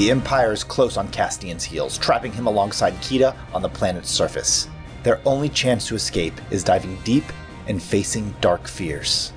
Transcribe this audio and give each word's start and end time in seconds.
The 0.00 0.10
Empire 0.10 0.50
is 0.50 0.64
close 0.64 0.96
on 0.96 1.08
Castian's 1.08 1.62
heels, 1.62 1.98
trapping 1.98 2.32
him 2.32 2.46
alongside 2.46 2.94
Kita 3.02 3.36
on 3.52 3.60
the 3.60 3.68
planet's 3.68 4.08
surface. 4.08 4.66
Their 5.02 5.20
only 5.26 5.50
chance 5.50 5.86
to 5.88 5.94
escape 5.94 6.32
is 6.50 6.64
diving 6.64 6.96
deep 7.04 7.24
and 7.66 7.82
facing 7.82 8.34
dark 8.40 8.66
fears. 8.66 9.34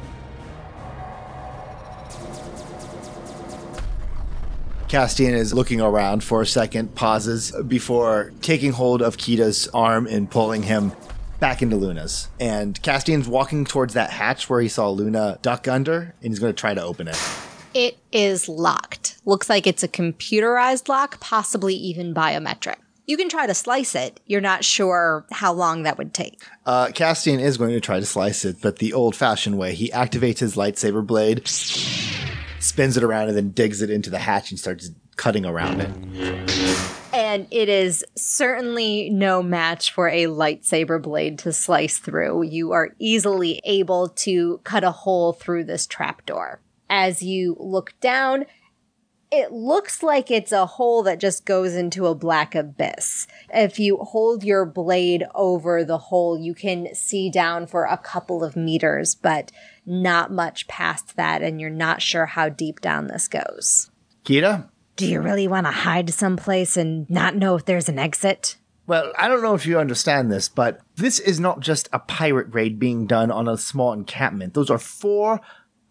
Castian 4.87 5.33
is 5.33 5.53
looking 5.53 5.81
around 5.81 6.23
for 6.23 6.41
a 6.41 6.47
second, 6.47 6.95
pauses 6.95 7.51
before 7.67 8.31
taking 8.41 8.71
hold 8.71 9.01
of 9.01 9.17
Kita's 9.17 9.67
arm 9.73 10.07
and 10.07 10.31
pulling 10.31 10.63
him 10.63 10.93
back 11.41 11.61
into 11.61 11.75
Luna's. 11.75 12.29
And 12.39 12.81
Castian's 12.81 13.27
walking 13.27 13.65
towards 13.65 13.95
that 13.95 14.11
hatch 14.11 14.49
where 14.49 14.61
he 14.61 14.69
saw 14.69 14.89
Luna 14.89 15.39
duck 15.41 15.67
under, 15.67 16.15
and 16.21 16.31
he's 16.31 16.39
going 16.39 16.53
to 16.53 16.57
try 16.57 16.73
to 16.73 16.81
open 16.81 17.09
it. 17.09 17.19
It 17.73 17.97
is 18.11 18.47
locked. 18.47 19.17
Looks 19.25 19.49
like 19.49 19.65
it's 19.65 19.83
a 19.83 19.87
computerized 19.87 20.87
lock, 20.87 21.19
possibly 21.19 21.73
even 21.75 22.13
biometric. 22.13 22.75
You 23.05 23.17
can 23.17 23.29
try 23.29 23.47
to 23.47 23.53
slice 23.53 23.95
it. 23.95 24.19
You're 24.27 24.41
not 24.41 24.63
sure 24.63 25.25
how 25.31 25.51
long 25.53 25.83
that 25.83 25.97
would 25.97 26.13
take. 26.13 26.41
Uh, 26.65 26.87
Castian 26.87 27.39
is 27.39 27.57
going 27.57 27.71
to 27.71 27.81
try 27.81 27.99
to 27.99 28.05
slice 28.05 28.45
it, 28.45 28.61
but 28.61 28.77
the 28.77 28.93
old 28.93 29.15
fashioned 29.15 29.57
way. 29.57 29.73
He 29.73 29.89
activates 29.89 30.39
his 30.39 30.55
lightsaber 30.55 31.05
blade, 31.05 31.47
spins 32.59 32.95
it 32.95 33.03
around, 33.03 33.27
and 33.27 33.35
then 33.35 33.49
digs 33.49 33.81
it 33.81 33.89
into 33.89 34.09
the 34.09 34.19
hatch 34.19 34.51
and 34.51 34.59
starts 34.59 34.91
cutting 35.15 35.45
around 35.45 35.81
it. 35.81 36.93
And 37.13 37.47
it 37.51 37.69
is 37.69 38.05
certainly 38.15 39.09
no 39.09 39.43
match 39.43 39.91
for 39.93 40.07
a 40.07 40.25
lightsaber 40.25 41.01
blade 41.01 41.39
to 41.39 41.51
slice 41.51 41.97
through. 41.97 42.43
You 42.43 42.71
are 42.71 42.95
easily 42.99 43.59
able 43.65 44.09
to 44.09 44.59
cut 44.63 44.83
a 44.83 44.91
hole 44.91 45.33
through 45.33 45.65
this 45.65 45.85
trapdoor. 45.85 46.59
As 46.95 47.23
you 47.23 47.57
look 47.59 47.99
down, 48.01 48.45
it 49.31 49.51
looks 49.51 50.03
like 50.03 50.29
it's 50.29 50.51
a 50.51 50.67
hole 50.67 51.01
that 51.01 51.19
just 51.19 51.43
goes 51.43 51.73
into 51.73 52.05
a 52.05 52.13
black 52.13 52.53
abyss. 52.53 53.25
If 53.51 53.79
you 53.79 53.97
hold 53.97 54.43
your 54.43 54.63
blade 54.63 55.23
over 55.33 55.83
the 55.83 55.97
hole, 55.97 56.39
you 56.39 56.53
can 56.53 56.93
see 56.93 57.31
down 57.31 57.65
for 57.65 57.85
a 57.85 57.97
couple 57.97 58.43
of 58.43 58.55
meters, 58.55 59.15
but 59.15 59.51
not 59.87 60.31
much 60.31 60.67
past 60.67 61.15
that, 61.15 61.41
and 61.41 61.59
you're 61.59 61.71
not 61.71 62.03
sure 62.03 62.27
how 62.27 62.47
deep 62.47 62.79
down 62.79 63.07
this 63.07 63.27
goes. 63.27 63.89
Kita? 64.23 64.69
Do 64.95 65.07
you 65.07 65.19
really 65.19 65.47
want 65.47 65.65
to 65.65 65.71
hide 65.71 66.11
someplace 66.11 66.77
and 66.77 67.09
not 67.09 67.35
know 67.35 67.55
if 67.55 67.65
there's 67.65 67.89
an 67.89 67.97
exit? 67.97 68.57
Well, 68.85 69.11
I 69.17 69.29
don't 69.29 69.41
know 69.41 69.55
if 69.55 69.65
you 69.65 69.79
understand 69.79 70.31
this, 70.31 70.47
but 70.47 70.79
this 70.97 71.17
is 71.17 71.39
not 71.39 71.61
just 71.61 71.89
a 71.91 71.97
pirate 71.97 72.53
raid 72.53 72.77
being 72.77 73.07
done 73.07 73.31
on 73.31 73.47
a 73.47 73.57
small 73.57 73.93
encampment. 73.93 74.53
Those 74.53 74.69
are 74.69 74.77
four 74.77 75.41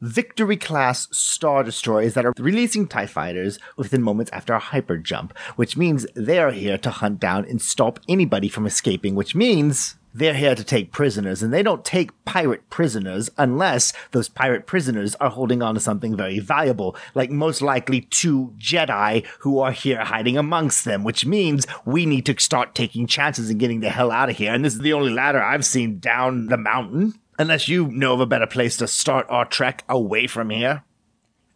Victory 0.03 0.56
class 0.56 1.06
Star 1.17 1.62
Destroyers 1.62 2.14
that 2.14 2.27
are 2.27 2.34
releasing 2.36 2.89
TIE 2.89 3.06
fighters 3.06 3.61
within 3.77 4.03
moments 4.03 4.33
after 4.33 4.53
a 4.53 4.59
hyper 4.59 4.97
jump, 4.97 5.33
which 5.55 5.77
means 5.77 6.09
they 6.17 6.41
are 6.41 6.50
here 6.50 6.77
to 6.78 6.91
hunt 6.91 7.20
down 7.20 7.44
and 7.44 7.62
stop 7.62 8.00
anybody 8.09 8.48
from 8.48 8.67
escaping, 8.67 9.14
which 9.14 9.36
means 9.36 9.94
they're 10.12 10.34
here 10.34 10.56
to 10.56 10.64
take 10.64 10.91
prisoners, 10.91 11.41
and 11.41 11.55
they 11.55 11.62
don't 11.62 11.84
take 11.84 12.25
pirate 12.25 12.69
prisoners 12.69 13.31
unless 13.39 13.92
those 14.11 14.28
pirate 14.28 14.67
prisoners 14.67 15.14
are 15.20 15.31
holding 15.31 15.62
on 15.62 15.75
to 15.75 15.81
something 15.81 16.16
very 16.16 16.41
valuable, 16.41 16.97
like 17.14 17.31
most 17.31 17.62
likely 17.62 18.00
two 18.00 18.53
Jedi 18.59 19.25
who 19.39 19.61
are 19.61 19.70
here 19.70 20.05
hiding 20.05 20.37
amongst 20.37 20.84
them, 20.84 21.05
which 21.05 21.25
means 21.25 21.64
we 21.84 22.06
need 22.06 22.27
to 22.27 22.34
start 22.41 22.75
taking 22.75 23.06
chances 23.06 23.50
and 23.50 23.61
getting 23.61 23.78
the 23.78 23.89
hell 23.89 24.11
out 24.11 24.31
of 24.31 24.37
here. 24.37 24.53
And 24.53 24.64
this 24.64 24.75
is 24.75 24.81
the 24.81 24.94
only 24.94 25.12
ladder 25.12 25.41
I've 25.41 25.64
seen 25.64 26.00
down 26.00 26.48
the 26.48 26.59
mountain. 26.59 27.14
Unless 27.38 27.69
you 27.69 27.88
know 27.88 28.14
of 28.14 28.20
a 28.20 28.27
better 28.27 28.47
place 28.47 28.77
to 28.78 28.86
start 28.86 29.27
our 29.28 29.44
trek 29.44 29.84
away 29.88 30.27
from 30.27 30.50
here. 30.50 30.84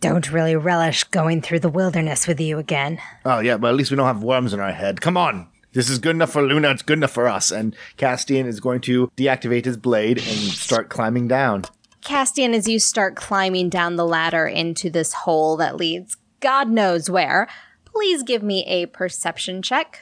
Don't 0.00 0.30
really 0.30 0.56
relish 0.56 1.04
going 1.04 1.42
through 1.42 1.60
the 1.60 1.68
wilderness 1.68 2.26
with 2.26 2.40
you 2.40 2.58
again. 2.58 2.98
Oh, 3.24 3.40
yeah, 3.40 3.56
but 3.56 3.68
at 3.68 3.74
least 3.76 3.90
we 3.90 3.96
don't 3.96 4.06
have 4.06 4.22
worms 4.22 4.52
in 4.52 4.60
our 4.60 4.72
head. 4.72 5.00
Come 5.00 5.16
on. 5.16 5.48
This 5.72 5.90
is 5.90 5.98
good 5.98 6.16
enough 6.16 6.30
for 6.30 6.42
Luna. 6.42 6.70
It's 6.70 6.82
good 6.82 6.98
enough 6.98 7.12
for 7.12 7.28
us. 7.28 7.50
And 7.50 7.76
Castian 7.98 8.46
is 8.46 8.60
going 8.60 8.80
to 8.82 9.10
deactivate 9.16 9.64
his 9.64 9.76
blade 9.76 10.18
and 10.18 10.26
start 10.26 10.88
climbing 10.88 11.28
down. 11.28 11.64
Castian, 12.02 12.54
as 12.54 12.68
you 12.68 12.78
start 12.78 13.16
climbing 13.16 13.68
down 13.68 13.96
the 13.96 14.06
ladder 14.06 14.46
into 14.46 14.90
this 14.90 15.12
hole 15.12 15.56
that 15.58 15.76
leads 15.76 16.16
God 16.40 16.70
knows 16.70 17.10
where, 17.10 17.48
please 17.84 18.22
give 18.22 18.42
me 18.42 18.64
a 18.66 18.86
perception 18.86 19.62
check. 19.62 20.00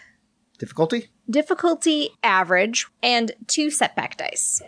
Difficulty? 0.59 1.09
Difficulty 1.29 2.11
average 2.23 2.87
and 3.03 3.33
two 3.47 3.71
setback 3.71 4.17
dice. 4.17 4.61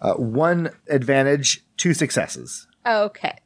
Uh, 0.00 0.14
one 0.14 0.70
advantage, 0.88 1.64
two 1.76 1.94
successes. 1.94 2.66
Okay. 2.86 3.38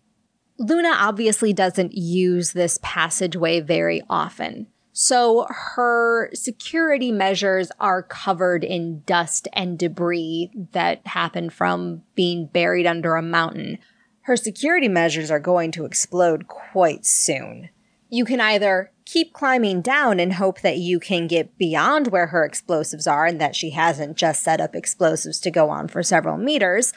Luna 0.59 0.93
obviously 0.95 1.53
doesn't 1.53 1.95
use 1.95 2.53
this 2.53 2.79
passageway 2.83 3.61
very 3.61 4.03
often. 4.09 4.67
So 4.93 5.47
her 5.49 6.31
security 6.35 7.11
measures 7.11 7.73
are 7.81 8.03
covered 8.03 8.62
in 8.62 9.03
dust 9.07 9.49
and 9.55 9.79
debris 9.79 10.51
that 10.73 11.07
happen 11.07 11.49
from 11.49 12.03
being 12.15 12.47
buried 12.47 12.87
under 12.87 13.17
a 13.17 13.23
mountain. 13.23 13.79
Her 14.23 14.37
security 14.37 14.89
measures 14.89 15.31
are 15.31 15.41
going 15.41 15.73
to 15.73 15.87
explode 15.87 16.47
quite 16.47 17.07
soon. 17.07 17.71
You 18.11 18.27
can 18.27 18.41
either 18.41 18.93
keep 19.12 19.34
climbing 19.34 19.83
down 19.83 20.19
and 20.19 20.33
hope 20.33 20.62
that 20.62 20.78
you 20.78 20.99
can 20.99 21.27
get 21.27 21.59
beyond 21.59 22.09
where 22.09 22.28
her 22.28 22.47
explosives 22.47 23.06
are 23.06 23.27
and 23.27 23.39
that 23.39 23.55
she 23.55 23.71
hasn't 23.71 24.17
just 24.17 24.43
set 24.43 24.59
up 24.59 24.75
explosives 24.75 25.39
to 25.39 25.50
go 25.50 25.69
on 25.69 25.87
for 25.87 26.03
several 26.03 26.39
meters, 26.39 26.95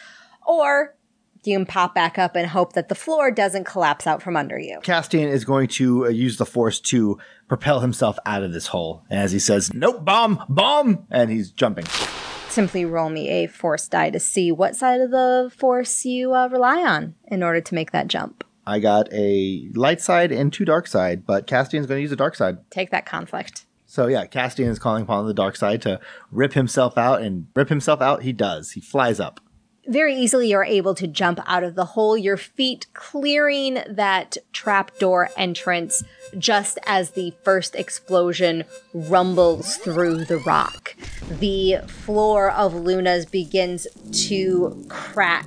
or 0.48 0.96
you 1.44 1.58
can 1.58 1.66
pop 1.66 1.94
back 1.94 2.18
up 2.18 2.38
and 2.38 2.48
hope 2.48 2.72
that 2.72 2.88
the 2.88 2.96
floor 2.96 3.32
doesn't 3.32 3.66
collapse 3.66 4.08
out 4.08 4.22
from 4.22 4.38
under 4.38 4.58
you. 4.58 4.80
Castian 4.82 5.28
is 5.28 5.44
going 5.44 5.68
to 5.68 6.06
uh, 6.06 6.10
use 6.10 6.38
the 6.38 6.46
force 6.46 6.80
to 6.80 7.20
propel 7.50 7.82
himself 7.82 8.18
out 8.26 8.44
of 8.44 8.54
this 8.54 8.68
hole. 8.68 9.04
And 9.10 9.20
as 9.20 9.34
he 9.34 9.40
says, 9.40 9.74
Nope, 9.74 10.06
bomb, 10.06 10.42
bomb! 10.48 11.06
And 11.12 11.30
he's 11.30 11.52
jumping. 11.52 11.86
Simply 12.48 12.86
roll 12.86 13.10
me 13.10 13.28
a 13.28 13.48
force 13.48 13.90
die 13.90 14.10
to 14.12 14.22
see 14.22 14.54
what 14.54 14.78
side 14.78 15.02
of 15.02 15.12
the 15.12 15.52
force 15.54 16.06
you 16.06 16.34
uh, 16.34 16.48
rely 16.48 16.82
on 16.82 17.16
in 17.28 17.44
order 17.44 17.60
to 17.60 17.76
make 17.76 17.92
that 17.92 18.08
jump. 18.08 18.45
I 18.68 18.80
got 18.80 19.12
a 19.14 19.70
light 19.74 20.02
side 20.02 20.32
and 20.32 20.52
two 20.52 20.66
dark 20.66 20.88
side, 20.88 21.26
but 21.26 21.48
Castian's 21.48 21.86
going 21.86 22.00
to 22.00 22.02
use 22.02 22.12
a 22.12 22.16
dark 22.16 22.36
side. 22.36 22.58
Take 22.72 22.92
that 22.92 23.06
conflict. 23.06 23.66
So 23.86 24.08
yeah, 24.08 24.26
Castian 24.26 24.68
is 24.68 24.80
calling 24.80 25.04
upon 25.04 25.28
the 25.28 25.34
dark 25.34 25.56
side 25.56 25.82
to 25.84 26.00
rip 26.32 26.54
himself 26.54 26.98
out, 26.98 27.22
and 27.22 27.48
rip 27.56 27.70
himself 27.70 28.02
out 28.02 28.24
he 28.24 28.34
does. 28.34 28.72
He 28.72 28.82
flies 28.82 29.20
up. 29.20 29.40
Very 29.88 30.16
easily, 30.16 30.50
you're 30.50 30.64
able 30.64 30.96
to 30.96 31.06
jump 31.06 31.40
out 31.46 31.64
of 31.64 31.76
the 31.76 31.86
hole, 31.86 32.18
your 32.18 32.38
feet 32.38 32.88
clearing 32.96 33.78
that 33.88 34.36
trapdoor 34.52 35.30
entrance 35.38 36.04
just 36.40 36.80
as 36.88 37.12
the 37.12 37.36
first 37.44 37.76
explosion 37.76 38.64
rumbles 38.96 39.76
through 39.78 40.26
the 40.26 40.40
rock. 40.40 40.96
The 41.30 41.78
floor 41.88 42.50
of 42.50 42.74
Luna's 42.74 43.28
begins 43.28 43.86
to 44.28 44.84
crack 44.90 45.46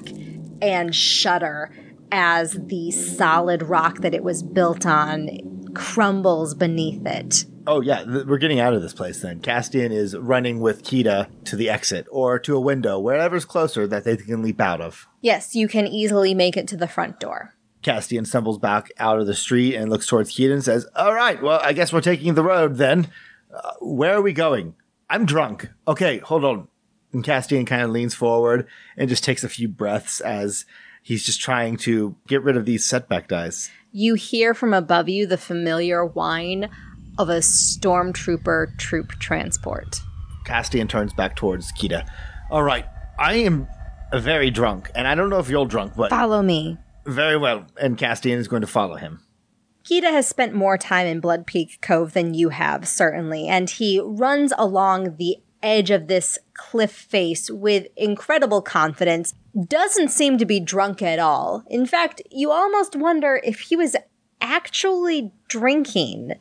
and 0.63 0.95
shudder 0.95 1.73
as 2.11 2.59
the 2.67 2.91
solid 2.91 3.63
rock 3.63 3.99
that 3.99 4.15
it 4.15 4.25
was 4.25 4.43
built 4.43 4.87
on 4.87 5.29
crumbles 5.75 6.55
beneath 6.55 7.07
it. 7.07 7.45
Oh 7.67 7.81
yeah, 7.83 8.03
th- 8.03 8.25
we're 8.27 8.39
getting 8.39 8.61
out 8.61 8.75
of 8.75 8.83
this 8.83 8.95
place 8.95 9.21
then. 9.21 9.41
Castian 9.41 9.91
is 9.91 10.17
running 10.17 10.61
with 10.61 10.83
Kita 10.83 11.29
to 11.45 11.57
the 11.57 11.69
exit 11.69 12.07
or 12.11 12.39
to 12.39 12.57
a 12.57 12.61
window, 12.61 12.99
wherever's 12.99 13.45
closer 13.45 13.87
that 13.87 14.05
they 14.05 14.17
can 14.17 14.43
leap 14.43 14.61
out 14.61 14.81
of. 14.81 15.07
Yes, 15.21 15.55
you 15.55 15.69
can 15.69 15.87
easily 15.87 16.35
make 16.35 16.57
it 16.57 16.67
to 16.69 16.77
the 16.77 16.89
front 16.89 17.21
door. 17.21 17.55
Castian 17.83 18.27
stumbles 18.27 18.59
back 18.59 18.91
out 18.99 19.21
of 19.21 19.27
the 19.27 19.35
street 19.35 19.75
and 19.75 19.91
looks 19.91 20.07
towards 20.07 20.35
Kita 20.35 20.53
and 20.53 20.65
says, 20.65 20.87
"All 20.97 21.15
right, 21.15 21.41
well, 21.43 21.61
I 21.63 21.73
guess 21.75 21.93
we're 21.93 22.01
taking 22.01 22.35
the 22.35 22.43
road 22.43 22.77
then. 22.77 23.09
Uh, 23.55 23.73
where 23.81 24.15
are 24.15 24.23
we 24.23 24.33
going? 24.33 24.75
I'm 25.11 25.27
drunk. 25.27 25.69
Okay, 25.87 26.19
hold 26.19 26.45
on." 26.45 26.69
And 27.13 27.23
Castian 27.25 27.67
kind 27.67 27.83
of 27.83 27.91
leans 27.91 28.15
forward 28.15 28.67
and 28.97 29.09
just 29.09 29.25
takes 29.25 29.45
a 29.45 29.49
few 29.49 29.69
breaths 29.69 30.21
as 30.21 30.65
he's 31.09 31.25
just 31.25 31.41
trying 31.41 31.75
to 31.79 32.15
get 32.27 32.43
rid 32.43 32.55
of 32.55 32.67
these 32.67 32.85
setback 32.85 33.29
dice. 33.29 33.71
You 33.93 34.13
hear 34.15 34.53
from 34.53 34.75
above 34.75 35.09
you 35.09 35.27
the 35.27 35.39
familiar 35.39 36.05
whine 36.05 36.69
of 37.17 37.31
a 37.31 37.39
stormtrooper 37.39 38.77
troop 38.77 39.13
transport. 39.13 40.01
Castian 40.45 40.87
turns 40.87 41.15
back 41.15 41.35
towards 41.35 41.73
Kita. 41.73 42.07
All 42.51 42.63
right, 42.63 42.85
I 43.19 43.35
am 43.37 43.67
very 44.13 44.51
drunk, 44.51 44.91
and 44.95 45.09
I 45.09 45.15
don't 45.15 45.31
know 45.31 45.39
if 45.39 45.49
you're 45.49 45.65
drunk, 45.67 45.95
but 45.97 46.11
Follow 46.11 46.43
me. 46.43 46.77
very 47.07 47.39
well. 47.39 47.65
And 47.81 47.97
Castian 47.97 48.37
is 48.37 48.47
going 48.47 48.61
to 48.63 48.69
follow 48.69 48.97
him. 48.97 49.21
Kita 49.85 50.11
has 50.11 50.29
spent 50.29 50.53
more 50.53 50.77
time 50.77 51.07
in 51.07 51.21
Blood 51.21 51.47
Peak 51.47 51.79
Cove 51.81 52.13
than 52.13 52.35
you 52.35 52.51
have, 52.51 52.87
certainly, 52.87 53.49
and 53.49 53.71
he 53.71 53.99
runs 54.05 54.53
along 54.59 55.17
the 55.17 55.39
edge 55.63 55.91
of 55.91 56.07
this 56.07 56.39
cliff 56.55 56.93
face 56.93 57.51
with 57.51 57.87
incredible 57.97 58.63
confidence. 58.63 59.35
Doesn't 59.67 60.09
seem 60.09 60.39
to 60.39 60.47
be 60.47 60.61
drunk 60.61 61.03
at 61.03 61.19
all. 61.19 61.65
In 61.69 61.87
fact, 61.87 62.23
you 62.31 62.51
almost 62.51 62.97
wonder 62.97 63.41
if 63.43 63.61
he 63.61 63.77
was 63.77 63.97
actually 64.41 65.33
drinking 65.49 66.35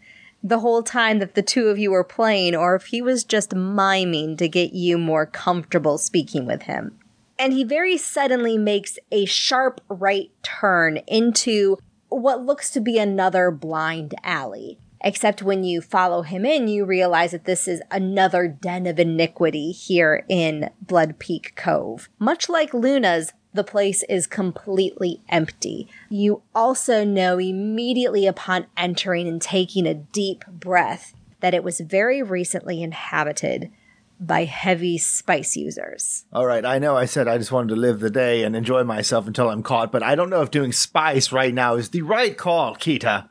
the 0.43 0.59
whole 0.59 0.83
time 0.83 1.19
that 1.19 1.33
the 1.35 1.41
two 1.41 1.67
of 1.67 1.79
you 1.79 1.91
were 1.91 2.03
playing, 2.03 2.55
or 2.55 2.75
if 2.75 2.85
he 2.85 3.01
was 3.01 3.23
just 3.23 3.55
miming 3.55 4.37
to 4.37 4.47
get 4.47 4.71
you 4.71 4.97
more 4.97 5.25
comfortable 5.25 5.97
speaking 5.97 6.45
with 6.45 6.63
him. 6.63 6.97
And 7.39 7.53
he 7.53 7.63
very 7.63 7.97
suddenly 7.97 8.57
makes 8.57 8.97
a 9.11 9.25
sharp 9.25 9.81
right 9.89 10.31
turn 10.43 10.97
into 11.07 11.77
what 12.09 12.45
looks 12.45 12.69
to 12.71 12.79
be 12.79 12.97
another 12.97 13.51
blind 13.51 14.15
alley. 14.23 14.79
Except 15.01 15.43
when 15.43 15.63
you 15.63 15.81
follow 15.81 16.23
him 16.23 16.45
in, 16.45 16.67
you 16.67 16.85
realize 16.85 17.31
that 17.31 17.45
this 17.45 17.67
is 17.67 17.81
another 17.91 18.47
den 18.47 18.87
of 18.87 18.99
iniquity 18.99 19.71
here 19.71 20.25
in 20.27 20.69
Blood 20.81 21.19
Peak 21.19 21.53
Cove. 21.55 22.09
Much 22.19 22.49
like 22.49 22.73
Luna's, 22.73 23.33
the 23.53 23.63
place 23.63 24.03
is 24.03 24.27
completely 24.27 25.21
empty. 25.29 25.87
You 26.09 26.41
also 26.53 27.03
know 27.03 27.39
immediately 27.39 28.27
upon 28.27 28.67
entering 28.75 29.27
and 29.27 29.41
taking 29.41 29.85
a 29.87 29.93
deep 29.93 30.45
breath 30.47 31.13
that 31.39 31.53
it 31.53 31.63
was 31.63 31.79
very 31.79 32.21
recently 32.21 32.81
inhabited 32.81 33.71
by 34.19 34.45
heavy 34.45 34.97
spice 34.97 35.55
users. 35.55 36.25
All 36.33 36.45
right, 36.45 36.65
I 36.65 36.79
know 36.79 36.97
I 36.97 37.05
said 37.05 37.27
I 37.27 37.37
just 37.37 37.51
wanted 37.51 37.69
to 37.69 37.79
live 37.79 37.99
the 37.99 38.09
day 38.09 38.43
and 38.43 38.55
enjoy 38.55 38.83
myself 38.83 39.27
until 39.27 39.49
I'm 39.49 39.61
caught, 39.61 39.91
but 39.91 40.01
I 40.01 40.15
don't 40.15 40.29
know 40.29 40.41
if 40.41 40.49
doing 40.49 40.71
spice 40.71 41.31
right 41.31 41.53
now 41.53 41.75
is 41.75 41.89
the 41.89 42.01
right 42.01 42.35
call, 42.35 42.75
Kita. 42.75 43.29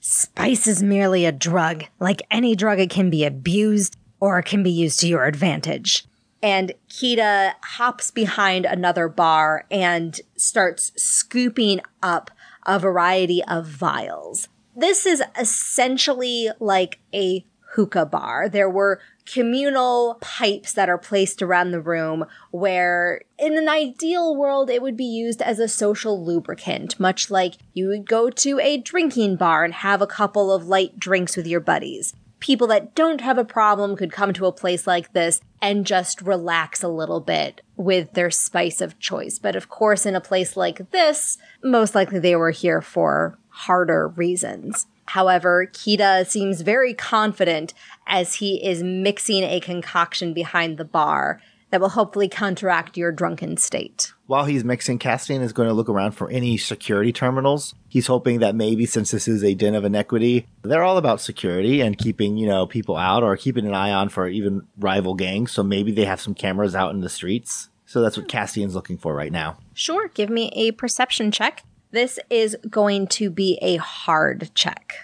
Spice 0.00 0.66
is 0.66 0.82
merely 0.82 1.26
a 1.26 1.32
drug. 1.32 1.84
Like 1.98 2.22
any 2.30 2.56
drug, 2.56 2.80
it 2.80 2.90
can 2.90 3.10
be 3.10 3.24
abused 3.24 3.96
or 4.18 4.38
it 4.38 4.46
can 4.46 4.62
be 4.62 4.70
used 4.70 5.00
to 5.00 5.08
your 5.08 5.26
advantage. 5.26 6.06
And 6.42 6.72
Kita 6.88 7.52
hops 7.62 8.10
behind 8.10 8.64
another 8.64 9.08
bar 9.08 9.66
and 9.70 10.18
starts 10.36 10.92
scooping 10.96 11.80
up 12.02 12.30
a 12.66 12.78
variety 12.78 13.44
of 13.44 13.66
vials. 13.66 14.48
This 14.74 15.04
is 15.04 15.22
essentially 15.38 16.48
like 16.58 16.98
a 17.12 17.44
hookah 17.72 18.06
bar. 18.06 18.48
There 18.48 18.70
were 18.70 19.00
communal 19.32 20.18
pipes 20.20 20.72
that 20.72 20.88
are 20.88 20.98
placed 20.98 21.42
around 21.42 21.70
the 21.70 21.80
room 21.80 22.24
where 22.50 23.22
in 23.38 23.56
an 23.56 23.68
ideal 23.68 24.34
world 24.34 24.70
it 24.70 24.82
would 24.82 24.96
be 24.96 25.04
used 25.04 25.40
as 25.42 25.58
a 25.58 25.68
social 25.68 26.24
lubricant, 26.24 26.98
much 26.98 27.30
like 27.30 27.54
you 27.72 27.88
would 27.88 28.08
go 28.08 28.30
to 28.30 28.58
a 28.60 28.78
drinking 28.78 29.36
bar 29.36 29.64
and 29.64 29.74
have 29.74 30.02
a 30.02 30.06
couple 30.06 30.52
of 30.52 30.66
light 30.66 30.98
drinks 30.98 31.36
with 31.36 31.46
your 31.46 31.60
buddies. 31.60 32.14
People 32.40 32.66
that 32.68 32.94
don't 32.94 33.20
have 33.20 33.36
a 33.36 33.44
problem 33.44 33.96
could 33.96 34.10
come 34.10 34.32
to 34.32 34.46
a 34.46 34.52
place 34.52 34.86
like 34.86 35.12
this 35.12 35.42
and 35.60 35.86
just 35.86 36.22
relax 36.22 36.82
a 36.82 36.88
little 36.88 37.20
bit 37.20 37.60
with 37.76 38.14
their 38.14 38.30
spice 38.30 38.80
of 38.80 38.98
choice. 38.98 39.38
But 39.38 39.56
of 39.56 39.68
course, 39.68 40.06
in 40.06 40.16
a 40.16 40.20
place 40.22 40.56
like 40.56 40.90
this, 40.90 41.36
most 41.62 41.94
likely 41.94 42.18
they 42.18 42.34
were 42.34 42.50
here 42.50 42.80
for 42.80 43.38
harder 43.50 44.08
reasons. 44.08 44.86
However, 45.10 45.66
Kita 45.66 46.24
seems 46.24 46.60
very 46.60 46.94
confident 46.94 47.74
as 48.06 48.36
he 48.36 48.64
is 48.64 48.80
mixing 48.80 49.42
a 49.42 49.58
concoction 49.58 50.32
behind 50.32 50.78
the 50.78 50.84
bar 50.84 51.40
that 51.70 51.80
will 51.80 51.88
hopefully 51.88 52.28
counteract 52.28 52.96
your 52.96 53.10
drunken 53.10 53.56
state. 53.56 54.12
While 54.26 54.44
he's 54.44 54.62
mixing, 54.62 55.00
Castian 55.00 55.40
is 55.40 55.52
going 55.52 55.68
to 55.68 55.74
look 55.74 55.88
around 55.88 56.12
for 56.12 56.30
any 56.30 56.56
security 56.56 57.12
terminals. 57.12 57.74
He's 57.88 58.06
hoping 58.06 58.38
that 58.38 58.54
maybe 58.54 58.86
since 58.86 59.10
this 59.10 59.26
is 59.26 59.42
a 59.42 59.54
den 59.54 59.74
of 59.74 59.84
inequity, 59.84 60.46
they're 60.62 60.84
all 60.84 60.96
about 60.96 61.20
security 61.20 61.80
and 61.80 61.98
keeping, 61.98 62.36
you 62.36 62.46
know, 62.46 62.68
people 62.68 62.96
out 62.96 63.24
or 63.24 63.36
keeping 63.36 63.66
an 63.66 63.74
eye 63.74 63.90
on 63.90 64.10
for 64.10 64.28
even 64.28 64.68
rival 64.78 65.14
gangs. 65.14 65.50
So 65.50 65.64
maybe 65.64 65.90
they 65.90 66.04
have 66.04 66.20
some 66.20 66.34
cameras 66.34 66.76
out 66.76 66.94
in 66.94 67.00
the 67.00 67.08
streets. 67.08 67.68
So 67.84 68.00
that's 68.00 68.16
what 68.16 68.28
Castian's 68.28 68.76
looking 68.76 68.96
for 68.96 69.12
right 69.12 69.32
now. 69.32 69.58
Sure, 69.74 70.06
give 70.06 70.30
me 70.30 70.52
a 70.54 70.70
perception 70.70 71.32
check. 71.32 71.64
This 71.92 72.20
is 72.30 72.56
going 72.68 73.08
to 73.08 73.30
be 73.30 73.58
a 73.60 73.76
hard 73.76 74.50
check. 74.54 74.94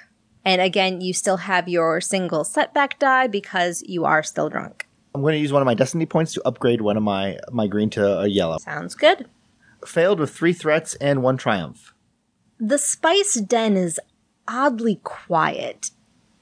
And 0.45 0.61
again, 0.61 1.01
you 1.01 1.13
still 1.13 1.39
have 1.39 1.69
your 1.69 2.01
single 2.01 2.45
setback 2.45 3.01
die 3.01 3.27
because 3.27 3.83
you 3.87 4.05
are 4.05 4.23
still 4.23 4.49
drunk. 4.49 4.87
I'm 5.13 5.21
going 5.21 5.33
to 5.33 5.41
use 5.41 5.53
one 5.53 5.63
of 5.63 5.67
my 5.67 5.75
destiny 5.75 6.07
points 6.07 6.35
to 6.35 6.43
upgrade 6.47 6.81
one 6.81 6.97
of 6.97 7.03
my 7.03 7.39
my 7.51 7.67
green 7.67 7.91
to 7.91 8.21
a 8.21 8.29
yellow. 8.29 8.59
Sounds 8.59 8.95
good. 8.95 9.27
Failed 9.85 10.21
with 10.21 10.31
three 10.31 10.53
threats 10.53 10.95
and 10.97 11.23
one 11.23 11.37
triumph. 11.37 11.93
The 12.61 12.79
spice 12.79 13.35
den 13.35 13.77
is 13.77 13.99
oddly 14.47 15.01
quiet. 15.03 15.91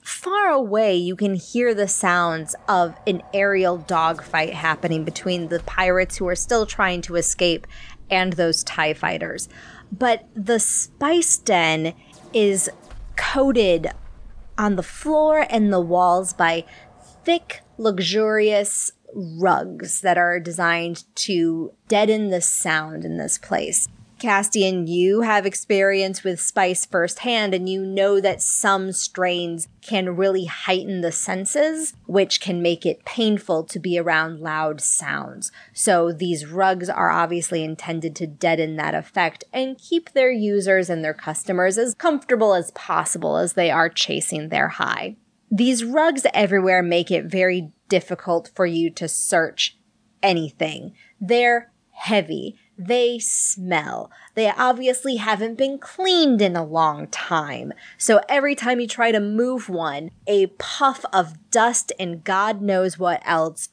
Far 0.02 0.48
away, 0.48 0.94
you 0.96 1.16
can 1.16 1.34
hear 1.34 1.72
the 1.72 1.88
sounds 1.88 2.54
of 2.68 2.94
an 3.06 3.22
aerial 3.32 3.78
dogfight 3.78 4.52
happening 4.52 5.04
between 5.04 5.48
the 5.48 5.60
pirates 5.60 6.18
who 6.18 6.28
are 6.28 6.36
still 6.36 6.66
trying 6.66 7.00
to 7.02 7.16
escape 7.16 7.66
and 8.10 8.34
those 8.34 8.62
TIE 8.64 8.92
fighters 8.92 9.48
but 9.98 10.26
the 10.34 10.58
spice 10.58 11.36
den 11.36 11.94
is 12.32 12.70
coated 13.16 13.88
on 14.58 14.76
the 14.76 14.82
floor 14.82 15.46
and 15.48 15.72
the 15.72 15.80
walls 15.80 16.32
by 16.32 16.64
thick, 17.24 17.62
luxurious 17.78 18.92
rugs 19.14 20.00
that 20.00 20.18
are 20.18 20.40
designed 20.40 21.04
to 21.14 21.72
deaden 21.88 22.30
the 22.30 22.40
sound 22.40 23.04
in 23.04 23.16
this 23.16 23.38
place. 23.38 23.88
Castian, 24.24 24.88
you 24.88 25.20
have 25.20 25.44
experience 25.44 26.24
with 26.24 26.40
spice 26.40 26.86
firsthand, 26.86 27.52
and 27.52 27.68
you 27.68 27.84
know 27.84 28.22
that 28.22 28.40
some 28.40 28.90
strains 28.90 29.68
can 29.82 30.16
really 30.16 30.46
heighten 30.46 31.02
the 31.02 31.12
senses, 31.12 31.92
which 32.06 32.40
can 32.40 32.62
make 32.62 32.86
it 32.86 33.04
painful 33.04 33.64
to 33.64 33.78
be 33.78 33.98
around 33.98 34.40
loud 34.40 34.80
sounds. 34.80 35.52
So 35.74 36.10
these 36.10 36.46
rugs 36.46 36.88
are 36.88 37.10
obviously 37.10 37.62
intended 37.62 38.16
to 38.16 38.26
deaden 38.26 38.76
that 38.76 38.94
effect 38.94 39.44
and 39.52 39.76
keep 39.76 40.12
their 40.12 40.32
users 40.32 40.88
and 40.88 41.04
their 41.04 41.12
customers 41.12 41.76
as 41.76 41.94
comfortable 41.94 42.54
as 42.54 42.70
possible 42.70 43.36
as 43.36 43.52
they 43.52 43.70
are 43.70 43.90
chasing 43.90 44.48
their 44.48 44.68
high. 44.68 45.16
These 45.50 45.84
rugs 45.84 46.24
everywhere 46.32 46.82
make 46.82 47.10
it 47.10 47.26
very 47.26 47.72
difficult 47.90 48.50
for 48.54 48.64
you 48.64 48.88
to 48.92 49.06
search 49.06 49.76
anything. 50.22 50.94
They're 51.20 51.70
heavy 51.90 52.58
they 52.76 53.18
smell. 53.18 54.10
They 54.34 54.50
obviously 54.50 55.16
haven't 55.16 55.56
been 55.56 55.78
cleaned 55.78 56.42
in 56.42 56.56
a 56.56 56.64
long 56.64 57.06
time. 57.08 57.72
So 57.98 58.20
every 58.28 58.54
time 58.54 58.80
you 58.80 58.86
try 58.86 59.12
to 59.12 59.20
move 59.20 59.68
one, 59.68 60.10
a 60.26 60.46
puff 60.46 61.04
of 61.12 61.50
dust 61.50 61.92
and 61.98 62.24
God 62.24 62.60
knows 62.60 62.98
what 62.98 63.22
else 63.24 63.68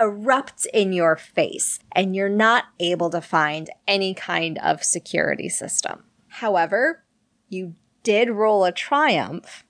erupts 0.00 0.66
in 0.74 0.92
your 0.92 1.16
face, 1.16 1.78
and 1.92 2.14
you're 2.14 2.28
not 2.28 2.64
able 2.78 3.08
to 3.10 3.20
find 3.20 3.70
any 3.88 4.12
kind 4.12 4.58
of 4.58 4.84
security 4.84 5.48
system. 5.48 6.04
However, 6.28 7.02
you 7.48 7.74
did 8.02 8.28
roll 8.28 8.64
a 8.64 8.72
triumph, 8.72 9.64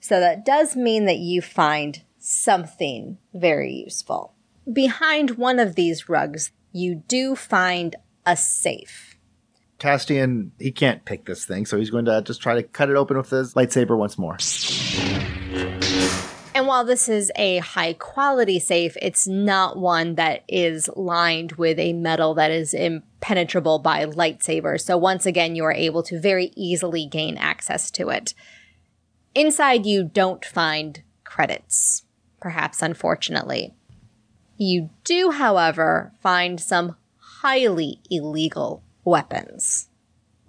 so 0.00 0.18
that 0.18 0.44
does 0.44 0.74
mean 0.74 1.04
that 1.04 1.18
you 1.18 1.40
find 1.40 2.02
something 2.18 3.18
very 3.32 3.72
useful. 3.72 4.34
Behind 4.70 5.38
one 5.38 5.58
of 5.58 5.76
these 5.76 6.08
rugs, 6.08 6.50
you 6.72 6.94
do 6.94 7.34
find 7.34 7.96
a 8.26 8.36
safe. 8.36 9.16
Castian, 9.78 10.50
he 10.58 10.70
can't 10.70 11.04
pick 11.04 11.24
this 11.24 11.46
thing, 11.46 11.64
so 11.64 11.78
he's 11.78 11.90
going 11.90 12.04
to 12.04 12.22
just 12.22 12.42
try 12.42 12.54
to 12.54 12.62
cut 12.62 12.90
it 12.90 12.96
open 12.96 13.16
with 13.16 13.30
his 13.30 13.54
lightsaber 13.54 13.96
once 13.96 14.18
more. 14.18 14.36
And 16.54 16.66
while 16.66 16.84
this 16.84 17.08
is 17.08 17.32
a 17.36 17.58
high 17.58 17.94
quality 17.94 18.58
safe, 18.58 18.94
it's 19.00 19.26
not 19.26 19.78
one 19.78 20.16
that 20.16 20.44
is 20.46 20.90
lined 20.94 21.52
with 21.52 21.78
a 21.78 21.94
metal 21.94 22.34
that 22.34 22.50
is 22.50 22.74
impenetrable 22.74 23.78
by 23.78 24.04
lightsabers. 24.04 24.82
So 24.82 24.98
once 24.98 25.24
again, 25.24 25.56
you 25.56 25.64
are 25.64 25.72
able 25.72 26.02
to 26.02 26.20
very 26.20 26.52
easily 26.54 27.06
gain 27.06 27.38
access 27.38 27.90
to 27.92 28.10
it. 28.10 28.34
Inside, 29.34 29.86
you 29.86 30.04
don't 30.04 30.44
find 30.44 31.02
credits, 31.24 32.02
perhaps 32.40 32.82
unfortunately. 32.82 33.74
You 34.62 34.90
do, 35.04 35.30
however, 35.30 36.12
find 36.20 36.60
some 36.60 36.96
highly 37.16 38.02
illegal 38.10 38.82
weapons. 39.06 39.88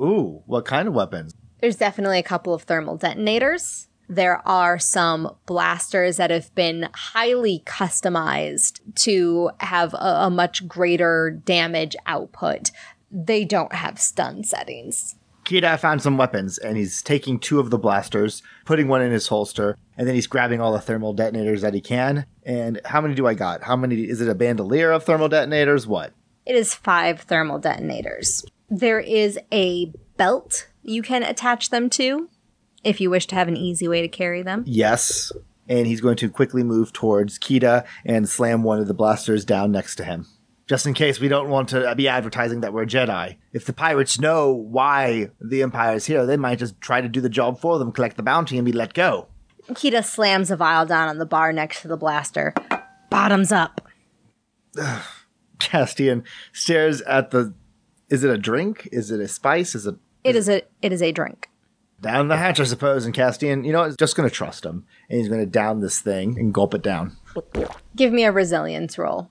Ooh, 0.02 0.44
what 0.46 0.66
kind 0.66 0.90
of 0.90 0.94
weapons? 0.94 1.34
There's 1.62 1.78
definitely 1.78 2.20
a 2.20 2.24
couple 2.24 2.54
of 2.54 2.64
thermal 2.64 2.98
detonators. 2.98 3.88
There 4.10 4.46
are 4.46 4.78
some 4.78 5.38
blasters 5.46 6.18
that 6.18 6.30
have 6.30 6.54
been 6.56 6.90
highly 6.94 7.64
customized 7.66 8.82
to 8.96 9.52
have 9.62 9.94
a, 9.94 10.26
a 10.26 10.30
much 10.30 10.68
greater 10.68 11.32
damage 11.46 11.96
output. 12.06 12.72
They 13.10 13.46
don't 13.46 13.74
have 13.74 13.98
stun 13.98 14.44
settings. 14.44 15.16
Kita 15.46 15.80
found 15.80 16.02
some 16.02 16.18
weapons 16.18 16.58
and 16.58 16.78
he's 16.78 17.02
taking 17.02 17.40
two 17.40 17.60
of 17.60 17.70
the 17.70 17.78
blasters, 17.78 18.44
putting 18.66 18.88
one 18.88 19.02
in 19.02 19.12
his 19.12 19.28
holster, 19.28 19.78
and 19.98 20.08
then 20.08 20.16
he's 20.16 20.28
grabbing 20.28 20.62
all 20.62 20.74
the 20.74 20.80
thermal 20.80 21.14
detonators 21.14 21.62
that 21.62 21.74
he 21.74 21.82
can. 21.82 22.26
And 22.44 22.80
how 22.86 23.02
many 23.02 23.16
do 23.16 23.28
I 23.28 23.34
got? 23.34 23.64
How 23.64 23.76
many? 23.76 24.02
Is 24.02 24.22
it 24.22 24.30
a 24.30 24.36
bandolier 24.36 24.92
of 24.92 25.04
thermal 25.04 25.30
detonators? 25.30 25.88
What? 25.88 26.14
It 26.46 26.56
is 26.56 26.74
five 26.74 27.22
thermal 27.22 27.60
detonators. 27.60 28.46
There 28.70 29.00
is 29.00 29.38
a 29.52 29.92
belt 30.18 30.68
you 30.84 31.02
can 31.02 31.24
attach 31.24 31.70
them 31.70 31.90
to 31.92 32.30
if 32.84 33.00
you 33.00 33.10
wish 33.10 33.28
to 33.28 33.36
have 33.36 33.48
an 33.48 33.58
easy 33.58 33.88
way 33.88 34.02
to 34.02 34.08
carry 34.08 34.42
them. 34.42 34.64
Yes. 34.66 35.32
And 35.68 35.86
he's 35.88 36.02
going 36.02 36.18
to 36.18 36.30
quickly 36.30 36.64
move 36.64 36.92
towards 36.92 37.38
Kita 37.38 37.86
and 38.06 38.28
slam 38.28 38.64
one 38.64 38.80
of 38.80 38.88
the 38.88 38.94
blasters 38.94 39.46
down 39.46 39.72
next 39.72 39.96
to 39.98 40.04
him 40.04 40.26
just 40.72 40.88
in 40.88 40.94
case 40.94 41.20
we 41.20 41.28
don't 41.28 41.50
want 41.50 41.68
to 41.68 41.94
be 41.96 42.08
advertising 42.08 42.62
that 42.62 42.72
we're 42.72 42.86
Jedi. 42.86 43.36
If 43.52 43.66
the 43.66 43.74
pirates 43.74 44.22
know 44.22 44.54
why 44.54 45.30
the 45.42 45.64
Empire 45.64 45.96
is 45.96 46.06
here, 46.06 46.26
they 46.26 46.38
might 46.38 46.60
just 46.60 46.80
try 46.80 47.02
to 47.02 47.10
do 47.10 47.20
the 47.20 47.28
job 47.28 47.60
for 47.60 47.78
them, 47.78 47.92
collect 47.92 48.16
the 48.16 48.24
bounty, 48.24 48.58
and 48.58 48.66
be 48.66 48.72
let 48.72 48.94
go. 48.94 49.28
Kita 49.72 50.02
slams 50.02 50.50
a 50.50 50.56
vial 50.56 50.86
down 50.86 51.10
on 51.10 51.18
the 51.18 51.26
bar 51.26 51.52
next 51.52 51.82
to 51.82 51.90
the 51.90 51.98
blaster. 51.98 52.54
Bottoms 53.10 53.52
up. 53.52 53.86
Castian 55.60 56.24
stares 56.54 57.02
at 57.02 57.32
the. 57.32 57.54
Is 58.08 58.24
it 58.24 58.30
a 58.30 58.38
drink? 58.38 58.88
Is 58.94 59.12
it 59.12 59.20
a 59.20 59.28
spice? 59.28 59.76
Is 59.76 59.86
it? 59.86 59.96
It 60.24 60.38
is 60.38 60.48
a. 60.48 60.62
It 60.82 60.94
is 60.94 61.02
a 61.02 61.12
drink. 61.12 61.50
Down 62.00 62.30
the 62.30 62.38
hatch, 62.38 62.62
I 62.62 62.64
suppose. 62.64 63.04
And 63.04 63.14
Castian, 63.14 63.66
you 63.66 63.74
know, 63.74 63.84
is 63.84 63.98
just 63.98 64.16
going 64.16 64.30
to 64.30 64.34
trust 64.34 64.66
him. 64.66 64.86
And 65.10 65.20
he's 65.20 65.28
going 65.28 65.42
to 65.42 65.46
down 65.46 65.82
this 65.82 66.00
thing 66.00 66.40
and 66.40 66.54
gulp 66.54 66.74
it 66.74 66.82
down. 66.82 67.18
Give 67.94 68.14
me 68.14 68.24
a 68.24 68.32
resilience 68.32 68.98
roll. 68.98 69.30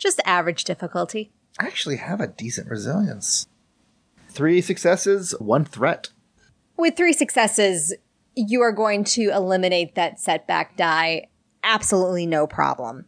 Just 0.00 0.20
average 0.24 0.64
difficulty. 0.64 1.30
I 1.58 1.66
actually 1.66 1.96
have 1.96 2.20
a 2.20 2.26
decent 2.26 2.68
resilience. 2.68 3.46
Three 4.30 4.62
successes, 4.62 5.34
one 5.38 5.66
threat. 5.66 6.08
With 6.78 6.96
three 6.96 7.12
successes, 7.12 7.92
you 8.34 8.62
are 8.62 8.72
going 8.72 9.04
to 9.04 9.28
eliminate 9.28 9.94
that 9.94 10.18
setback 10.18 10.76
die. 10.78 11.28
Absolutely 11.62 12.24
no 12.24 12.46
problem. 12.46 13.04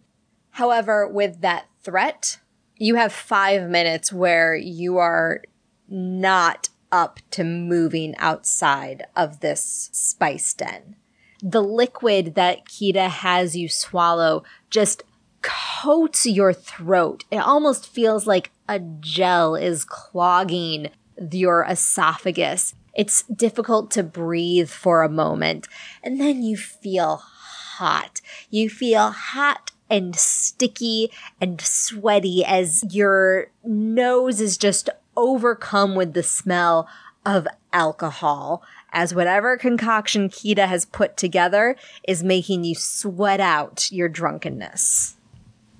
However, 0.50 1.08
with 1.08 1.40
that 1.40 1.66
threat, 1.82 2.38
you 2.76 2.96
have 2.96 3.12
five 3.12 3.70
minutes 3.70 4.12
where 4.12 4.54
you 4.54 4.98
are 4.98 5.40
not 5.88 6.68
up 6.90 7.20
to 7.30 7.44
moving 7.44 8.14
outside 8.18 9.06
of 9.16 9.40
this 9.40 9.88
spice 9.92 10.52
den. 10.52 10.96
The 11.42 11.62
liquid 11.62 12.34
that 12.34 12.66
Kita 12.66 13.08
has 13.08 13.56
you 13.56 13.68
swallow 13.68 14.42
just 14.68 15.02
coats 15.42 16.26
your 16.26 16.52
throat. 16.52 17.24
It 17.30 17.38
almost 17.38 17.88
feels 17.88 18.26
like 18.26 18.50
a 18.68 18.78
gel 18.78 19.54
is 19.54 19.84
clogging 19.84 20.90
your 21.30 21.64
esophagus. 21.68 22.74
It's 22.94 23.22
difficult 23.22 23.90
to 23.92 24.02
breathe 24.02 24.70
for 24.70 25.02
a 25.02 25.08
moment. 25.08 25.68
And 26.02 26.20
then 26.20 26.42
you 26.42 26.56
feel 26.56 27.16
hot. 27.16 28.20
You 28.50 28.68
feel 28.70 29.10
hot 29.10 29.70
and 29.90 30.16
sticky 30.16 31.10
and 31.40 31.60
sweaty 31.60 32.44
as 32.44 32.84
your 32.90 33.48
nose 33.64 34.40
is 34.40 34.56
just 34.56 34.88
overcome 35.16 35.94
with 35.94 36.14
the 36.14 36.22
smell 36.22 36.88
of 37.24 37.46
alcohol 37.72 38.62
as 38.92 39.14
whatever 39.14 39.56
concoction 39.56 40.28
Kita 40.28 40.66
has 40.66 40.84
put 40.84 41.16
together 41.16 41.76
is 42.06 42.22
making 42.22 42.64
you 42.64 42.74
sweat 42.74 43.40
out 43.40 43.90
your 43.90 44.08
drunkenness. 44.08 45.16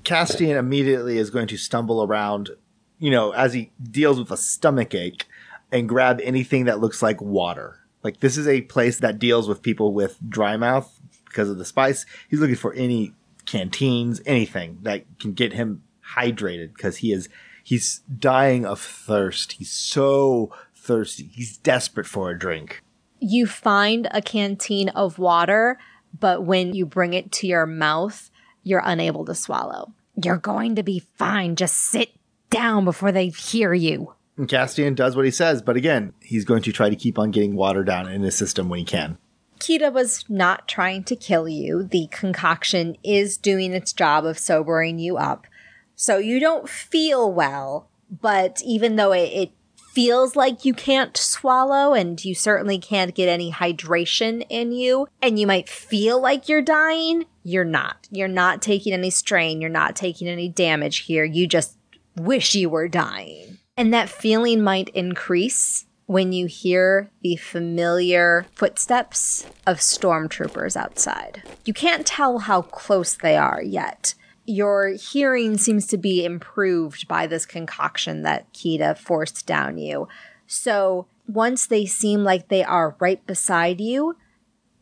Castian 0.05 0.57
immediately 0.57 1.19
is 1.19 1.31
going 1.31 1.49
to 1.49 1.57
stumble 1.57 2.03
around, 2.03 2.51
you 2.99 3.11
know, 3.11 3.33
as 3.33 3.53
he 3.53 3.73
deals 3.83 4.19
with 4.19 4.31
a 4.31 4.37
stomach 4.37 4.95
ache 4.95 5.27
and 5.71 5.89
grab 5.89 6.21
anything 6.23 6.65
that 6.65 6.81
looks 6.81 7.03
like 7.03 7.21
water. 7.21 7.79
Like 8.03 8.21
this 8.21 8.37
is 8.37 8.49
a 8.49 8.63
place 8.63 8.99
that 8.99 9.19
deals 9.19 9.49
with 9.49 9.63
people 9.63 9.93
with 9.93 10.19
dry 10.29 10.57
mouth 10.57 11.01
because 11.25 11.49
of 11.49 11.59
the 11.59 11.65
spice. 11.65 12.05
He's 12.29 12.41
looking 12.41 12.57
for 12.57 12.75
any 12.75 13.13
canteens, 13.47 14.21
anything 14.27 14.79
that 14.83 15.05
can 15.19 15.33
get 15.33 15.53
him 15.53 15.83
hydrated 16.17 16.75
because 16.75 16.99
he 16.99 17.13
is 17.13 17.29
he's 17.63 18.01
dying 18.19 18.67
of 18.67 18.81
thirst. 18.81 19.53
He's 19.53 19.71
so 19.71 20.53
thirsty. 20.75 21.31
He's 21.33 21.57
desperate 21.57 22.07
for 22.07 22.31
a 22.31 22.39
drink. 22.39 22.83
You 23.21 23.47
find 23.47 24.09
a 24.11 24.21
canteen 24.21 24.89
of 24.91 25.19
water, 25.19 25.79
but 26.19 26.45
when 26.45 26.75
you 26.75 26.85
bring 26.85 27.15
it 27.15 27.31
to 27.33 27.47
your 27.47 27.67
mouth, 27.67 28.31
you're 28.63 28.83
unable 28.85 29.25
to 29.27 29.35
swallow. 29.35 29.93
You're 30.23 30.39
going 30.39 30.77
to 30.77 30.83
be 30.83 31.01
fine. 31.17 31.57
Just 31.57 31.77
sit 31.77 32.11
down 32.51 32.85
before 32.85 33.13
they 33.13 33.29
hear 33.29 33.73
you. 33.73 34.15
And 34.37 34.49
Castian 34.49 34.95
does 34.95 35.15
what 35.15 35.25
he 35.25 35.31
says, 35.31 35.63
but 35.63 35.77
again, 35.77 36.15
he's 36.21 36.45
going 36.45 36.63
to 36.63 36.73
try 36.73 36.91
to 36.91 36.97
keep 36.97 37.19
on 37.19 37.31
getting 37.31 37.55
water 37.55 37.85
down 37.85 38.09
in 38.09 38.23
his 38.23 38.37
system 38.37 38.69
when 38.69 38.79
he 38.79 38.85
can. 38.85 39.19
Kita 39.59 39.93
was 39.93 40.25
not 40.29 40.67
trying 40.67 41.05
to 41.05 41.17
kill 41.17 41.49
you. 41.49 41.85
The 41.85 42.09
concoction 42.11 42.97
is 43.05 43.37
doing 43.37 43.73
its 43.73 43.93
job 43.93 44.25
of 44.25 44.39
sobering 44.39 44.99
you 44.99 45.17
up. 45.17 45.47
So 45.95 46.19
you 46.19 46.41
don't 46.41 46.69
feel 46.69 47.33
well, 47.33 47.89
but 48.11 48.61
even 48.65 48.97
though 48.97 49.13
it, 49.13 49.31
it 49.33 49.53
feels 49.93 50.35
like 50.35 50.65
you 50.65 50.73
can't 50.73 51.17
swallow 51.17 51.93
and 51.95 52.25
you 52.25 52.35
certainly 52.35 52.79
can't 52.79 53.15
get 53.15 53.29
any 53.29 53.53
hydration 53.53 54.45
in 54.49 54.73
you 54.73 55.07
and 55.21 55.39
you 55.39 55.47
might 55.47 55.69
feel 55.69 56.21
like 56.21 56.49
you're 56.49 56.63
dying, 56.63 57.27
you're 57.43 57.65
not. 57.65 58.09
You're 58.11 58.29
not 58.29 58.63
taking 58.63 58.93
any 58.93 59.11
strain. 59.11 59.61
You're 59.61 59.71
not 59.71 59.97
taking 59.97 60.29
any 60.29 60.49
damage 60.49 60.99
here. 60.99 61.25
You 61.25 61.47
just 61.47 61.77
wish 62.17 62.55
you 62.55 62.69
were 62.69 62.89
dying. 62.89 63.59
And 63.77 63.93
that 63.93 64.09
feeling 64.09 64.63
might 64.63 64.91
increase 64.91 65.87
when 66.07 66.33
you 66.33 66.47
hear 66.47 67.11
the 67.23 67.37
familiar 67.37 68.47
footsteps 68.55 69.47
of 69.67 69.79
stormtroopers 69.79 70.77
outside. 70.77 71.43
You 71.65 71.73
can't 71.73 72.07
tell 72.07 72.41
how 72.41 72.63
close 72.63 73.15
they 73.15 73.37
are 73.37 73.63
yet. 73.63 74.15
Your 74.45 74.89
hearing 74.89 75.57
seems 75.57 75.87
to 75.87 75.97
be 75.97 76.25
improved 76.25 77.09
by 77.09 77.27
this 77.27 77.47
concoction 77.47 78.23
that 78.23 78.53
Kita 78.53 78.99
forced 78.99 79.47
down 79.47 79.79
you. 79.79 80.09
So 80.47 81.07
once 81.27 81.67
they 81.67 81.87
seem 81.87 82.25
like 82.25 82.49
they 82.49 82.65
are 82.65 82.97
right 82.99 83.25
beside 83.27 83.81
you, 83.81 84.17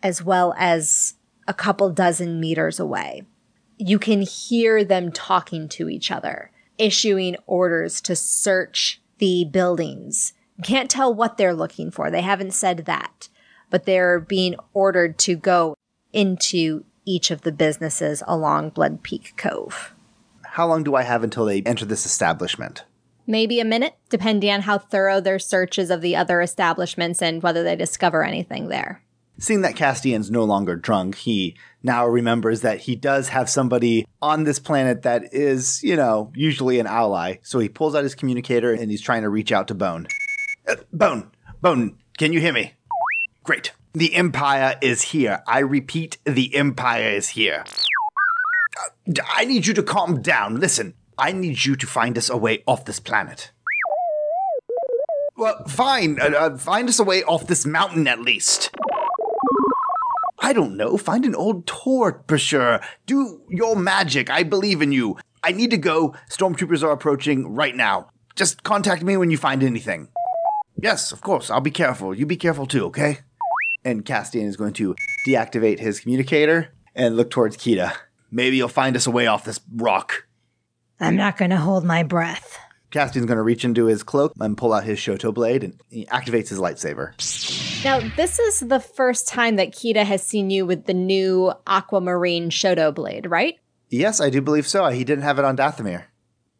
as 0.02 0.24
well 0.24 0.54
as 0.58 1.14
a 1.50 1.54
couple 1.54 1.90
dozen 1.90 2.38
meters 2.38 2.78
away, 2.78 3.24
you 3.76 3.98
can 3.98 4.22
hear 4.22 4.84
them 4.84 5.10
talking 5.10 5.68
to 5.70 5.88
each 5.88 6.10
other, 6.10 6.52
issuing 6.78 7.36
orders 7.46 8.00
to 8.02 8.14
search 8.14 9.02
the 9.18 9.44
buildings 9.44 10.32
can't 10.62 10.90
tell 10.90 11.14
what 11.14 11.36
they're 11.36 11.54
looking 11.54 11.90
for. 11.90 12.10
They 12.10 12.22
haven't 12.22 12.52
said 12.52 12.84
that, 12.86 13.28
but 13.70 13.84
they're 13.84 14.20
being 14.20 14.56
ordered 14.72 15.18
to 15.20 15.36
go 15.36 15.74
into 16.12 16.84
each 17.04 17.30
of 17.30 17.42
the 17.42 17.52
businesses 17.52 18.22
along 18.26 18.70
Blood 18.70 19.02
Peak 19.02 19.34
Cove. 19.36 19.94
How 20.44 20.66
long 20.66 20.82
do 20.82 20.94
I 20.94 21.02
have 21.02 21.22
until 21.22 21.44
they 21.44 21.62
enter 21.62 21.84
this 21.84 22.04
establishment? 22.04 22.84
Maybe 23.26 23.60
a 23.60 23.64
minute, 23.64 23.94
depending 24.08 24.50
on 24.50 24.62
how 24.62 24.78
thorough 24.78 25.20
their 25.20 25.38
searches 25.38 25.90
of 25.90 26.00
the 26.00 26.16
other 26.16 26.40
establishments 26.40 27.22
and 27.22 27.42
whether 27.42 27.62
they 27.62 27.76
discover 27.76 28.24
anything 28.24 28.68
there. 28.68 29.02
Seeing 29.40 29.62
that 29.62 29.74
Castian's 29.74 30.30
no 30.30 30.44
longer 30.44 30.76
drunk, 30.76 31.14
he 31.14 31.56
now 31.82 32.06
remembers 32.06 32.60
that 32.60 32.80
he 32.80 32.94
does 32.94 33.30
have 33.30 33.48
somebody 33.48 34.06
on 34.20 34.44
this 34.44 34.58
planet 34.58 35.00
that 35.02 35.32
is, 35.32 35.82
you 35.82 35.96
know, 35.96 36.30
usually 36.34 36.78
an 36.78 36.86
ally. 36.86 37.36
So 37.40 37.58
he 37.58 37.70
pulls 37.70 37.94
out 37.94 38.02
his 38.02 38.14
communicator 38.14 38.70
and 38.70 38.90
he's 38.90 39.00
trying 39.00 39.22
to 39.22 39.30
reach 39.30 39.50
out 39.50 39.66
to 39.68 39.74
Bone. 39.74 40.08
Uh, 40.68 40.76
Bone, 40.92 41.30
Bone, 41.62 41.96
can 42.18 42.34
you 42.34 42.40
hear 42.40 42.52
me? 42.52 42.74
Great. 43.42 43.72
The 43.94 44.14
Empire 44.14 44.76
is 44.82 45.00
here. 45.00 45.42
I 45.46 45.60
repeat, 45.60 46.18
the 46.24 46.54
Empire 46.54 47.08
is 47.08 47.30
here. 47.30 47.64
Uh, 48.78 49.22
I 49.34 49.46
need 49.46 49.66
you 49.66 49.72
to 49.72 49.82
calm 49.82 50.20
down. 50.20 50.60
Listen, 50.60 50.92
I 51.16 51.32
need 51.32 51.64
you 51.64 51.76
to 51.76 51.86
find 51.86 52.18
us 52.18 52.28
a 52.28 52.36
way 52.36 52.62
off 52.66 52.84
this 52.84 53.00
planet. 53.00 53.52
Well, 55.34 55.64
fine. 55.64 56.20
Uh, 56.20 56.26
uh, 56.26 56.58
find 56.58 56.90
us 56.90 56.98
a 56.98 57.04
way 57.04 57.22
off 57.24 57.46
this 57.46 57.64
mountain 57.64 58.06
at 58.06 58.20
least. 58.20 58.70
I 60.40 60.52
don't 60.52 60.76
know. 60.76 60.96
Find 60.96 61.24
an 61.24 61.34
old 61.34 61.66
torch, 61.66 62.26
brochure. 62.26 62.80
Do 63.06 63.42
your 63.48 63.76
magic. 63.76 64.30
I 64.30 64.42
believe 64.42 64.80
in 64.80 64.90
you. 64.92 65.18
I 65.42 65.52
need 65.52 65.70
to 65.70 65.76
go. 65.76 66.14
Stormtroopers 66.30 66.82
are 66.82 66.92
approaching 66.92 67.54
right 67.54 67.74
now. 67.74 68.10
Just 68.36 68.62
contact 68.62 69.02
me 69.02 69.16
when 69.16 69.30
you 69.30 69.36
find 69.36 69.62
anything. 69.62 70.08
Yes, 70.76 71.12
of 71.12 71.20
course. 71.20 71.50
I'll 71.50 71.60
be 71.60 71.70
careful. 71.70 72.14
You 72.14 72.24
be 72.26 72.36
careful 72.36 72.66
too, 72.66 72.86
okay? 72.86 73.18
And 73.84 74.04
Castian 74.04 74.46
is 74.46 74.56
going 74.56 74.72
to 74.74 74.94
deactivate 75.26 75.78
his 75.78 76.00
communicator 76.00 76.74
and 76.94 77.16
look 77.16 77.30
towards 77.30 77.56
Kita. 77.56 77.92
Maybe 78.30 78.56
you'll 78.56 78.68
find 78.68 78.96
us 78.96 79.06
a 79.06 79.10
way 79.10 79.26
off 79.26 79.44
this 79.44 79.60
rock. 79.74 80.26
I'm 81.00 81.16
not 81.16 81.36
going 81.36 81.50
to 81.50 81.56
hold 81.56 81.84
my 81.84 82.02
breath. 82.02 82.58
Castian's 82.90 83.26
going 83.26 83.36
to 83.36 83.42
reach 83.42 83.64
into 83.64 83.86
his 83.86 84.02
cloak 84.02 84.32
and 84.40 84.56
pull 84.56 84.72
out 84.72 84.84
his 84.84 84.98
Shoto 84.98 85.32
blade 85.32 85.62
and 85.64 85.80
he 85.90 86.06
activates 86.06 86.48
his 86.48 86.58
lightsaber. 86.58 87.14
Now, 87.84 88.00
this 88.16 88.38
is 88.38 88.60
the 88.60 88.80
first 88.80 89.28
time 89.28 89.56
that 89.56 89.72
Kita 89.72 90.04
has 90.04 90.22
seen 90.22 90.50
you 90.50 90.66
with 90.66 90.86
the 90.86 90.94
new 90.94 91.52
aquamarine 91.66 92.50
Shoto 92.50 92.94
blade, 92.94 93.30
right? 93.30 93.56
Yes, 93.88 94.20
I 94.20 94.30
do 94.30 94.40
believe 94.40 94.66
so. 94.66 94.86
He 94.88 95.04
didn't 95.04 95.24
have 95.24 95.38
it 95.38 95.44
on 95.44 95.56
Dathomir. 95.56 96.04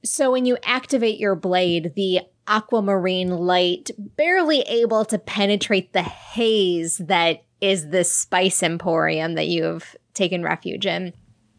So 0.04 0.32
when 0.32 0.46
you 0.46 0.56
activate 0.64 1.18
your 1.18 1.34
blade, 1.34 1.92
the 1.94 2.20
aquamarine 2.46 3.30
light, 3.30 3.90
barely 3.98 4.60
able 4.62 5.04
to 5.04 5.18
penetrate 5.18 5.92
the 5.92 6.02
haze 6.02 6.98
that 6.98 7.44
is 7.60 7.88
this 7.88 8.12
spice 8.12 8.62
emporium 8.62 9.34
that 9.34 9.48
you 9.48 9.64
have 9.64 9.94
taken 10.14 10.42
refuge 10.42 10.86
in. 10.86 11.12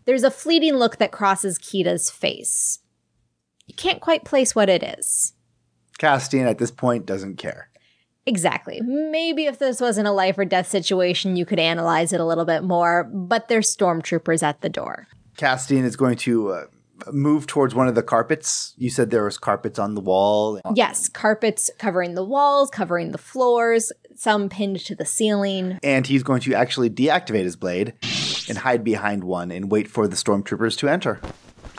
There's 0.06 0.24
a 0.24 0.32
fleeting 0.32 0.76
look 0.76 0.98
that 0.98 1.12
crosses 1.12 1.60
Kita's 1.60 2.10
face. 2.10 2.80
You 3.72 3.76
can't 3.76 4.02
quite 4.02 4.26
place 4.26 4.54
what 4.54 4.68
it 4.68 4.84
is. 4.84 5.32
Castian 5.98 6.46
at 6.46 6.58
this 6.58 6.72
point 6.72 7.06
doesn't 7.06 7.38
care. 7.38 7.70
Exactly. 8.26 8.82
Maybe 8.82 9.46
if 9.46 9.60
this 9.60 9.80
wasn't 9.80 10.10
a 10.10 10.12
life 10.12 10.38
or 10.38 10.44
death 10.44 10.68
situation, 10.68 11.38
you 11.38 11.46
could 11.46 11.58
analyze 11.58 12.12
it 12.12 12.20
a 12.20 12.26
little 12.26 12.44
bit 12.44 12.66
more, 12.66 13.06
but 13.06 13.48
there's 13.48 13.74
stormtroopers 13.74 14.44
at 14.44 14.60
the 14.60 14.68
door. 14.68 15.08
Castian 15.38 15.86
is 15.86 15.96
going 15.96 16.18
to 16.18 16.50
uh, 16.50 16.66
move 17.14 17.48
towards 17.48 17.74
one 17.74 17.88
of 17.88 17.96
the 17.96 18.04
carpets? 18.04 18.74
You 18.76 18.90
said 18.90 19.10
there 19.10 19.24
was 19.24 19.38
carpets 19.38 19.80
on 19.80 19.96
the 19.96 20.02
wall. 20.02 20.60
Yes, 20.76 21.08
carpets 21.08 21.72
covering 21.80 22.16
the 22.16 22.26
walls, 22.26 22.70
covering 22.72 23.14
the 23.14 23.18
floors, 23.18 23.94
some 24.18 24.50
pinned 24.50 24.82
to 24.82 24.96
the 24.96 25.06
ceiling. 25.06 25.80
And 25.82 26.06
he's 26.06 26.24
going 26.24 26.42
to 26.42 26.56
actually 26.56 26.90
deactivate 26.90 27.44
his 27.44 27.56
blade 27.56 27.94
and 28.50 28.58
hide 28.58 28.84
behind 28.84 29.24
one 29.24 29.50
and 29.50 29.72
wait 29.72 29.88
for 29.88 30.10
the 30.10 30.18
stormtroopers 30.18 30.78
to 30.80 30.90
enter. 30.90 31.22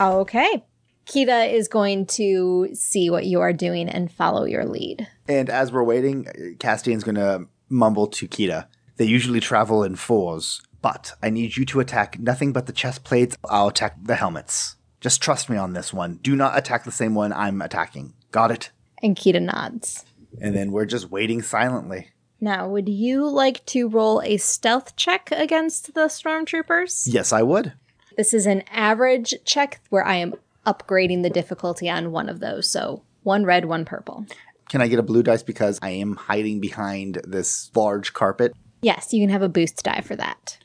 Okay. 0.01 0.63
Kita 1.05 1.51
is 1.51 1.67
going 1.67 2.05
to 2.07 2.69
see 2.73 3.09
what 3.09 3.25
you 3.25 3.41
are 3.41 3.53
doing 3.53 3.89
and 3.89 4.11
follow 4.11 4.45
your 4.45 4.65
lead. 4.65 5.07
And 5.27 5.49
as 5.49 5.71
we're 5.71 5.83
waiting, 5.83 6.55
Castian's 6.59 7.03
going 7.03 7.15
to 7.15 7.47
mumble 7.69 8.07
to 8.07 8.27
Kita. 8.27 8.67
They 8.97 9.05
usually 9.05 9.39
travel 9.39 9.83
in 9.83 9.95
fours, 9.95 10.61
but 10.81 11.13
I 11.21 11.29
need 11.29 11.57
you 11.57 11.65
to 11.65 11.79
attack 11.79 12.19
nothing 12.19 12.53
but 12.53 12.67
the 12.67 12.73
chest 12.73 13.03
plates. 13.03 13.37
I'll 13.49 13.69
attack 13.69 13.97
the 14.01 14.15
helmets. 14.15 14.75
Just 15.01 15.21
trust 15.21 15.49
me 15.49 15.57
on 15.57 15.73
this 15.73 15.93
one. 15.93 16.19
Do 16.21 16.35
not 16.35 16.57
attack 16.57 16.85
the 16.85 16.91
same 16.91 17.15
one 17.15 17.33
I'm 17.33 17.61
attacking. 17.61 18.13
Got 18.31 18.51
it? 18.51 18.71
And 19.01 19.17
Kita 19.17 19.41
nods. 19.41 20.05
And 20.41 20.55
then 20.55 20.71
we're 20.71 20.85
just 20.85 21.11
waiting 21.11 21.41
silently. 21.41 22.09
Now, 22.39 22.67
would 22.67 22.89
you 22.89 23.27
like 23.27 23.65
to 23.67 23.87
roll 23.87 24.21
a 24.21 24.37
stealth 24.37 24.95
check 24.95 25.29
against 25.31 25.93
the 25.93 26.07
stormtroopers? 26.07 27.07
Yes, 27.07 27.31
I 27.31 27.41
would. 27.41 27.73
This 28.17 28.33
is 28.33 28.45
an 28.45 28.63
average 28.69 29.33
check 29.45 29.81
where 29.89 30.05
I 30.05 30.15
am 30.15 30.35
upgrading 30.65 31.23
the 31.23 31.29
difficulty 31.29 31.89
on 31.89 32.11
one 32.11 32.29
of 32.29 32.39
those. 32.39 32.69
So 32.69 33.03
one 33.23 33.45
red, 33.45 33.65
one 33.65 33.85
purple. 33.85 34.25
Can 34.69 34.81
I 34.81 34.87
get 34.87 34.99
a 34.99 35.03
blue 35.03 35.23
dice 35.23 35.43
because 35.43 35.79
I 35.81 35.91
am 35.91 36.15
hiding 36.15 36.59
behind 36.59 37.21
this 37.25 37.69
large 37.75 38.13
carpet? 38.13 38.53
Yes, 38.81 39.13
you 39.13 39.21
can 39.21 39.29
have 39.29 39.41
a 39.41 39.49
boost 39.49 39.83
die 39.83 40.01
for 40.01 40.15
that. 40.15 40.57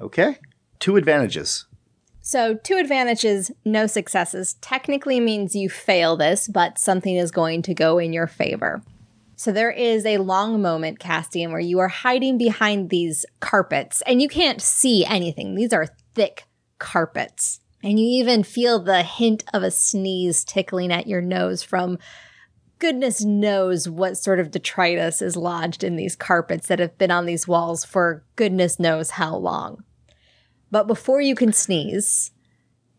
Okay. 0.00 0.38
Two 0.78 0.96
advantages. 0.96 1.66
So, 2.20 2.54
two 2.54 2.76
advantages, 2.76 3.52
no 3.64 3.86
successes, 3.86 4.54
technically 4.54 5.20
means 5.20 5.54
you 5.54 5.70
fail 5.70 6.16
this, 6.16 6.48
but 6.48 6.76
something 6.76 7.14
is 7.14 7.30
going 7.30 7.62
to 7.62 7.74
go 7.74 7.98
in 7.98 8.12
your 8.12 8.26
favor. 8.26 8.82
So, 9.36 9.52
there 9.52 9.70
is 9.70 10.04
a 10.04 10.18
long 10.18 10.60
moment, 10.60 10.98
Castian, 10.98 11.50
where 11.50 11.60
you 11.60 11.78
are 11.78 11.88
hiding 11.88 12.36
behind 12.36 12.90
these 12.90 13.26
carpets 13.38 14.02
and 14.08 14.20
you 14.20 14.28
can't 14.28 14.60
see 14.60 15.04
anything. 15.04 15.54
These 15.54 15.72
are 15.72 15.86
thick 16.16 16.46
carpets. 16.80 17.60
And 17.86 18.00
you 18.00 18.20
even 18.20 18.42
feel 18.42 18.80
the 18.80 19.04
hint 19.04 19.44
of 19.54 19.62
a 19.62 19.70
sneeze 19.70 20.42
tickling 20.42 20.90
at 20.90 21.06
your 21.06 21.20
nose 21.20 21.62
from 21.62 22.00
goodness 22.80 23.24
knows 23.24 23.88
what 23.88 24.18
sort 24.18 24.40
of 24.40 24.50
detritus 24.50 25.22
is 25.22 25.36
lodged 25.36 25.84
in 25.84 25.94
these 25.94 26.16
carpets 26.16 26.66
that 26.66 26.80
have 26.80 26.98
been 26.98 27.12
on 27.12 27.26
these 27.26 27.46
walls 27.46 27.84
for 27.84 28.24
goodness 28.34 28.80
knows 28.80 29.10
how 29.10 29.36
long. 29.36 29.84
But 30.68 30.88
before 30.88 31.20
you 31.20 31.36
can 31.36 31.52
sneeze, 31.52 32.32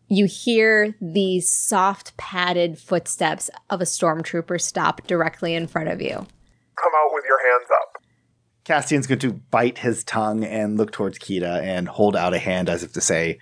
you 0.08 0.24
hear 0.24 0.94
the 1.02 1.40
soft 1.40 2.16
padded 2.16 2.78
footsteps 2.78 3.50
of 3.68 3.82
a 3.82 3.84
stormtrooper 3.84 4.58
stop 4.58 5.06
directly 5.06 5.52
in 5.54 5.66
front 5.66 5.90
of 5.90 6.00
you. 6.00 6.14
Come 6.14 6.92
out 6.96 7.10
with 7.12 7.24
your 7.28 7.38
hands 7.46 7.68
up. 7.74 8.02
Castian's 8.64 9.06
going 9.06 9.18
to 9.18 9.34
bite 9.34 9.76
his 9.76 10.02
tongue 10.02 10.44
and 10.44 10.78
look 10.78 10.92
towards 10.92 11.18
Kita 11.18 11.60
and 11.62 11.86
hold 11.88 12.16
out 12.16 12.32
a 12.32 12.38
hand 12.38 12.70
as 12.70 12.82
if 12.82 12.94
to 12.94 13.02
say, 13.02 13.38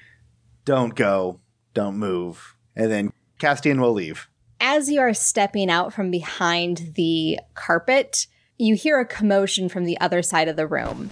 Don't 0.67 0.97
go, 0.97 1.39
don't 1.75 1.97
move. 1.97 2.57
And 2.75 2.91
then 2.91 3.13
Castian 3.39 3.81
will 3.81 3.93
leave. 3.93 4.29
As 4.61 4.91
you 4.91 5.01
are 5.01 5.15
stepping 5.15 5.71
out 5.71 5.95
from 5.95 6.11
behind 6.11 6.95
the 6.97 7.39
carpet, 7.55 8.27
you 8.59 8.75
hear 8.75 8.99
a 8.99 9.07
commotion 9.07 9.69
from 9.69 9.85
the 9.85 9.99
other 10.01 10.23
side 10.23 10.49
of 10.49 10.57
the 10.57 10.67
room. 10.67 11.11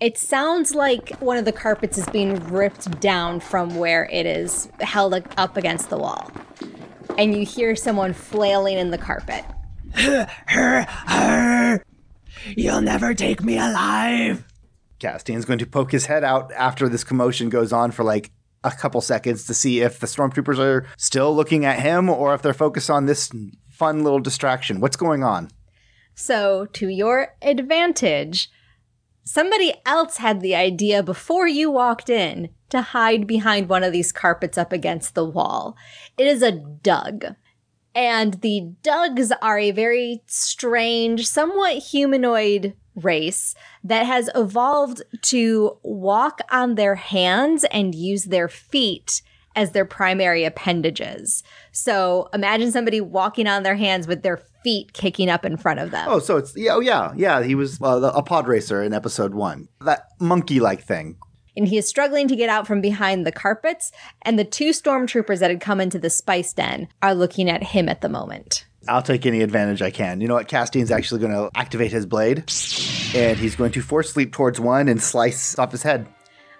It 0.00 0.18
sounds 0.18 0.74
like 0.74 1.16
one 1.20 1.36
of 1.36 1.44
the 1.44 1.52
carpets 1.52 1.96
is 1.96 2.08
being 2.08 2.34
ripped 2.48 2.98
down 2.98 3.38
from 3.38 3.76
where 3.76 4.08
it 4.10 4.26
is 4.26 4.68
held 4.80 5.14
up 5.14 5.56
against 5.56 5.88
the 5.88 5.96
wall. 5.96 6.32
And 7.16 7.36
you 7.36 7.46
hear 7.46 7.76
someone 7.76 8.12
flailing 8.12 8.78
in 8.78 8.90
the 8.90 8.98
carpet. 8.98 9.44
You'll 12.56 12.80
never 12.80 13.14
take 13.14 13.44
me 13.44 13.58
alive. 13.58 14.44
Castian's 14.98 15.44
going 15.44 15.60
to 15.60 15.66
poke 15.66 15.92
his 15.92 16.06
head 16.06 16.24
out 16.24 16.50
after 16.52 16.88
this 16.88 17.04
commotion 17.04 17.48
goes 17.48 17.72
on 17.72 17.92
for 17.92 18.02
like 18.02 18.32
a 18.64 18.70
couple 18.70 19.00
seconds 19.00 19.46
to 19.46 19.54
see 19.54 19.80
if 19.80 19.98
the 19.98 20.06
stormtroopers 20.06 20.58
are 20.58 20.86
still 20.96 21.34
looking 21.34 21.64
at 21.64 21.80
him 21.80 22.08
or 22.08 22.34
if 22.34 22.42
they're 22.42 22.54
focused 22.54 22.90
on 22.90 23.06
this 23.06 23.30
fun 23.70 24.04
little 24.04 24.20
distraction. 24.20 24.80
What's 24.80 24.96
going 24.96 25.24
on? 25.24 25.50
So, 26.14 26.66
to 26.74 26.88
your 26.88 27.34
advantage, 27.40 28.50
somebody 29.24 29.74
else 29.86 30.18
had 30.18 30.40
the 30.40 30.54
idea 30.54 31.02
before 31.02 31.48
you 31.48 31.70
walked 31.70 32.10
in 32.10 32.50
to 32.68 32.82
hide 32.82 33.26
behind 33.26 33.68
one 33.68 33.82
of 33.82 33.92
these 33.92 34.12
carpets 34.12 34.58
up 34.58 34.72
against 34.72 35.14
the 35.14 35.24
wall. 35.24 35.76
It 36.16 36.26
is 36.26 36.42
a 36.42 36.52
Dug. 36.52 37.34
And 37.94 38.34
the 38.40 38.72
Dugs 38.82 39.32
are 39.42 39.58
a 39.58 39.70
very 39.70 40.22
strange, 40.26 41.26
somewhat 41.26 41.78
humanoid 41.78 42.74
race 42.94 43.54
that 43.84 44.06
has 44.06 44.28
evolved 44.34 45.02
to 45.22 45.78
walk 45.82 46.40
on 46.50 46.74
their 46.74 46.94
hands 46.94 47.64
and 47.64 47.94
use 47.94 48.24
their 48.24 48.48
feet 48.48 49.22
as 49.54 49.72
their 49.72 49.84
primary 49.84 50.44
appendages. 50.44 51.42
So 51.72 52.28
imagine 52.32 52.72
somebody 52.72 53.00
walking 53.00 53.46
on 53.46 53.62
their 53.62 53.76
hands 53.76 54.06
with 54.06 54.22
their 54.22 54.42
feet 54.64 54.92
kicking 54.92 55.28
up 55.28 55.44
in 55.44 55.56
front 55.56 55.80
of 55.80 55.90
them. 55.90 56.06
Oh, 56.08 56.18
so 56.20 56.36
it's 56.36 56.56
yeah, 56.56 56.74
oh 56.74 56.80
yeah, 56.80 57.12
yeah. 57.16 57.42
He 57.42 57.54
was 57.54 57.78
uh, 57.82 57.98
the, 57.98 58.12
a 58.14 58.22
pod 58.22 58.46
racer 58.46 58.82
in 58.82 58.94
episode 58.94 59.34
one. 59.34 59.68
That 59.80 60.08
monkey-like 60.20 60.82
thing. 60.82 61.16
And 61.54 61.68
he 61.68 61.76
is 61.76 61.86
struggling 61.86 62.28
to 62.28 62.36
get 62.36 62.48
out 62.48 62.66
from 62.66 62.80
behind 62.80 63.26
the 63.26 63.32
carpets, 63.32 63.92
and 64.22 64.38
the 64.38 64.44
two 64.44 64.70
stormtroopers 64.70 65.40
that 65.40 65.50
had 65.50 65.60
come 65.60 65.82
into 65.82 65.98
the 65.98 66.08
spice 66.08 66.54
den 66.54 66.88
are 67.02 67.14
looking 67.14 67.50
at 67.50 67.62
him 67.62 67.90
at 67.90 68.00
the 68.00 68.08
moment. 68.08 68.64
I'll 68.88 69.02
take 69.02 69.26
any 69.26 69.42
advantage 69.42 69.80
I 69.82 69.90
can. 69.90 70.20
You 70.20 70.28
know 70.28 70.34
what? 70.34 70.48
Castian's 70.48 70.90
actually 70.90 71.20
going 71.20 71.32
to 71.32 71.50
activate 71.54 71.92
his 71.92 72.06
blade, 72.06 72.38
and 73.14 73.38
he's 73.38 73.54
going 73.54 73.72
to 73.72 73.80
force 73.80 74.16
leap 74.16 74.32
towards 74.32 74.58
one 74.58 74.88
and 74.88 75.02
slice 75.02 75.58
off 75.58 75.70
his 75.70 75.82
head. 75.82 76.06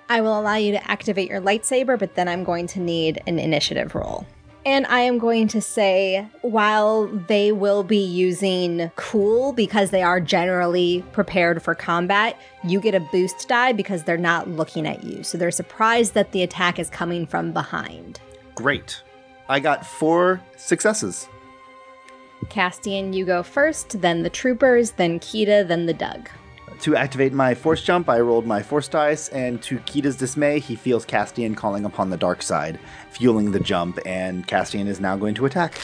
I 0.08 0.20
will 0.20 0.38
allow 0.38 0.56
you 0.56 0.72
to 0.72 0.90
activate 0.90 1.30
your 1.30 1.40
lightsaber, 1.40 1.98
but 1.98 2.14
then 2.14 2.28
I'm 2.28 2.44
going 2.44 2.66
to 2.68 2.80
need 2.80 3.22
an 3.26 3.38
initiative 3.38 3.94
roll. 3.94 4.26
And 4.64 4.86
I 4.86 5.00
am 5.00 5.18
going 5.18 5.48
to 5.48 5.60
say, 5.60 6.28
while 6.42 7.08
they 7.08 7.50
will 7.50 7.82
be 7.82 7.98
using 7.98 8.92
cool 8.94 9.52
because 9.52 9.90
they 9.90 10.04
are 10.04 10.20
generally 10.20 11.04
prepared 11.10 11.62
for 11.62 11.74
combat, 11.74 12.38
you 12.62 12.80
get 12.80 12.94
a 12.94 13.00
boost 13.00 13.48
die 13.48 13.72
because 13.72 14.04
they're 14.04 14.16
not 14.16 14.48
looking 14.48 14.86
at 14.86 15.02
you. 15.02 15.24
So 15.24 15.36
they're 15.36 15.50
surprised 15.50 16.14
that 16.14 16.30
the 16.30 16.44
attack 16.44 16.78
is 16.78 16.88
coming 16.88 17.26
from 17.26 17.52
behind. 17.52 18.20
Great. 18.54 19.02
I 19.48 19.58
got 19.58 19.84
four 19.84 20.40
successes. 20.56 21.28
Castian, 22.46 23.14
you 23.14 23.24
go 23.24 23.42
first, 23.42 24.00
then 24.00 24.22
the 24.22 24.30
troopers, 24.30 24.92
then 24.92 25.18
Kita, 25.20 25.66
then 25.66 25.86
the 25.86 25.94
Dug. 25.94 26.28
To 26.80 26.96
activate 26.96 27.32
my 27.32 27.54
force 27.54 27.82
jump, 27.82 28.08
I 28.08 28.18
rolled 28.18 28.44
my 28.44 28.60
force 28.60 28.88
dice, 28.88 29.28
and 29.28 29.62
to 29.62 29.78
Kita's 29.80 30.16
dismay, 30.16 30.58
he 30.58 30.74
feels 30.74 31.06
Castian 31.06 31.56
calling 31.56 31.84
upon 31.84 32.10
the 32.10 32.16
dark 32.16 32.42
side, 32.42 32.80
fueling 33.10 33.52
the 33.52 33.60
jump, 33.60 34.00
and 34.04 34.46
Castian 34.48 34.88
is 34.88 34.98
now 34.98 35.16
going 35.16 35.34
to 35.36 35.46
attack. 35.46 35.74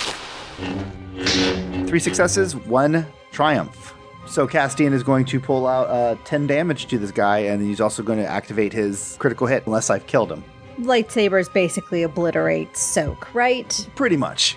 Three 1.86 2.00
successes, 2.00 2.56
one 2.56 3.06
triumph. 3.30 3.94
So 4.26 4.46
Castian 4.48 4.92
is 4.92 5.02
going 5.02 5.24
to 5.26 5.38
pull 5.38 5.66
out 5.66 5.88
uh, 5.88 6.16
10 6.24 6.48
damage 6.48 6.86
to 6.88 6.98
this 6.98 7.12
guy, 7.12 7.38
and 7.38 7.62
he's 7.62 7.80
also 7.80 8.02
going 8.02 8.18
to 8.18 8.26
activate 8.26 8.72
his 8.72 9.16
critical 9.20 9.46
hit 9.46 9.66
unless 9.66 9.90
I've 9.90 10.06
killed 10.06 10.32
him. 10.32 10.42
Lightsabers 10.80 11.52
basically 11.52 12.02
obliterate 12.02 12.76
soak, 12.76 13.32
right? 13.34 13.88
Pretty 13.94 14.16
much. 14.16 14.56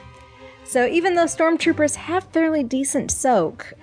So 0.72 0.88
even 0.88 1.16
though 1.16 1.26
stormtroopers 1.26 1.96
have 1.96 2.24
fairly 2.32 2.64
decent 2.64 3.12
soak, 3.12 3.74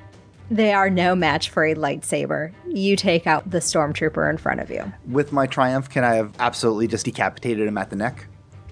they 0.50 0.72
are 0.72 0.88
no 0.88 1.14
match 1.14 1.50
for 1.50 1.66
a 1.66 1.74
lightsaber. 1.74 2.50
You 2.66 2.96
take 2.96 3.26
out 3.26 3.50
the 3.50 3.58
stormtrooper 3.58 4.30
in 4.30 4.38
front 4.38 4.60
of 4.60 4.70
you. 4.70 4.90
With 5.06 5.30
my 5.30 5.46
triumph, 5.46 5.90
can 5.90 6.02
I 6.02 6.14
have 6.14 6.32
absolutely 6.38 6.86
just 6.86 7.04
decapitated 7.04 7.68
him 7.68 7.76
at 7.76 7.90
the 7.90 7.96
neck? 7.96 8.26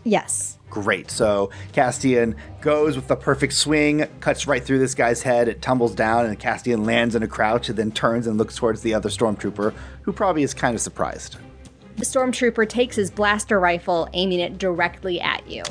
Yes. 0.05 0.59
Great. 0.70 1.11
So 1.11 1.50
Castian 1.74 2.37
goes 2.62 2.96
with 2.96 3.07
the 3.07 3.16
perfect 3.16 3.52
swing, 3.52 4.07
cuts 4.20 4.46
right 4.46 4.64
through 4.64 4.79
this 4.79 4.94
guy's 4.94 5.20
head. 5.20 5.46
It 5.46 5.61
tumbles 5.61 5.94
down, 5.94 6.24
and 6.24 6.40
Castian 6.40 6.87
lands 6.87 7.16
in 7.16 7.22
a 7.22 7.29
crouch 7.29 7.68
and 7.68 7.76
then 7.76 7.92
turns 7.92 8.26
and 8.26 8.38
looks 8.38 8.57
towards 8.57 8.81
the 8.81 8.94
other 8.94 9.11
stormtrooper, 9.11 9.74
who 10.00 10.12
probably 10.14 10.42
is 10.42 10.55
kind 10.55 10.74
of 10.74 10.81
surprised. 10.81 11.37
The 11.96 12.07
stormtrooper 12.07 12.66
takes 12.66 12.96
his 12.96 13.11
blaster 13.11 13.61
rifle, 13.61 14.09
aiming 14.14 14.40
it 14.40 14.57
directly 14.57 15.20
at 15.20 15.46
you. 15.46 15.64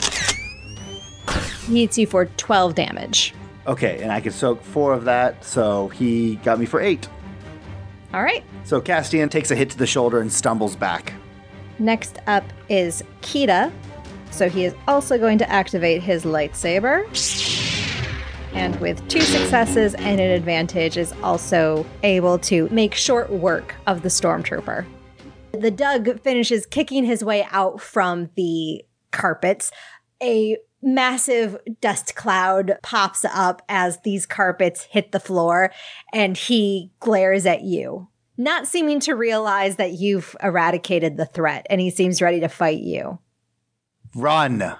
He 1.67 1.81
hits 1.81 1.97
you 1.97 2.07
for 2.07 2.25
12 2.25 2.75
damage. 2.75 3.33
Okay, 3.67 4.01
and 4.01 4.11
I 4.11 4.21
can 4.21 4.31
soak 4.31 4.63
four 4.63 4.93
of 4.93 5.05
that, 5.05 5.43
so 5.43 5.87
he 5.89 6.35
got 6.37 6.59
me 6.59 6.65
for 6.65 6.79
eight. 6.79 7.07
All 8.13 8.21
right. 8.21 8.43
So 8.63 8.79
Castian 8.79 9.29
takes 9.29 9.51
a 9.51 9.55
hit 9.55 9.69
to 9.71 9.77
the 9.77 9.87
shoulder 9.87 10.21
and 10.21 10.31
stumbles 10.31 10.75
back. 10.75 11.13
Next 11.79 12.19
up 12.27 12.43
is 12.69 13.03
Kita. 13.21 13.71
So 14.31 14.49
he 14.49 14.65
is 14.65 14.75
also 14.87 15.17
going 15.17 15.37
to 15.39 15.49
activate 15.49 16.03
his 16.03 16.23
lightsaber. 16.23 17.05
And 18.53 18.79
with 18.79 19.05
two 19.09 19.21
successes 19.21 19.95
and 19.95 20.21
an 20.21 20.31
advantage, 20.31 20.97
is 20.97 21.13
also 21.23 21.85
able 22.03 22.39
to 22.39 22.69
make 22.69 22.93
short 22.93 23.29
work 23.29 23.75
of 23.85 24.01
the 24.01 24.09
stormtrooper. 24.09 24.85
The 25.51 25.71
Dug 25.71 26.21
finishes 26.21 26.65
kicking 26.65 27.03
his 27.03 27.23
way 27.23 27.45
out 27.51 27.81
from 27.81 28.29
the 28.35 28.85
carpets. 29.11 29.71
A 30.23 30.57
massive 30.85 31.57
dust 31.81 32.15
cloud 32.15 32.77
pops 32.83 33.25
up 33.25 33.61
as 33.67 33.99
these 34.01 34.25
carpets 34.25 34.83
hit 34.83 35.11
the 35.11 35.19
floor, 35.19 35.71
and 36.13 36.37
he 36.37 36.91
glares 36.99 37.45
at 37.45 37.63
you, 37.63 38.07
not 38.37 38.67
seeming 38.67 38.99
to 39.01 39.15
realize 39.15 39.75
that 39.75 39.93
you've 39.93 40.35
eradicated 40.41 41.17
the 41.17 41.25
threat, 41.25 41.65
and 41.69 41.81
he 41.81 41.89
seems 41.89 42.21
ready 42.21 42.39
to 42.39 42.47
fight 42.47 42.79
you. 42.79 43.19
Run! 44.15 44.77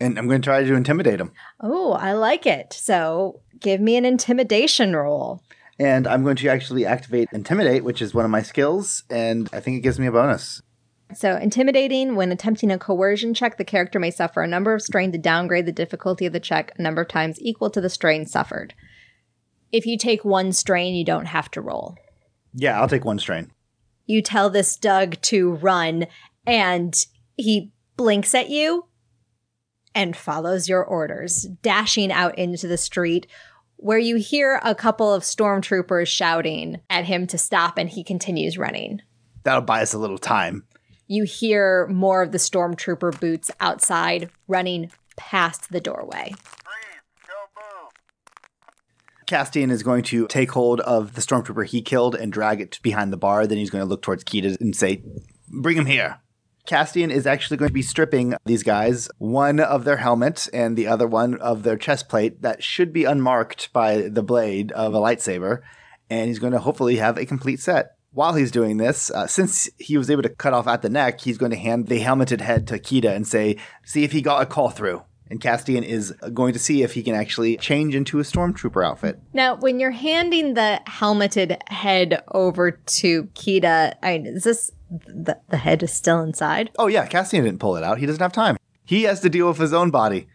And 0.00 0.18
I'm 0.18 0.26
going 0.26 0.42
to 0.42 0.46
try 0.46 0.64
to 0.64 0.74
intimidate 0.74 1.20
him. 1.20 1.30
Oh, 1.60 1.92
I 1.92 2.12
like 2.14 2.46
it. 2.46 2.72
So 2.72 3.42
give 3.60 3.80
me 3.80 3.96
an 3.96 4.04
intimidation 4.04 4.96
roll. 4.96 5.40
And 5.78 6.06
I'm 6.06 6.22
going 6.22 6.36
to 6.36 6.48
actually 6.48 6.86
activate 6.86 7.28
Intimidate, 7.32 7.84
which 7.84 8.00
is 8.00 8.14
one 8.14 8.24
of 8.24 8.30
my 8.30 8.42
skills, 8.42 9.04
and 9.10 9.48
I 9.52 9.60
think 9.60 9.76
it 9.76 9.80
gives 9.80 9.98
me 9.98 10.06
a 10.06 10.12
bonus. 10.12 10.62
So, 11.12 11.36
intimidating, 11.36 12.16
when 12.16 12.32
attempting 12.32 12.70
a 12.70 12.78
coercion 12.78 13.34
check, 13.34 13.58
the 13.58 13.64
character 13.64 14.00
may 14.00 14.10
suffer 14.10 14.42
a 14.42 14.48
number 14.48 14.72
of 14.72 14.82
strain 14.82 15.12
to 15.12 15.18
downgrade 15.18 15.66
the 15.66 15.72
difficulty 15.72 16.24
of 16.24 16.32
the 16.32 16.40
check 16.40 16.72
a 16.76 16.82
number 16.82 17.02
of 17.02 17.08
times 17.08 17.38
equal 17.40 17.70
to 17.70 17.80
the 17.80 17.90
strain 17.90 18.26
suffered. 18.26 18.74
If 19.70 19.86
you 19.86 19.98
take 19.98 20.24
one 20.24 20.52
strain, 20.52 20.94
you 20.94 21.04
don't 21.04 21.26
have 21.26 21.50
to 21.52 21.60
roll. 21.60 21.96
Yeah, 22.54 22.80
I'll 22.80 22.88
take 22.88 23.04
one 23.04 23.18
strain. 23.18 23.50
You 24.06 24.22
tell 24.22 24.50
this 24.50 24.76
Dug 24.76 25.20
to 25.22 25.52
run, 25.52 26.06
and 26.46 26.94
he 27.36 27.72
blinks 27.96 28.34
at 28.34 28.50
you 28.50 28.86
and 29.94 30.16
follows 30.16 30.68
your 30.68 30.84
orders, 30.84 31.46
dashing 31.62 32.10
out 32.10 32.38
into 32.38 32.66
the 32.66 32.78
street 32.78 33.26
where 33.76 33.98
you 33.98 34.16
hear 34.16 34.60
a 34.62 34.74
couple 34.74 35.12
of 35.12 35.22
stormtroopers 35.22 36.06
shouting 36.06 36.80
at 36.88 37.04
him 37.04 37.26
to 37.26 37.36
stop, 37.36 37.76
and 37.76 37.90
he 37.90 38.02
continues 38.02 38.56
running. 38.56 39.02
That'll 39.42 39.60
buy 39.60 39.82
us 39.82 39.92
a 39.92 39.98
little 39.98 40.18
time. 40.18 40.64
You 41.06 41.24
hear 41.24 41.86
more 41.88 42.22
of 42.22 42.32
the 42.32 42.38
stormtrooper 42.38 43.20
boots 43.20 43.50
outside 43.60 44.30
running 44.48 44.90
past 45.16 45.70
the 45.70 45.80
doorway. 45.80 46.34
Castian 49.26 49.70
is 49.70 49.82
going 49.82 50.02
to 50.04 50.26
take 50.26 50.52
hold 50.52 50.80
of 50.80 51.14
the 51.14 51.20
stormtrooper 51.20 51.66
he 51.66 51.80
killed 51.80 52.14
and 52.14 52.32
drag 52.32 52.60
it 52.60 52.78
behind 52.82 53.12
the 53.12 53.16
bar. 53.16 53.46
Then 53.46 53.58
he's 53.58 53.70
going 53.70 53.82
to 53.82 53.88
look 53.88 54.02
towards 54.02 54.24
Kita 54.24 54.60
and 54.60 54.76
say, 54.76 55.02
Bring 55.48 55.76
him 55.76 55.86
here. 55.86 56.20
Castian 56.66 57.10
is 57.10 57.26
actually 57.26 57.58
going 57.58 57.68
to 57.68 57.74
be 57.74 57.82
stripping 57.82 58.34
these 58.46 58.62
guys 58.62 59.08
one 59.18 59.60
of 59.60 59.84
their 59.84 59.98
helmet 59.98 60.48
and 60.52 60.76
the 60.76 60.86
other 60.86 61.06
one 61.06 61.34
of 61.40 61.62
their 61.62 61.76
chest 61.76 62.08
plate 62.08 62.40
that 62.40 62.62
should 62.62 62.92
be 62.92 63.04
unmarked 63.04 63.70
by 63.72 64.08
the 64.08 64.22
blade 64.22 64.72
of 64.72 64.94
a 64.94 64.98
lightsaber. 64.98 65.60
And 66.08 66.28
he's 66.28 66.38
going 66.38 66.52
to 66.52 66.58
hopefully 66.58 66.96
have 66.96 67.18
a 67.18 67.26
complete 67.26 67.60
set. 67.60 67.93
While 68.14 68.34
he's 68.34 68.52
doing 68.52 68.76
this, 68.76 69.10
uh, 69.10 69.26
since 69.26 69.68
he 69.78 69.98
was 69.98 70.08
able 70.08 70.22
to 70.22 70.28
cut 70.28 70.52
off 70.52 70.68
at 70.68 70.82
the 70.82 70.88
neck, 70.88 71.20
he's 71.20 71.36
going 71.36 71.50
to 71.50 71.56
hand 71.56 71.88
the 71.88 71.98
helmeted 71.98 72.40
head 72.40 72.66
to 72.68 72.78
Kita 72.78 73.14
and 73.14 73.26
say, 73.26 73.56
See 73.84 74.04
if 74.04 74.12
he 74.12 74.22
got 74.22 74.40
a 74.40 74.46
call 74.46 74.70
through. 74.70 75.02
And 75.30 75.40
Castian 75.40 75.82
is 75.82 76.12
going 76.32 76.52
to 76.52 76.58
see 76.58 76.82
if 76.82 76.94
he 76.94 77.02
can 77.02 77.14
actually 77.14 77.56
change 77.56 77.94
into 77.94 78.20
a 78.20 78.22
stormtrooper 78.22 78.86
outfit. 78.86 79.20
Now, 79.32 79.56
when 79.56 79.80
you're 79.80 79.90
handing 79.90 80.54
the 80.54 80.80
helmeted 80.86 81.56
head 81.68 82.22
over 82.32 82.72
to 82.72 83.24
Kita, 83.34 83.94
I 84.02 84.18
mean, 84.18 84.26
is 84.26 84.44
this 84.44 84.70
the, 84.90 85.40
the 85.48 85.56
head 85.56 85.82
is 85.82 85.92
still 85.92 86.20
inside? 86.20 86.70
Oh, 86.78 86.86
yeah, 86.86 87.08
Castian 87.08 87.42
didn't 87.44 87.58
pull 87.58 87.76
it 87.76 87.82
out. 87.82 87.98
He 87.98 88.06
doesn't 88.06 88.22
have 88.22 88.32
time. 88.32 88.56
He 88.84 89.04
has 89.04 89.20
to 89.20 89.30
deal 89.30 89.48
with 89.48 89.58
his 89.58 89.72
own 89.72 89.90
body. 89.90 90.28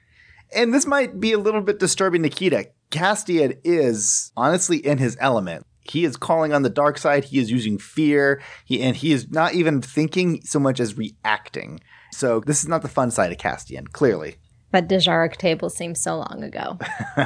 And 0.53 0.73
this 0.73 0.87
might 0.87 1.19
be 1.19 1.33
a 1.33 1.39
little 1.39 1.61
bit 1.61 1.79
disturbing 1.79 2.23
to 2.23 2.29
Kita. 2.29 2.65
Castian 2.89 3.59
is 3.63 4.31
honestly 4.35 4.77
in 4.77 4.97
his 4.97 5.15
element. 5.19 5.65
He 5.89 6.05
is 6.05 6.17
calling 6.17 6.53
on 6.53 6.61
the 6.61 6.69
dark 6.69 6.97
side. 6.97 7.25
He 7.25 7.39
is 7.39 7.51
using 7.51 7.77
fear. 7.77 8.41
He, 8.65 8.81
and 8.81 8.95
he 8.95 9.11
is 9.11 9.29
not 9.31 9.53
even 9.53 9.81
thinking 9.81 10.41
so 10.43 10.59
much 10.59 10.79
as 10.79 10.97
reacting. 10.97 11.79
So 12.11 12.41
this 12.41 12.61
is 12.61 12.67
not 12.67 12.81
the 12.81 12.87
fun 12.87 13.11
side 13.11 13.31
of 13.31 13.37
Castian, 13.37 13.91
clearly. 13.91 14.35
That 14.71 14.87
Dejarik 14.87 15.37
table 15.37 15.69
seems 15.69 15.99
so 15.99 16.17
long 16.17 16.43
ago. 16.43 16.77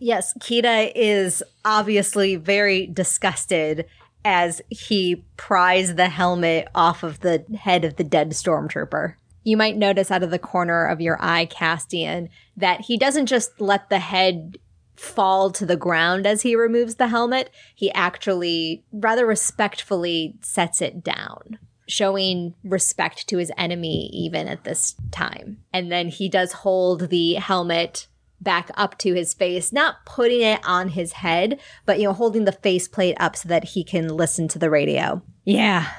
yes, 0.00 0.32
Kita 0.38 0.92
is 0.94 1.42
obviously 1.64 2.36
very 2.36 2.86
disgusted 2.86 3.86
as 4.24 4.62
he 4.70 5.24
pries 5.36 5.96
the 5.96 6.08
helmet 6.08 6.68
off 6.74 7.02
of 7.02 7.20
the 7.20 7.44
head 7.58 7.84
of 7.84 7.96
the 7.96 8.04
dead 8.04 8.30
stormtrooper. 8.30 9.14
You 9.42 9.56
might 9.58 9.76
notice 9.76 10.10
out 10.10 10.22
of 10.22 10.30
the 10.30 10.38
corner 10.38 10.86
of 10.86 11.02
your 11.02 11.18
eye, 11.20 11.46
Castian, 11.46 12.28
that 12.56 12.80
he 12.82 12.96
doesn't 12.96 13.26
just 13.26 13.60
let 13.60 13.90
the 13.90 13.98
head 13.98 14.56
fall 14.96 15.50
to 15.50 15.66
the 15.66 15.76
ground 15.76 16.26
as 16.26 16.42
he 16.42 16.54
removes 16.54 16.96
the 16.96 17.08
helmet. 17.08 17.50
He 17.74 17.92
actually 17.92 18.84
rather 18.92 19.26
respectfully 19.26 20.36
sets 20.40 20.80
it 20.80 21.02
down 21.02 21.58
showing 21.86 22.54
respect 22.64 23.28
to 23.28 23.38
his 23.38 23.52
enemy 23.56 24.08
even 24.12 24.48
at 24.48 24.64
this 24.64 24.94
time. 25.10 25.58
And 25.72 25.90
then 25.90 26.08
he 26.08 26.28
does 26.28 26.52
hold 26.52 27.10
the 27.10 27.34
helmet 27.34 28.08
back 28.40 28.70
up 28.74 28.98
to 28.98 29.14
his 29.14 29.34
face, 29.34 29.72
not 29.72 30.04
putting 30.04 30.42
it 30.42 30.60
on 30.64 30.88
his 30.90 31.14
head, 31.14 31.60
but 31.86 31.98
you 31.98 32.04
know, 32.04 32.12
holding 32.12 32.44
the 32.44 32.52
faceplate 32.52 33.16
up 33.18 33.36
so 33.36 33.48
that 33.48 33.64
he 33.64 33.84
can 33.84 34.08
listen 34.08 34.48
to 34.48 34.58
the 34.58 34.70
radio. 34.70 35.22
Yeah. 35.44 35.90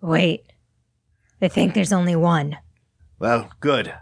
Wait. 0.00 0.44
I 1.40 1.48
think 1.48 1.74
there's 1.74 1.92
only 1.92 2.16
one. 2.16 2.56
Well, 3.18 3.50
good. 3.60 3.94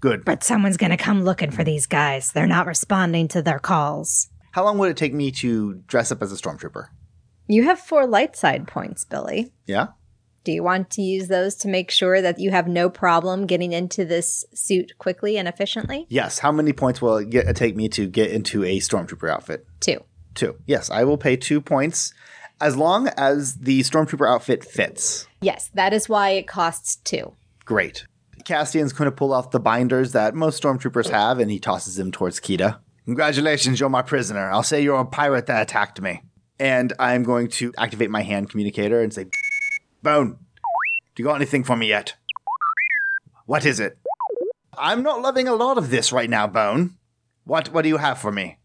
Good. 0.00 0.24
But 0.24 0.42
someone's 0.42 0.76
gonna 0.76 0.96
come 0.96 1.24
looking 1.24 1.50
for 1.50 1.64
these 1.64 1.86
guys. 1.86 2.32
They're 2.32 2.46
not 2.46 2.66
responding 2.66 3.28
to 3.28 3.42
their 3.42 3.58
calls. 3.58 4.28
How 4.52 4.64
long 4.64 4.78
would 4.78 4.90
it 4.90 4.96
take 4.96 5.14
me 5.14 5.30
to 5.32 5.74
dress 5.86 6.10
up 6.10 6.22
as 6.22 6.32
a 6.32 6.36
stormtrooper? 6.36 6.88
You 7.46 7.64
have 7.64 7.78
four 7.78 8.06
light 8.06 8.36
side 8.36 8.66
points, 8.66 9.04
Billy. 9.04 9.52
Yeah? 9.66 9.88
Do 10.42 10.52
you 10.52 10.62
want 10.62 10.88
to 10.90 11.02
use 11.02 11.28
those 11.28 11.54
to 11.56 11.68
make 11.68 11.90
sure 11.90 12.22
that 12.22 12.38
you 12.38 12.50
have 12.50 12.66
no 12.66 12.88
problem 12.88 13.46
getting 13.46 13.72
into 13.72 14.04
this 14.04 14.44
suit 14.54 14.92
quickly 14.98 15.36
and 15.36 15.46
efficiently? 15.46 16.06
Yes. 16.08 16.38
How 16.38 16.50
many 16.50 16.72
points 16.72 17.02
will 17.02 17.18
it 17.18 17.28
get, 17.30 17.54
take 17.56 17.76
me 17.76 17.88
to 17.90 18.06
get 18.06 18.30
into 18.30 18.64
a 18.64 18.78
stormtrooper 18.78 19.30
outfit? 19.30 19.66
Two. 19.80 20.02
Two. 20.34 20.56
Yes, 20.64 20.88
I 20.88 21.04
will 21.04 21.18
pay 21.18 21.36
two 21.36 21.60
points 21.60 22.14
as 22.60 22.76
long 22.76 23.08
as 23.16 23.56
the 23.56 23.80
stormtrooper 23.80 24.28
outfit 24.28 24.64
fits. 24.64 25.26
Yes, 25.42 25.70
that 25.74 25.92
is 25.92 26.08
why 26.08 26.30
it 26.30 26.46
costs 26.46 26.96
two. 26.96 27.34
Great. 27.64 28.06
Castian's 28.50 28.92
going 28.92 29.06
to 29.06 29.14
pull 29.14 29.32
off 29.32 29.52
the 29.52 29.60
binders 29.60 30.10
that 30.10 30.34
most 30.34 30.60
stormtroopers 30.60 31.08
have, 31.10 31.38
and 31.38 31.52
he 31.52 31.60
tosses 31.60 31.94
them 31.94 32.10
towards 32.10 32.40
Kita. 32.40 32.80
Congratulations, 33.04 33.78
you're 33.78 33.88
my 33.88 34.02
prisoner. 34.02 34.50
I'll 34.50 34.64
say 34.64 34.82
you're 34.82 34.98
a 34.98 35.04
pirate 35.04 35.46
that 35.46 35.62
attacked 35.62 36.00
me. 36.00 36.24
And 36.58 36.92
I'm 36.98 37.22
going 37.22 37.46
to 37.48 37.72
activate 37.78 38.10
my 38.10 38.22
hand 38.22 38.50
communicator 38.50 39.02
and 39.02 39.14
say, 39.14 39.26
Bone, 40.02 40.36
do 41.14 41.22
you 41.22 41.24
got 41.24 41.36
anything 41.36 41.62
for 41.62 41.76
me 41.76 41.86
yet? 41.86 42.16
What 43.46 43.64
is 43.64 43.78
it? 43.78 43.98
I'm 44.76 45.04
not 45.04 45.22
loving 45.22 45.46
a 45.46 45.54
lot 45.54 45.78
of 45.78 45.90
this 45.90 46.10
right 46.10 46.28
now, 46.28 46.48
Bone. 46.48 46.96
What 47.44 47.72
what 47.72 47.82
do 47.82 47.88
you 47.88 47.98
have 47.98 48.18
for 48.18 48.32
me? 48.32 48.58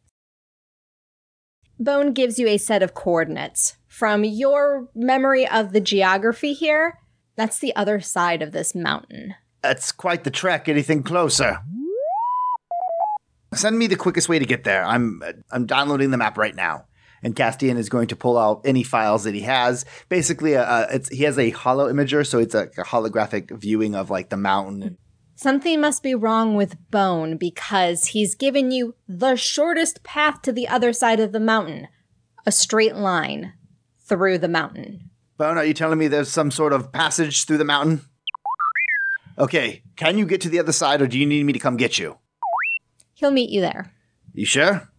Bone 1.78 2.12
gives 2.12 2.40
you 2.40 2.48
a 2.48 2.58
set 2.58 2.82
of 2.82 2.96
coordinates. 2.96 3.78
From 3.88 4.24
your 4.24 4.90
memory 4.96 5.48
of 5.48 5.74
the 5.74 5.82
geography 5.82 6.54
here, 6.54 6.98
that's 7.36 7.60
the 7.60 7.76
other 7.76 8.02
side 8.02 8.42
of 8.42 8.52
this 8.52 8.74
mountain. 8.74 9.36
That's 9.68 9.92
quite 9.92 10.24
the 10.24 10.32
trek. 10.32 10.70
Anything 10.70 11.02
closer? 11.02 11.60
Send 13.54 13.80
me 13.80 13.88
the 13.88 13.96
quickest 13.96 14.30
way 14.30 14.38
to 14.38 14.46
get 14.46 14.64
there. 14.64 14.84
I'm 14.84 15.22
I'm 15.52 15.66
downloading 15.66 16.12
the 16.12 16.18
map 16.18 16.38
right 16.38 16.56
now. 16.56 16.86
And 17.24 17.36
Castian 17.36 17.78
is 17.78 17.90
going 17.90 18.08
to 18.10 18.16
pull 18.16 18.38
out 18.38 18.62
any 18.66 18.84
files 18.84 19.24
that 19.24 19.34
he 19.34 19.42
has. 19.42 19.84
Basically, 20.10 20.56
uh, 20.56 20.86
it's 20.92 21.10
he 21.10 21.24
has 21.24 21.40
a 21.40 21.50
holo 21.50 21.92
imager, 21.92 22.28
so 22.28 22.38
it's 22.38 22.54
a, 22.54 22.64
a 22.78 22.84
holographic 22.84 23.50
viewing 23.58 23.96
of 23.96 24.12
like 24.12 24.30
the 24.30 24.38
mountain. 24.38 24.98
Something 25.36 25.82
must 25.82 26.04
be 26.04 26.14
wrong 26.14 26.56
with 26.56 26.78
Bone 26.92 27.38
because 27.38 28.08
he's 28.08 28.36
given 28.36 28.72
you 28.72 28.96
the 29.08 29.36
shortest 29.36 30.04
path 30.04 30.44
to 30.44 30.52
the 30.52 30.68
other 30.68 30.94
side 30.94 31.20
of 31.20 31.32
the 31.32 31.40
mountain 31.40 31.88
a 32.46 32.52
straight 32.52 32.96
line 32.96 33.54
through 34.08 34.38
the 34.38 34.48
mountain. 34.48 35.10
Bone, 35.38 35.58
are 35.58 35.66
you 35.66 35.74
telling 35.74 35.98
me 35.98 36.08
there's 36.08 36.30
some 36.30 36.52
sort 36.52 36.74
of 36.74 36.92
passage 36.92 37.46
through 37.46 37.58
the 37.58 37.66
mountain? 37.66 38.02
Okay, 39.38 39.84
can 39.96 40.18
you 40.18 40.26
get 40.26 40.40
to 40.42 40.50
the 40.50 40.60
other 40.60 40.72
side 40.72 41.02
or 41.02 41.08
do 41.08 41.20
you 41.20 41.26
need 41.26 41.46
me 41.46 41.54
to 41.54 41.60
come 41.60 41.76
get 41.76 42.00
you? 42.00 42.18
He'll 43.16 43.32
meet 43.32 43.50
you 43.50 43.62
there. 43.62 43.92
You 44.34 44.46
sure? 44.46 44.90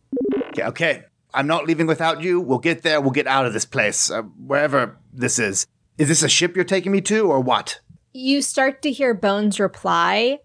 Okay, 0.50 0.62
okay. 0.64 1.02
I'm 1.32 1.46
not 1.46 1.66
leaving 1.66 1.86
without 1.86 2.22
you. 2.22 2.40
We'll 2.40 2.58
get 2.58 2.82
there. 2.82 3.00
We'll 3.00 3.10
get 3.10 3.26
out 3.26 3.46
of 3.46 3.52
this 3.52 3.64
place, 3.64 4.10
uh, 4.10 4.22
wherever 4.22 4.96
this 5.12 5.38
is. 5.38 5.66
Is 5.98 6.08
this 6.08 6.22
a 6.22 6.28
ship 6.28 6.54
you're 6.54 6.64
taking 6.64 6.92
me 6.92 7.00
to 7.02 7.30
or 7.30 7.40
what? 7.40 7.80
You 8.12 8.42
start 8.42 8.82
to 8.82 8.90
hear 8.90 9.12
Bones 9.14 9.60
reply. 9.60 10.40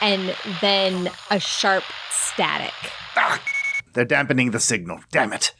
And 0.00 0.36
then 0.60 1.10
a 1.30 1.40
sharp 1.40 1.84
static. 2.10 2.74
Ah, 3.16 3.42
they're 3.92 4.04
dampening 4.04 4.50
the 4.50 4.60
signal. 4.60 5.00
Damn 5.10 5.32
it. 5.32 5.52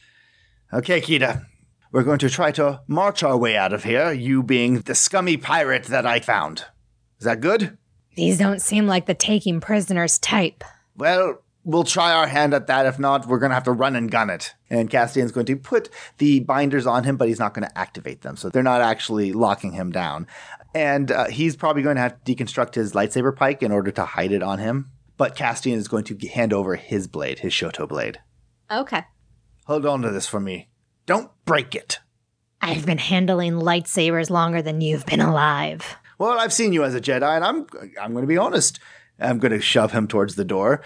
Okay, 0.73 1.01
Kita. 1.01 1.47
We're 1.93 2.03
going 2.03 2.19
to 2.19 2.31
try 2.31 2.53
to 2.53 2.81
march 2.87 3.23
our 3.23 3.37
way 3.37 3.57
out 3.57 3.73
of 3.73 3.85
here, 3.85 4.13
you 4.13 4.43
being 4.43 4.81
the 4.81 4.95
scummy 4.95 5.37
pirate 5.37 5.85
that 5.85 6.07
I 6.07 6.21
found. 6.21 6.65
Is 7.19 7.25
that 7.25 7.41
good? 7.41 7.79
These 8.17 8.39
don't 8.39 8.61
seem 8.61 8.87
like 8.87 9.07
the 9.07 9.15
taking 9.15 9.61
prisoners 9.61 10.19
type. 10.19 10.65
Well, 10.97 11.43
we'll 11.65 11.85
try 11.85 12.13
our 12.13 12.27
hand 12.27 12.55
at 12.55 12.67
that. 12.67 12.87
If 12.87 12.99
not, 12.99 13.27
we're 13.27 13.39
going 13.39 13.51
to 13.51 13.55
have 13.55 13.65
to 13.65 13.73
run 13.73 13.95
and 13.95 14.11
gun 14.11 14.31
it. 14.31 14.55
And 14.71 14.91
Castian's 14.91 15.33
going 15.33 15.47
to 15.47 15.57
put 15.57 15.91
the 16.19 16.41
binders 16.41 16.87
on 16.87 17.05
him, 17.05 17.17
but 17.17 17.29
he's 17.29 17.39
not 17.39 17.55
going 17.55 17.67
to 17.69 17.79
activate 17.79 18.23
them. 18.23 18.37
So 18.37 18.49
they're 18.49 18.63
not 18.63 18.81
actually 18.81 19.33
locking 19.33 19.73
him 19.73 19.93
down. 19.93 20.27
And 20.75 21.11
uh, 21.11 21.29
he's 21.29 21.57
probably 21.57 21.83
going 21.83 21.97
to 21.97 22.03
have 22.03 22.23
to 22.25 22.35
deconstruct 22.35 22.75
his 22.75 22.93
lightsaber 22.93 23.35
pike 23.35 23.63
in 23.63 23.73
order 23.73 23.91
to 23.91 24.05
hide 24.05 24.33
it 24.33 24.43
on 24.43 24.59
him. 24.59 24.91
But 25.17 25.37
Castian 25.37 25.75
is 25.75 25.89
going 25.89 26.05
to 26.05 26.29
hand 26.29 26.53
over 26.53 26.77
his 26.77 27.07
blade, 27.07 27.39
his 27.39 27.53
Shoto 27.53 27.89
blade. 27.89 28.21
Okay. 28.71 29.05
Hold 29.67 29.87
on 29.87 30.03
to 30.03 30.11
this 30.11 30.27
for 30.27 30.41
me. 30.41 30.69
Don't 31.07 31.31
break 31.45 31.75
it. 31.75 32.01
I've 32.61 32.85
been 32.85 32.99
handling 32.99 33.55
lightsabers 33.55 34.29
longer 34.29 34.61
than 34.61 34.81
you've 34.81 35.07
been 35.07 35.21
alive. 35.21 35.97
Well, 36.19 36.39
I've 36.39 36.53
seen 36.53 36.73
you 36.73 36.85
as 36.85 36.95
a 36.95 37.01
Jedi, 37.01 37.37
and 37.37 37.45
I'm 37.45 37.67
I'm 38.01 38.13
going 38.13 38.25
to 38.25 38.29
be 38.29 38.39
honest. 38.39 38.81
I'm 39.19 39.39
going 39.39 39.53
to 39.53 39.61
shove 39.61 39.93
him 39.93 40.09
towards 40.09 40.35
the 40.35 40.45
door. 40.45 40.83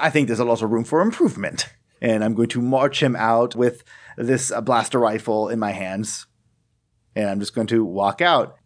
I 0.00 0.10
think 0.10 0.26
there's 0.26 0.40
a 0.40 0.44
lot 0.44 0.62
of 0.62 0.70
room 0.70 0.84
for 0.84 1.00
improvement. 1.00 1.68
And 2.00 2.22
I'm 2.22 2.34
going 2.34 2.48
to 2.50 2.60
march 2.60 3.02
him 3.02 3.16
out 3.16 3.56
with 3.56 3.82
this 4.16 4.50
uh, 4.50 4.60
blaster 4.60 4.98
rifle 4.98 5.48
in 5.48 5.58
my 5.58 5.72
hands. 5.72 6.26
And 7.14 7.28
I'm 7.30 7.40
just 7.40 7.54
going 7.54 7.66
to 7.68 7.84
walk 7.84 8.20
out. 8.20 8.56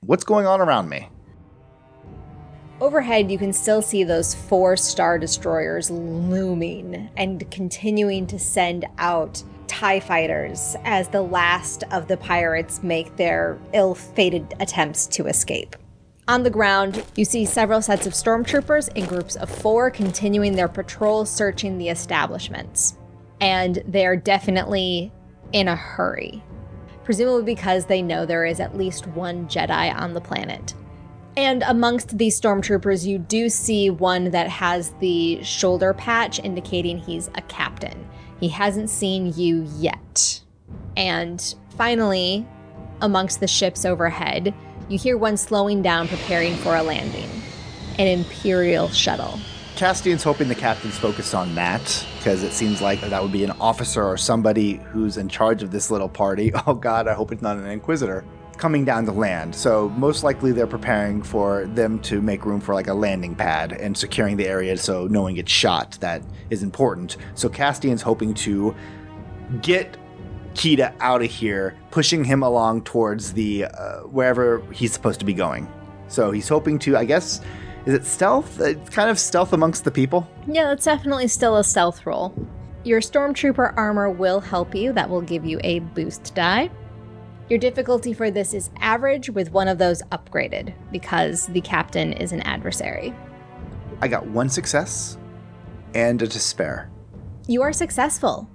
What's 0.00 0.24
going 0.24 0.46
on 0.46 0.60
around 0.60 0.88
me? 0.88 1.08
Overhead, 2.80 3.30
you 3.30 3.38
can 3.38 3.52
still 3.52 3.82
see 3.82 4.04
those 4.04 4.34
four 4.34 4.76
Star 4.76 5.18
Destroyers 5.18 5.90
looming 5.90 7.10
and 7.16 7.50
continuing 7.50 8.26
to 8.28 8.38
send 8.38 8.84
out 8.98 9.42
TIE 9.68 10.00
fighters 10.00 10.76
as 10.84 11.08
the 11.08 11.22
last 11.22 11.84
of 11.90 12.08
the 12.08 12.16
pirates 12.16 12.82
make 12.82 13.16
their 13.16 13.58
ill 13.72 13.94
fated 13.94 14.54
attempts 14.60 15.06
to 15.08 15.26
escape. 15.26 15.76
On 16.28 16.42
the 16.42 16.50
ground, 16.50 17.04
you 17.14 17.24
see 17.24 17.44
several 17.44 17.80
sets 17.80 18.06
of 18.06 18.12
stormtroopers 18.12 18.88
in 18.96 19.06
groups 19.06 19.36
of 19.36 19.48
four 19.48 19.90
continuing 19.90 20.56
their 20.56 20.66
patrol 20.66 21.24
searching 21.24 21.78
the 21.78 21.88
establishments. 21.88 22.98
And 23.40 23.82
they're 23.86 24.16
definitely 24.16 25.12
in 25.52 25.68
a 25.68 25.76
hurry, 25.76 26.42
presumably 27.04 27.44
because 27.44 27.86
they 27.86 28.02
know 28.02 28.26
there 28.26 28.44
is 28.44 28.58
at 28.58 28.76
least 28.76 29.06
one 29.06 29.46
Jedi 29.46 29.94
on 29.94 30.14
the 30.14 30.20
planet. 30.20 30.74
And 31.36 31.62
amongst 31.64 32.16
these 32.16 32.40
stormtroopers, 32.40 33.06
you 33.06 33.18
do 33.18 33.48
see 33.48 33.90
one 33.90 34.30
that 34.30 34.48
has 34.48 34.92
the 35.00 35.42
shoulder 35.44 35.92
patch 35.92 36.40
indicating 36.42 36.98
he's 36.98 37.28
a 37.34 37.42
captain. 37.42 38.08
He 38.40 38.48
hasn't 38.48 38.90
seen 38.90 39.32
you 39.36 39.66
yet. 39.78 40.40
And 40.96 41.54
finally, 41.76 42.46
amongst 43.00 43.40
the 43.40 43.48
ships 43.48 43.84
overhead, 43.84 44.54
you 44.88 44.98
hear 44.98 45.16
one 45.16 45.36
slowing 45.36 45.82
down, 45.82 46.08
preparing 46.08 46.54
for 46.56 46.76
a 46.76 46.82
landing 46.82 47.28
an 47.98 48.06
Imperial 48.06 48.88
shuttle. 48.90 49.38
Castian's 49.74 50.22
hoping 50.22 50.48
the 50.48 50.54
captain's 50.54 50.98
focused 50.98 51.34
on 51.34 51.54
that 51.54 52.06
because 52.18 52.42
it 52.42 52.52
seems 52.52 52.80
like 52.80 53.00
that 53.00 53.22
would 53.22 53.32
be 53.32 53.44
an 53.44 53.52
officer 53.52 54.04
or 54.04 54.16
somebody 54.16 54.74
who's 54.74 55.16
in 55.16 55.28
charge 55.28 55.62
of 55.62 55.70
this 55.70 55.90
little 55.90 56.08
party. 56.08 56.52
Oh 56.66 56.74
god, 56.74 57.08
I 57.08 57.14
hope 57.14 57.32
it's 57.32 57.42
not 57.42 57.56
an 57.56 57.66
inquisitor 57.66 58.24
coming 58.58 58.84
down 58.84 59.04
to 59.06 59.12
land. 59.12 59.54
So 59.54 59.88
most 59.90 60.24
likely 60.24 60.52
they're 60.52 60.66
preparing 60.66 61.22
for 61.22 61.66
them 61.66 61.98
to 62.00 62.20
make 62.20 62.44
room 62.44 62.60
for 62.60 62.74
like 62.74 62.88
a 62.88 62.94
landing 62.94 63.34
pad 63.34 63.72
and 63.72 63.96
securing 63.96 64.36
the 64.36 64.46
area 64.46 64.76
so 64.76 65.06
no 65.06 65.22
one 65.22 65.34
gets 65.34 65.52
shot. 65.52 65.98
That 66.00 66.22
is 66.50 66.62
important. 66.62 67.16
So 67.34 67.48
Castian's 67.48 68.02
hoping 68.02 68.34
to 68.34 68.74
get 69.62 69.96
Kita 70.54 70.94
out 71.00 71.22
of 71.22 71.30
here, 71.30 71.76
pushing 71.90 72.24
him 72.24 72.42
along 72.42 72.82
towards 72.82 73.34
the 73.34 73.66
uh, 73.66 74.00
wherever 74.04 74.62
he's 74.72 74.92
supposed 74.92 75.20
to 75.20 75.26
be 75.26 75.34
going. 75.34 75.68
So 76.08 76.30
he's 76.30 76.48
hoping 76.48 76.78
to, 76.80 76.96
I 76.96 77.04
guess, 77.04 77.42
is 77.84 77.94
it 77.94 78.06
stealth? 78.06 78.58
It's 78.60 78.88
kind 78.90 79.10
of 79.10 79.18
stealth 79.18 79.52
amongst 79.52 79.84
the 79.84 79.90
people. 79.90 80.28
Yeah, 80.46 80.72
it's 80.72 80.84
definitely 80.84 81.28
still 81.28 81.56
a 81.58 81.64
stealth 81.64 82.06
roll. 82.06 82.34
Your 82.84 83.00
stormtrooper 83.00 83.74
armor 83.76 84.08
will 84.08 84.40
help 84.40 84.74
you. 84.74 84.92
That 84.92 85.10
will 85.10 85.20
give 85.20 85.44
you 85.44 85.60
a 85.62 85.80
boost 85.80 86.34
die. 86.34 86.70
Your 87.48 87.60
difficulty 87.60 88.12
for 88.12 88.28
this 88.28 88.52
is 88.52 88.70
average 88.80 89.30
with 89.30 89.52
one 89.52 89.68
of 89.68 89.78
those 89.78 90.02
upgraded 90.10 90.74
because 90.90 91.46
the 91.46 91.60
captain 91.60 92.12
is 92.12 92.32
an 92.32 92.40
adversary. 92.40 93.14
I 94.00 94.08
got 94.08 94.26
one 94.26 94.48
success 94.48 95.16
and 95.94 96.20
a 96.20 96.26
despair. 96.26 96.90
You 97.46 97.62
are 97.62 97.72
successful 97.72 98.50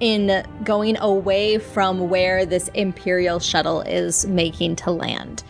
in 0.00 0.44
going 0.64 0.98
away 0.98 1.58
from 1.58 2.08
where 2.08 2.44
this 2.44 2.66
Imperial 2.74 3.38
shuttle 3.38 3.82
is 3.82 4.26
making 4.26 4.74
to 4.76 4.90
land. 4.90 5.44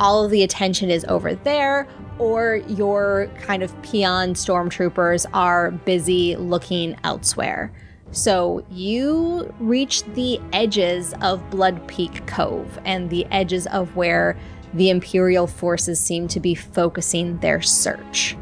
All 0.00 0.24
of 0.24 0.32
the 0.32 0.42
attention 0.42 0.90
is 0.90 1.04
over 1.04 1.36
there, 1.36 1.86
or 2.18 2.56
your 2.66 3.30
kind 3.38 3.62
of 3.62 3.80
peon 3.82 4.34
stormtroopers 4.34 5.26
are 5.32 5.70
busy 5.70 6.34
looking 6.34 6.96
elsewhere. 7.04 7.72
So 8.12 8.62
you 8.70 9.52
reach 9.58 10.04
the 10.04 10.38
edges 10.52 11.14
of 11.22 11.48
Blood 11.50 11.88
Peak 11.88 12.26
Cove 12.26 12.78
and 12.84 13.08
the 13.08 13.24
edges 13.30 13.66
of 13.68 13.96
where 13.96 14.36
the 14.74 14.90
Imperial 14.90 15.46
forces 15.46 15.98
seem 15.98 16.28
to 16.28 16.40
be 16.40 16.54
focusing 16.54 17.38
their 17.38 17.62
search. 17.62 18.36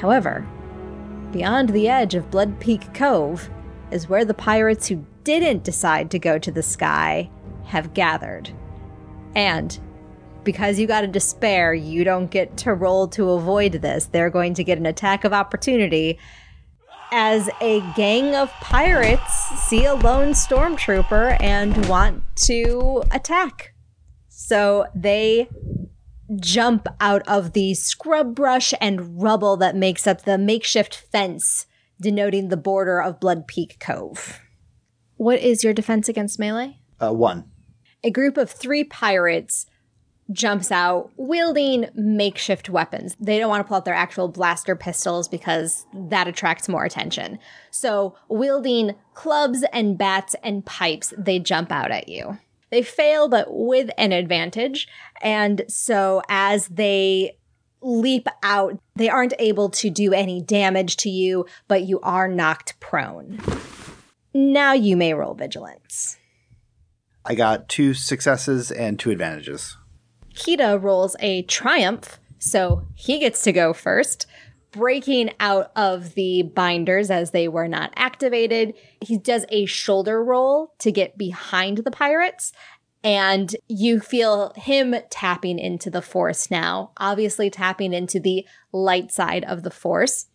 However, 0.00 0.46
beyond 1.32 1.70
the 1.70 1.88
edge 1.88 2.14
of 2.14 2.30
Blood 2.30 2.60
Peak 2.60 2.94
Cove 2.94 3.50
is 3.90 4.08
where 4.08 4.24
the 4.24 4.34
pirates 4.34 4.86
who 4.86 5.04
didn't 5.24 5.64
decide 5.64 6.12
to 6.12 6.18
go 6.20 6.38
to 6.38 6.52
the 6.52 6.62
sky 6.62 7.28
have 7.64 7.94
gathered. 7.94 8.50
And 9.34 9.78
because 10.44 10.78
you 10.78 10.86
got 10.86 11.04
a 11.04 11.08
despair, 11.08 11.74
you 11.74 12.04
don't 12.04 12.30
get 12.30 12.56
to 12.58 12.72
roll 12.72 13.08
to 13.08 13.30
avoid 13.30 13.72
this. 13.72 14.06
They're 14.06 14.30
going 14.30 14.54
to 14.54 14.64
get 14.64 14.78
an 14.78 14.86
attack 14.86 15.24
of 15.24 15.32
opportunity 15.32 16.18
as 17.10 17.48
a 17.60 17.80
gang 17.94 18.34
of 18.34 18.50
pirates 18.60 19.32
see 19.68 19.84
a 19.84 19.94
lone 19.94 20.32
stormtrooper 20.32 21.36
and 21.40 21.86
want 21.86 22.22
to 22.36 23.02
attack. 23.10 23.74
So 24.28 24.86
they 24.94 25.48
jump 26.36 26.86
out 27.00 27.26
of 27.26 27.52
the 27.52 27.74
scrub 27.74 28.34
brush 28.34 28.74
and 28.80 29.22
rubble 29.22 29.56
that 29.56 29.74
makes 29.74 30.06
up 30.06 30.22
the 30.22 30.38
makeshift 30.38 30.94
fence 30.94 31.66
denoting 32.00 32.48
the 32.48 32.56
border 32.56 33.00
of 33.00 33.20
Blood 33.20 33.46
Peak 33.48 33.78
Cove. 33.80 34.40
What 35.16 35.40
is 35.40 35.64
your 35.64 35.72
defense 35.72 36.08
against 36.08 36.38
melee? 36.38 36.78
Uh, 37.00 37.12
one. 37.12 37.50
A 38.04 38.10
group 38.10 38.36
of 38.36 38.50
three 38.50 38.84
pirates 38.84 39.66
jumps 40.30 40.70
out 40.70 41.10
wielding 41.16 41.88
makeshift 41.94 42.68
weapons. 42.68 43.16
They 43.18 43.38
don't 43.38 43.48
want 43.48 43.64
to 43.64 43.68
pull 43.68 43.78
out 43.78 43.84
their 43.84 43.94
actual 43.94 44.28
blaster 44.28 44.76
pistols 44.76 45.28
because 45.28 45.86
that 45.94 46.28
attracts 46.28 46.68
more 46.68 46.84
attention. 46.84 47.38
So, 47.70 48.16
wielding 48.28 48.94
clubs 49.14 49.64
and 49.72 49.96
bats 49.96 50.34
and 50.42 50.64
pipes, 50.64 51.14
they 51.16 51.38
jump 51.38 51.72
out 51.72 51.90
at 51.90 52.08
you. 52.08 52.38
They 52.70 52.82
fail, 52.82 53.28
but 53.28 53.46
with 53.50 53.90
an 53.96 54.12
advantage. 54.12 54.88
And 55.22 55.62
so, 55.68 56.22
as 56.28 56.68
they 56.68 57.38
leap 57.80 58.28
out, 58.42 58.78
they 58.96 59.08
aren't 59.08 59.34
able 59.38 59.70
to 59.70 59.88
do 59.88 60.12
any 60.12 60.42
damage 60.42 60.96
to 60.98 61.10
you, 61.10 61.46
but 61.68 61.84
you 61.84 62.00
are 62.00 62.28
knocked 62.28 62.78
prone. 62.80 63.40
Now 64.34 64.72
you 64.72 64.96
may 64.96 65.14
roll 65.14 65.34
vigilance. 65.34 66.18
I 67.24 67.34
got 67.34 67.68
two 67.68 67.94
successes 67.94 68.70
and 68.70 68.98
two 68.98 69.10
advantages. 69.10 69.76
Kita 70.38 70.80
rolls 70.80 71.16
a 71.18 71.42
triumph, 71.42 72.20
so 72.38 72.86
he 72.94 73.18
gets 73.18 73.42
to 73.42 73.52
go 73.52 73.72
first, 73.72 74.26
breaking 74.70 75.30
out 75.40 75.72
of 75.74 76.14
the 76.14 76.42
binders 76.42 77.10
as 77.10 77.32
they 77.32 77.48
were 77.48 77.66
not 77.66 77.92
activated. 77.96 78.74
He 79.00 79.18
does 79.18 79.44
a 79.48 79.66
shoulder 79.66 80.22
roll 80.22 80.74
to 80.78 80.92
get 80.92 81.18
behind 81.18 81.78
the 81.78 81.90
pirates. 81.90 82.52
And 83.02 83.54
you 83.68 84.00
feel 84.00 84.52
him 84.56 84.94
tapping 85.10 85.58
into 85.58 85.90
the 85.90 86.02
force 86.02 86.50
now, 86.50 86.92
obviously 86.96 87.50
tapping 87.50 87.92
into 87.92 88.20
the 88.20 88.46
light 88.72 89.10
side 89.10 89.44
of 89.44 89.62
the 89.62 89.70
force 89.70 90.26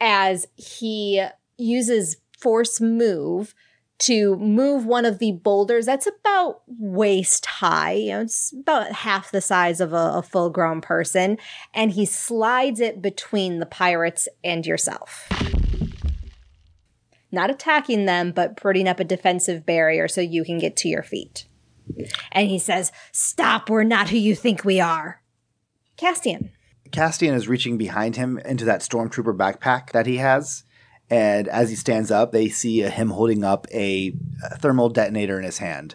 as 0.00 0.46
he 0.56 1.24
uses 1.56 2.18
force 2.38 2.80
move 2.80 3.54
to 3.98 4.36
move 4.36 4.86
one 4.86 5.04
of 5.04 5.18
the 5.18 5.32
boulders 5.32 5.86
that's 5.86 6.06
about 6.06 6.62
waist 6.66 7.46
high. 7.46 7.92
You 7.92 8.10
know, 8.10 8.20
it's 8.22 8.52
about 8.52 8.92
half 8.92 9.30
the 9.30 9.40
size 9.40 9.80
of 9.80 9.92
a, 9.92 10.12
a 10.14 10.22
full 10.22 10.50
grown 10.50 10.80
person. 10.80 11.38
And 11.74 11.90
he 11.90 12.06
slides 12.06 12.80
it 12.80 13.02
between 13.02 13.58
the 13.58 13.66
pirates 13.66 14.28
and 14.44 14.64
yourself. 14.64 15.28
Not 17.30 17.50
attacking 17.50 18.06
them, 18.06 18.32
but 18.32 18.56
putting 18.56 18.88
up 18.88 19.00
a 19.00 19.04
defensive 19.04 19.66
barrier 19.66 20.08
so 20.08 20.20
you 20.20 20.44
can 20.44 20.58
get 20.58 20.76
to 20.78 20.88
your 20.88 21.02
feet. 21.02 21.46
And 22.32 22.48
he 22.48 22.58
says, 22.58 22.92
Stop, 23.12 23.68
we're 23.68 23.82
not 23.82 24.10
who 24.10 24.16
you 24.16 24.34
think 24.34 24.64
we 24.64 24.80
are. 24.80 25.22
Castian. 25.96 26.50
Castian 26.90 27.34
is 27.34 27.48
reaching 27.48 27.76
behind 27.76 28.16
him 28.16 28.38
into 28.38 28.64
that 28.64 28.80
stormtrooper 28.80 29.36
backpack 29.36 29.90
that 29.90 30.06
he 30.06 30.18
has. 30.18 30.64
And 31.10 31.48
as 31.48 31.70
he 31.70 31.76
stands 31.76 32.10
up, 32.10 32.32
they 32.32 32.48
see 32.48 32.80
him 32.82 33.10
holding 33.10 33.44
up 33.44 33.66
a, 33.72 34.14
thermal 34.58 34.88
detonator 34.88 35.38
in 35.38 35.44
his 35.44 35.58
hand. 35.58 35.94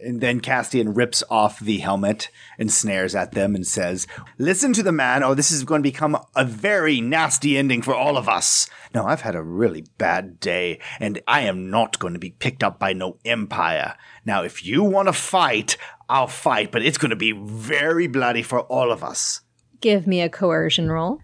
And 0.00 0.20
then 0.20 0.40
Castian 0.40 0.94
rips 0.94 1.22
off 1.30 1.60
the 1.60 1.78
helmet 1.78 2.28
and 2.58 2.70
snares 2.70 3.14
at 3.14 3.32
them 3.32 3.54
and 3.54 3.66
says, 3.66 4.06
Listen 4.38 4.72
to 4.74 4.82
the 4.82 4.92
man, 4.92 5.22
or 5.22 5.34
this 5.34 5.50
is 5.50 5.64
going 5.64 5.82
to 5.82 5.88
become 5.88 6.18
a 6.36 6.44
very 6.44 7.00
nasty 7.00 7.56
ending 7.56 7.80
for 7.80 7.94
all 7.94 8.18
of 8.18 8.28
us. 8.28 8.68
Now, 8.92 9.06
I've 9.06 9.22
had 9.22 9.34
a 9.34 9.42
really 9.42 9.86
bad 9.96 10.40
day, 10.40 10.78
and 11.00 11.22
I 11.26 11.40
am 11.42 11.70
not 11.70 11.98
going 11.98 12.12
to 12.12 12.18
be 12.18 12.30
picked 12.30 12.62
up 12.62 12.78
by 12.78 12.92
no 12.92 13.18
empire. 13.24 13.96
Now, 14.26 14.42
if 14.42 14.64
you 14.64 14.82
want 14.82 15.08
to 15.08 15.12
fight, 15.12 15.78
I'll 16.08 16.26
fight, 16.26 16.70
but 16.70 16.82
it's 16.82 16.98
going 16.98 17.10
to 17.10 17.16
be 17.16 17.32
very 17.32 18.06
bloody 18.06 18.42
for 18.42 18.60
all 18.60 18.92
of 18.92 19.02
us. 19.02 19.40
Give 19.80 20.06
me 20.06 20.20
a 20.20 20.28
coercion 20.28 20.90
roll. 20.90 21.20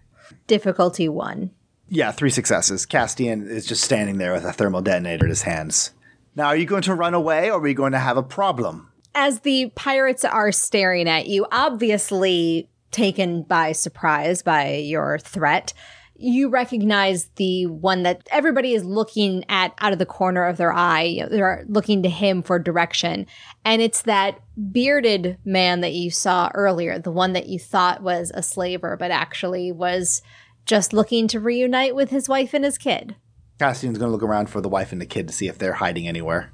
Difficulty 0.47 1.07
one. 1.07 1.51
Yeah, 1.93 2.13
three 2.13 2.29
successes. 2.29 2.85
Castian 2.85 3.45
is 3.45 3.65
just 3.65 3.83
standing 3.83 4.17
there 4.17 4.31
with 4.31 4.45
a 4.45 4.53
thermal 4.53 4.81
detonator 4.81 5.25
in 5.25 5.29
his 5.29 5.41
hands. 5.41 5.91
Now, 6.37 6.45
are 6.45 6.55
you 6.55 6.65
going 6.65 6.83
to 6.83 6.95
run 6.95 7.13
away 7.13 7.51
or 7.51 7.57
are 7.57 7.59
we 7.59 7.73
going 7.73 7.91
to 7.91 7.99
have 7.99 8.15
a 8.15 8.23
problem? 8.23 8.89
As 9.13 9.41
the 9.41 9.73
pirates 9.75 10.23
are 10.23 10.53
staring 10.53 11.09
at 11.09 11.27
you, 11.27 11.45
obviously 11.51 12.69
taken 12.91 13.43
by 13.43 13.73
surprise 13.73 14.41
by 14.41 14.75
your 14.75 15.19
threat, 15.19 15.73
you 16.15 16.47
recognize 16.47 17.25
the 17.35 17.65
one 17.65 18.03
that 18.03 18.25
everybody 18.31 18.73
is 18.73 18.85
looking 18.85 19.43
at 19.49 19.73
out 19.81 19.91
of 19.91 19.99
the 19.99 20.05
corner 20.05 20.45
of 20.45 20.55
their 20.55 20.71
eye. 20.71 21.27
They're 21.29 21.65
looking 21.67 22.03
to 22.03 22.09
him 22.09 22.41
for 22.41 22.57
direction. 22.57 23.27
And 23.65 23.81
it's 23.81 24.03
that 24.03 24.39
bearded 24.71 25.39
man 25.43 25.81
that 25.81 25.91
you 25.91 26.09
saw 26.09 26.51
earlier, 26.53 26.99
the 26.99 27.11
one 27.11 27.33
that 27.33 27.47
you 27.47 27.59
thought 27.59 28.01
was 28.01 28.31
a 28.33 28.41
slaver, 28.41 28.95
but 28.95 29.11
actually 29.11 29.73
was 29.73 30.21
just 30.65 30.93
looking 30.93 31.27
to 31.29 31.39
reunite 31.39 31.95
with 31.95 32.09
his 32.09 32.29
wife 32.29 32.53
and 32.53 32.63
his 32.63 32.77
kid. 32.77 33.15
Castian's 33.59 33.97
going 33.97 34.09
to 34.09 34.11
look 34.11 34.23
around 34.23 34.49
for 34.49 34.61
the 34.61 34.69
wife 34.69 34.91
and 34.91 35.01
the 35.01 35.05
kid 35.05 35.27
to 35.27 35.33
see 35.33 35.47
if 35.47 35.57
they're 35.57 35.73
hiding 35.73 36.07
anywhere. 36.07 36.51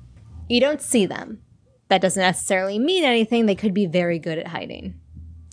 You 0.49 0.59
don't 0.59 0.81
see 0.81 1.05
them. 1.05 1.41
That 1.89 2.01
doesn't 2.01 2.21
necessarily 2.21 2.79
mean 2.79 3.03
anything. 3.03 3.45
They 3.45 3.55
could 3.55 3.73
be 3.73 3.85
very 3.85 4.19
good 4.19 4.37
at 4.37 4.47
hiding. 4.47 4.99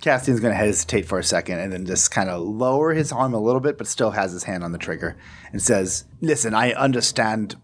Castian's 0.03 0.41
going 0.41 0.53
to 0.53 0.59
hesitate 0.59 1.07
for 1.07 1.19
a 1.19 1.25
second 1.25 1.61
and 1.61 1.73
then 1.73 1.87
just 1.87 2.11
kind 2.11 2.29
of 2.29 2.43
lower 2.43 2.93
his 2.93 3.13
arm 3.13 3.33
a 3.33 3.41
little 3.41 3.61
bit, 3.61 3.79
but 3.79 3.87
still 3.87 4.11
has 4.11 4.33
his 4.33 4.45
hand 4.45 4.63
on 4.63 4.73
the 4.73 4.79
trigger 4.79 5.17
and 5.53 5.63
says, 5.63 6.05
Listen, 6.21 6.55
I 6.55 6.73
understand 6.73 7.57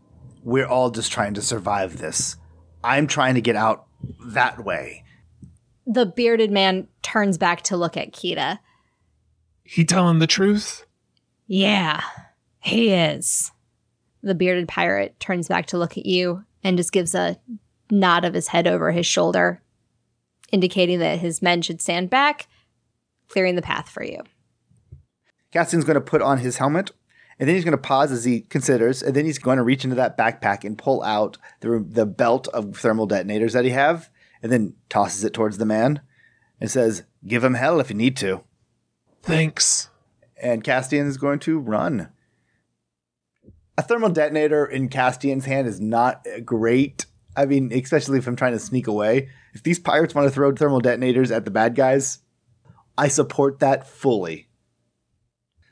we're 0.43 0.67
all 0.67 0.91
just 0.91 1.13
trying 1.13 1.35
to 1.35 1.43
survive 1.43 1.99
this. 1.99 2.37
I'm 2.83 3.07
trying 3.07 3.35
to 3.35 3.41
get 3.41 3.57
out 3.57 3.87
that 4.25 4.65
way. 4.65 5.05
The 5.87 6.07
bearded 6.07 6.51
man 6.51 6.89
turns 7.03 7.37
back 7.37 7.63
to 7.63 7.77
look 7.77 7.97
at 7.97 8.13
Kita. 8.13 8.61
He 9.73 9.85
telling 9.85 10.19
the 10.19 10.27
truth? 10.27 10.85
Yeah, 11.47 12.03
he 12.59 12.91
is. 12.91 13.53
The 14.21 14.35
bearded 14.35 14.67
pirate 14.67 15.21
turns 15.21 15.47
back 15.47 15.67
to 15.67 15.79
look 15.79 15.97
at 15.97 16.07
you 16.07 16.45
and 16.65 16.77
just 16.77 16.91
gives 16.91 17.15
a 17.15 17.39
nod 17.89 18.25
of 18.25 18.35
his 18.35 18.49
head 18.49 18.67
over 18.67 18.91
his 18.91 19.07
shoulder 19.07 19.63
indicating 20.51 20.99
that 20.99 21.21
his 21.21 21.41
men 21.41 21.63
should 21.63 21.81
stand 21.81 22.11
back, 22.11 22.49
clearing 23.29 23.55
the 23.55 23.63
path 23.63 23.89
for 23.89 24.03
you. 24.03 24.25
Castian's 25.53 25.85
going 25.85 25.95
to 25.95 26.01
put 26.01 26.21
on 26.21 26.39
his 26.39 26.57
helmet, 26.57 26.91
and 27.39 27.49
then 27.49 27.55
he's 27.55 27.65
going 27.65 27.71
to 27.71 27.79
pause 27.79 28.11
as 28.11 28.25
he 28.25 28.41
considers, 28.41 29.05
and 29.05 29.15
then 29.15 29.25
he's 29.25 29.39
going 29.39 29.59
to 29.59 29.63
reach 29.63 29.85
into 29.85 29.95
that 29.95 30.19
backpack 30.19 30.65
and 30.65 30.79
pull 30.79 31.01
out 31.05 31.39
the, 31.61 31.87
the 31.89 32.07
belt 32.07 32.49
of 32.49 32.77
thermal 32.77 33.07
detonators 33.07 33.53
that 33.53 33.65
he 33.65 33.71
have, 33.71 34.11
and 34.43 34.51
then 34.51 34.75
tosses 34.89 35.23
it 35.23 35.33
towards 35.33 35.59
the 35.59 35.65
man 35.65 36.01
and 36.61 36.69
says, 36.69 37.05
"Give 37.25 37.45
him 37.45 37.55
hell 37.55 37.79
if 37.79 37.89
you 37.89 37.97
need 37.97 38.17
to." 38.17 38.43
Thanks. 39.23 39.91
And 40.43 40.65
Castian 40.65 41.07
is 41.07 41.19
going 41.19 41.39
to 41.41 41.59
run. 41.59 42.09
A 43.77 43.83
thermal 43.83 44.11
detonator 44.11 44.65
in 44.67 44.89
Castian's 44.89 45.47
hand 45.47 45.67
is 45.67 45.81
not 45.81 46.27
great. 46.45 47.07
I 47.37 47.47
mean, 47.47 47.73
especially 47.73 48.19
if 48.19 48.27
I'm 48.27 48.37
trying 48.37 48.53
to 48.53 48.59
sneak 48.59 48.87
away. 48.87 49.29
If 49.55 49.63
these 49.63 49.79
pirates 49.79 50.15
want 50.15 50.27
to 50.27 50.35
throw 50.35 50.55
thermal 50.55 50.81
detonators 50.81 51.31
at 51.31 51.45
the 51.45 51.51
bad 51.51 51.75
guys, 51.75 52.19
I 52.99 53.09
support 53.09 53.61
that 53.61 53.87
fully. 53.87 54.49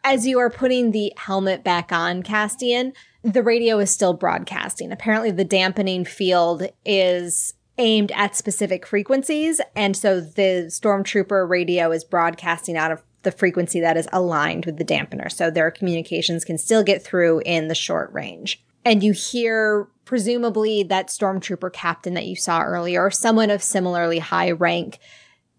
As 0.04 0.26
you 0.26 0.38
are 0.38 0.50
putting 0.50 0.92
the 0.92 1.12
helmet 1.16 1.64
back 1.64 1.92
on, 1.92 2.22
Castian, 2.22 2.94
the 3.22 3.42
radio 3.42 3.78
is 3.78 3.90
still 3.90 4.14
broadcasting. 4.14 4.92
Apparently, 4.92 5.30
the 5.30 5.44
dampening 5.44 6.04
field 6.04 6.68
is 6.84 7.54
aimed 7.76 8.12
at 8.12 8.34
specific 8.34 8.86
frequencies, 8.86 9.60
and 9.76 9.96
so 9.96 10.20
the 10.20 10.66
stormtrooper 10.68 11.48
radio 11.48 11.90
is 11.90 12.04
broadcasting 12.04 12.76
out 12.76 12.90
of 12.90 13.02
the 13.22 13.32
frequency 13.32 13.80
that 13.80 13.96
is 13.96 14.08
aligned 14.12 14.64
with 14.66 14.76
the 14.76 14.84
dampener. 14.84 15.30
So 15.30 15.50
their 15.50 15.70
communications 15.70 16.44
can 16.44 16.58
still 16.58 16.82
get 16.82 17.02
through 17.02 17.42
in 17.44 17.68
the 17.68 17.74
short 17.74 18.12
range. 18.12 18.62
And 18.84 19.02
you 19.02 19.12
hear 19.12 19.88
presumably 20.04 20.82
that 20.84 21.08
stormtrooper 21.08 21.72
captain 21.72 22.14
that 22.14 22.26
you 22.26 22.36
saw 22.36 22.62
earlier, 22.62 23.04
or 23.04 23.10
someone 23.10 23.50
of 23.50 23.62
similarly 23.62 24.20
high 24.20 24.50
rank, 24.50 24.98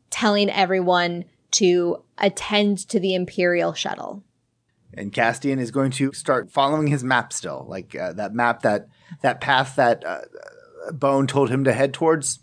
telling 0.09 0.49
everyone 0.49 1.25
to 1.51 2.03
attend 2.17 2.79
to 2.89 2.99
the 2.99 3.13
Imperial 3.13 3.73
shuttle. 3.73 4.23
And 4.93 5.13
Castian 5.13 5.59
is 5.59 5.69
going 5.69 5.91
to 5.91 6.11
start 6.13 6.51
following 6.51 6.87
his 6.87 7.03
map 7.03 7.31
still, 7.31 7.65
like 7.69 7.95
uh, 7.95 8.13
that 8.13 8.33
map 8.33 8.63
that 8.63 8.87
that 9.21 9.39
path 9.39 9.75
that 9.75 10.03
uh, 10.03 10.21
Bone 10.91 11.27
told 11.27 11.49
him 11.49 11.63
to 11.65 11.73
head 11.73 11.93
towards. 11.93 12.39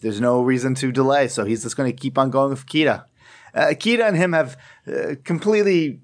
There's 0.00 0.20
no 0.20 0.42
reason 0.42 0.74
to 0.76 0.92
delay, 0.92 1.28
so 1.28 1.44
he's 1.44 1.62
just 1.62 1.76
going 1.76 1.90
to 1.90 1.96
keep 1.96 2.18
on 2.18 2.30
going 2.30 2.50
with 2.50 2.66
Kita. 2.66 3.04
Uh, 3.54 3.68
Kita 3.68 4.06
and 4.06 4.16
him 4.16 4.32
have 4.32 4.56
uh, 4.86 5.14
completely 5.24 6.00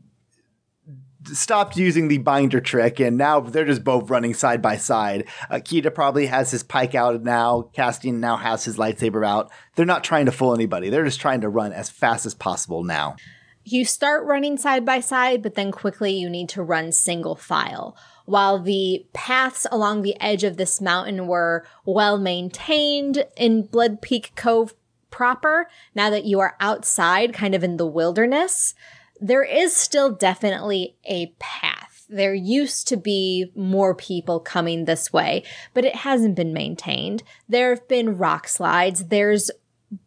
stopped 1.33 1.77
using 1.77 2.09
the 2.09 2.19
binder 2.19 2.61
trick 2.61 2.99
and 3.01 3.17
now 3.17 3.41
they're 3.41 3.67
just 3.67 3.85
both 3.85 4.11
running 4.11 4.35
side 4.35 4.63
by 4.63 4.77
side. 4.77 5.27
Akita 5.51 5.95
probably 5.95 6.27
has 6.27 6.51
his 6.51 6.63
pike 6.63 6.95
out 6.95 7.23
now. 7.23 7.71
Castian 7.75 8.15
now 8.15 8.37
has 8.37 8.65
his 8.65 8.77
lightsaber 8.77 9.27
out. 9.27 9.51
They're 9.75 9.87
not 9.87 10.05
trying 10.05 10.27
to 10.27 10.33
fool 10.33 10.55
anybody. 10.55 10.89
They're 10.89 11.05
just 11.05 11.21
trying 11.21 11.43
to 11.43 11.49
run 11.49 11.73
as 11.73 11.91
fast 11.91 12.27
as 12.27 12.35
possible 12.35 12.85
now. 12.85 13.17
You 13.65 13.85
start 13.85 14.25
running 14.25 14.57
side 14.57 14.87
by 14.87 15.01
side, 15.01 15.43
but 15.43 15.55
then 15.55 15.71
quickly 15.71 16.13
you 16.13 16.31
need 16.31 16.49
to 16.51 16.63
run 16.63 16.93
single 16.93 17.37
file. 17.37 17.97
While 18.25 18.59
the 18.59 19.07
paths 19.13 19.67
along 19.71 20.03
the 20.03 20.19
edge 20.21 20.45
of 20.45 20.57
this 20.57 20.81
mountain 20.81 21.27
were 21.27 21.67
well 21.85 22.19
maintained 22.19 23.27
in 23.37 23.67
Blood 23.67 24.01
Peak 24.01 24.33
Cove 24.35 24.75
proper, 25.11 25.69
now 25.95 26.11
that 26.11 26.25
you 26.25 26.41
are 26.41 26.57
outside, 26.61 27.33
kind 27.33 27.55
of 27.55 27.65
in 27.65 27.77
the 27.77 27.87
wilderness, 27.87 28.75
there 29.21 29.45
is 29.45 29.77
still 29.77 30.13
definitely 30.13 30.97
a 31.05 31.35
path. 31.39 32.07
There 32.09 32.35
used 32.35 32.89
to 32.89 32.97
be 32.97 33.53
more 33.55 33.95
people 33.95 34.41
coming 34.41 34.85
this 34.85 35.13
way, 35.13 35.45
but 35.75 35.85
it 35.85 35.95
hasn't 35.95 36.35
been 36.35 36.53
maintained. 36.53 37.23
There 37.49 37.71
have 37.71 37.87
been 37.87 38.19
rock 38.19 38.49
slides. 38.49 39.07
There's 39.07 39.51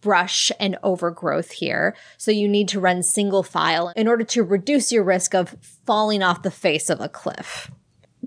brush 0.01 0.51
and 0.59 0.77
overgrowth 0.83 1.51
here. 1.51 1.95
So 2.17 2.31
you 2.31 2.47
need 2.47 2.67
to 2.69 2.79
run 2.79 3.03
single 3.03 3.43
file 3.43 3.91
in 3.95 4.07
order 4.07 4.23
to 4.25 4.43
reduce 4.43 4.91
your 4.91 5.03
risk 5.03 5.35
of 5.35 5.55
falling 5.85 6.23
off 6.23 6.41
the 6.41 6.51
face 6.51 6.89
of 6.89 7.01
a 7.01 7.09
cliff. 7.09 7.69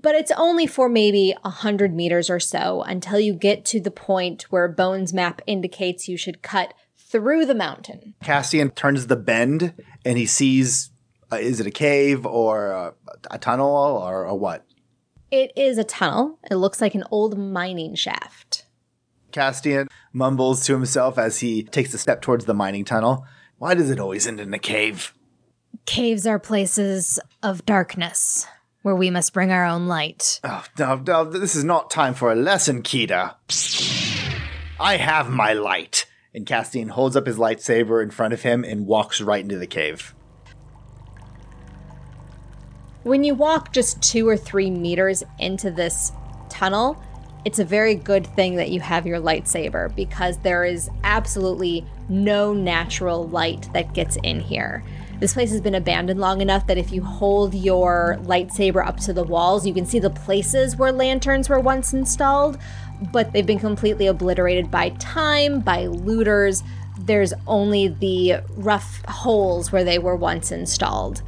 But 0.07 0.15
it's 0.15 0.31
only 0.37 0.67
for 0.67 0.87
maybe 0.87 1.35
a 1.43 1.49
hundred 1.49 1.93
meters 1.93 2.29
or 2.29 2.39
so 2.39 2.81
until 2.83 3.19
you 3.19 3.33
get 3.33 3.65
to 3.65 3.81
the 3.81 3.91
point 3.91 4.43
where 4.43 4.69
Bones 4.69 5.13
map 5.13 5.41
indicates 5.45 6.07
you 6.07 6.15
should 6.15 6.41
cut 6.41 6.73
through 6.95 7.45
the 7.45 7.53
mountain. 7.53 8.15
Castian 8.23 8.73
turns 8.73 9.07
the 9.07 9.17
bend 9.17 9.73
and 10.05 10.17
he 10.17 10.25
sees 10.25 10.91
uh, 11.29 11.35
is 11.35 11.59
it 11.59 11.67
a 11.67 11.71
cave 11.71 12.25
or 12.25 12.67
a, 12.67 12.93
a 13.31 13.37
tunnel 13.37 13.67
or, 13.67 14.23
a 14.23 14.33
what? 14.33 14.65
It 15.29 15.51
is 15.57 15.77
a 15.77 15.83
tunnel. 15.83 16.39
It 16.49 16.55
looks 16.55 16.79
like 16.79 16.95
an 16.95 17.03
old 17.11 17.37
mining 17.37 17.93
shaft. 17.95 18.65
Castian 19.33 19.87
mumbles 20.13 20.65
to 20.67 20.73
himself 20.73 21.17
as 21.17 21.39
he 21.39 21.63
takes 21.63 21.93
a 21.93 21.97
step 21.97 22.21
towards 22.21 22.45
the 22.45 22.53
mining 22.53 22.85
tunnel. 22.85 23.25
Why 23.57 23.73
does 23.73 23.89
it 23.89 23.99
always 23.99 24.25
end 24.25 24.39
in 24.39 24.53
a 24.53 24.57
cave? 24.57 25.13
Caves 25.85 26.25
are 26.25 26.39
places 26.39 27.19
of 27.43 27.65
darkness 27.65 28.47
where 28.81 28.95
we 28.95 29.09
must 29.09 29.33
bring 29.33 29.51
our 29.51 29.65
own 29.65 29.87
light. 29.87 30.39
Oh, 30.43 30.63
no, 30.77 30.95
no, 30.95 31.23
this 31.25 31.55
is 31.55 31.63
not 31.63 31.89
time 31.89 32.13
for 32.13 32.31
a 32.31 32.35
lesson, 32.35 32.83
Kita. 32.83 33.35
I 34.79 34.97
have 34.97 35.29
my 35.29 35.53
light. 35.53 36.05
And 36.33 36.45
Castian 36.45 36.89
holds 36.89 37.15
up 37.15 37.25
his 37.25 37.37
lightsaber 37.37 38.03
in 38.03 38.11
front 38.11 38.33
of 38.33 38.43
him 38.43 38.63
and 38.63 38.85
walks 38.85 39.19
right 39.21 39.41
into 39.41 39.57
the 39.57 39.67
cave. 39.67 40.13
When 43.03 43.23
you 43.23 43.33
walk 43.33 43.71
just 43.71 44.01
two 44.01 44.27
or 44.27 44.37
three 44.37 44.69
meters 44.69 45.23
into 45.39 45.71
this 45.71 46.11
tunnel, 46.49 47.01
it's 47.45 47.59
a 47.59 47.65
very 47.65 47.95
good 47.95 48.27
thing 48.35 48.55
that 48.55 48.69
you 48.69 48.81
have 48.81 49.07
your 49.07 49.19
lightsaber 49.19 49.95
because 49.95 50.37
there 50.39 50.65
is 50.65 50.89
absolutely 51.03 51.85
no 52.09 52.53
natural 52.53 53.27
light 53.29 53.71
that 53.73 53.93
gets 53.93 54.17
in 54.23 54.39
here. 54.41 54.83
This 55.19 55.33
place 55.33 55.49
has 55.49 55.61
been 55.61 55.73
abandoned 55.73 56.19
long 56.19 56.41
enough 56.41 56.67
that 56.67 56.77
if 56.77 56.91
you 56.91 57.03
hold 57.03 57.55
your 57.55 58.17
lightsaber 58.21 58.85
up 58.85 58.97
to 59.01 59.13
the 59.13 59.23
walls, 59.23 59.65
you 59.65 59.73
can 59.73 59.85
see 59.85 59.97
the 59.97 60.11
places 60.11 60.77
where 60.77 60.91
lanterns 60.91 61.49
were 61.49 61.59
once 61.59 61.91
installed, 61.93 62.59
but 63.11 63.33
they've 63.33 63.45
been 63.45 63.57
completely 63.57 64.05
obliterated 64.05 64.69
by 64.69 64.89
time, 64.99 65.59
by 65.59 65.87
looters. 65.87 66.61
There's 66.99 67.33
only 67.47 67.87
the 67.87 68.43
rough 68.57 69.03
holes 69.07 69.71
where 69.71 69.83
they 69.83 69.97
were 69.97 70.15
once 70.15 70.51
installed. 70.51 71.23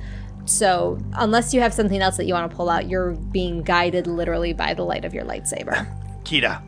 So, 0.45 0.99
unless 1.13 1.53
you 1.53 1.61
have 1.61 1.73
something 1.73 2.01
else 2.01 2.17
that 2.17 2.25
you 2.25 2.33
want 2.33 2.49
to 2.49 2.55
pull 2.55 2.69
out, 2.69 2.89
you're 2.89 3.11
being 3.11 3.63
guided 3.63 4.05
literally 4.05 4.53
by 4.53 4.75
the 4.75 4.83
light 4.83 5.05
of 5.05 5.15
your 5.15 5.23
lightsaber. 5.23 5.87
Kita, 6.23 6.61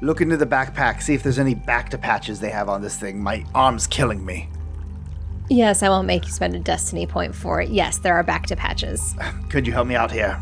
look 0.00 0.22
into 0.22 0.38
the 0.38 0.46
backpack, 0.46 1.02
see 1.02 1.14
if 1.14 1.22
there's 1.22 1.38
any 1.38 1.54
bacta 1.54 2.00
patches 2.00 2.40
they 2.40 2.50
have 2.50 2.70
on 2.70 2.80
this 2.80 2.96
thing. 2.96 3.22
My 3.22 3.44
arm's 3.54 3.86
killing 3.86 4.24
me. 4.24 4.48
Yes, 5.50 5.82
I 5.82 5.88
won't 5.90 6.06
make 6.06 6.24
you 6.24 6.32
spend 6.32 6.54
a 6.54 6.58
destiny 6.58 7.06
point 7.06 7.34
for 7.34 7.60
it. 7.60 7.68
Yes, 7.68 7.98
there 7.98 8.14
are 8.14 8.24
bacta 8.24 8.56
patches. 8.56 9.14
Could 9.50 9.66
you 9.66 9.72
help 9.72 9.86
me 9.86 9.94
out 9.94 10.10
here? 10.10 10.40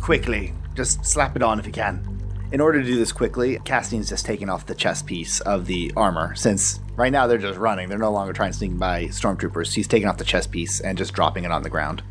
Quickly. 0.00 0.54
Just 0.74 1.04
slap 1.04 1.36
it 1.36 1.42
on 1.42 1.58
if 1.58 1.66
you 1.66 1.72
can. 1.72 2.12
In 2.52 2.60
order 2.60 2.80
to 2.80 2.86
do 2.86 2.96
this 2.96 3.12
quickly, 3.12 3.58
Castian's 3.64 4.08
just 4.08 4.24
taking 4.24 4.48
off 4.48 4.66
the 4.66 4.74
chest 4.74 5.04
piece 5.06 5.40
of 5.40 5.66
the 5.66 5.92
armor, 5.96 6.34
since 6.34 6.80
right 6.96 7.10
now 7.12 7.26
they're 7.26 7.38
just 7.38 7.58
running. 7.58 7.88
They're 7.88 7.98
no 7.98 8.12
longer 8.12 8.32
trying 8.32 8.52
to 8.52 8.56
sneak 8.56 8.78
by 8.78 9.06
stormtroopers. 9.06 9.74
He's 9.74 9.88
taking 9.88 10.08
off 10.08 10.16
the 10.16 10.24
chest 10.24 10.50
piece 10.50 10.80
and 10.80 10.96
just 10.96 11.12
dropping 11.12 11.44
it 11.44 11.50
on 11.50 11.62
the 11.62 11.70
ground. 11.70 12.02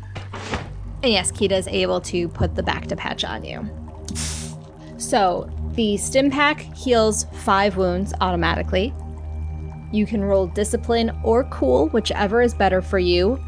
And 1.02 1.12
yes, 1.12 1.32
Kita 1.32 1.52
is 1.52 1.66
able 1.68 2.00
to 2.02 2.28
put 2.28 2.54
the 2.54 2.62
bacta 2.62 2.96
patch 2.96 3.24
on 3.24 3.44
you. 3.44 3.68
So 4.98 5.50
the 5.74 5.96
stim 5.96 6.30
pack 6.30 6.60
heals 6.60 7.24
five 7.32 7.76
wounds 7.76 8.12
automatically. 8.20 8.94
You 9.96 10.04
can 10.04 10.22
roll 10.22 10.46
discipline 10.48 11.10
or 11.24 11.44
cool, 11.44 11.88
whichever 11.88 12.42
is 12.42 12.52
better 12.52 12.82
for 12.82 12.98
you. 12.98 13.40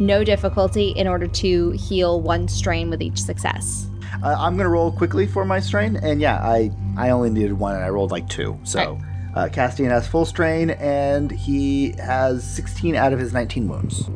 no 0.00 0.24
difficulty 0.24 0.88
in 0.96 1.06
order 1.06 1.28
to 1.28 1.70
heal 1.72 2.20
one 2.20 2.48
strain 2.48 2.90
with 2.90 3.00
each 3.00 3.22
success. 3.22 3.86
Uh, 4.24 4.34
I'm 4.36 4.56
gonna 4.56 4.68
roll 4.68 4.90
quickly 4.90 5.26
for 5.28 5.44
my 5.44 5.60
strain, 5.60 5.94
and 5.96 6.20
yeah, 6.20 6.38
I 6.38 6.72
I 6.96 7.10
only 7.10 7.30
needed 7.30 7.52
one, 7.52 7.76
and 7.76 7.84
I 7.84 7.88
rolled 7.88 8.10
like 8.10 8.28
two. 8.28 8.58
So 8.64 8.98
uh, 9.36 9.48
Castian 9.52 9.90
has 9.90 10.08
full 10.08 10.24
strain, 10.24 10.70
and 10.70 11.30
he 11.30 11.92
has 11.98 12.42
16 12.42 12.96
out 12.96 13.12
of 13.12 13.20
his 13.20 13.32
19 13.32 13.68
wounds. 13.68 14.10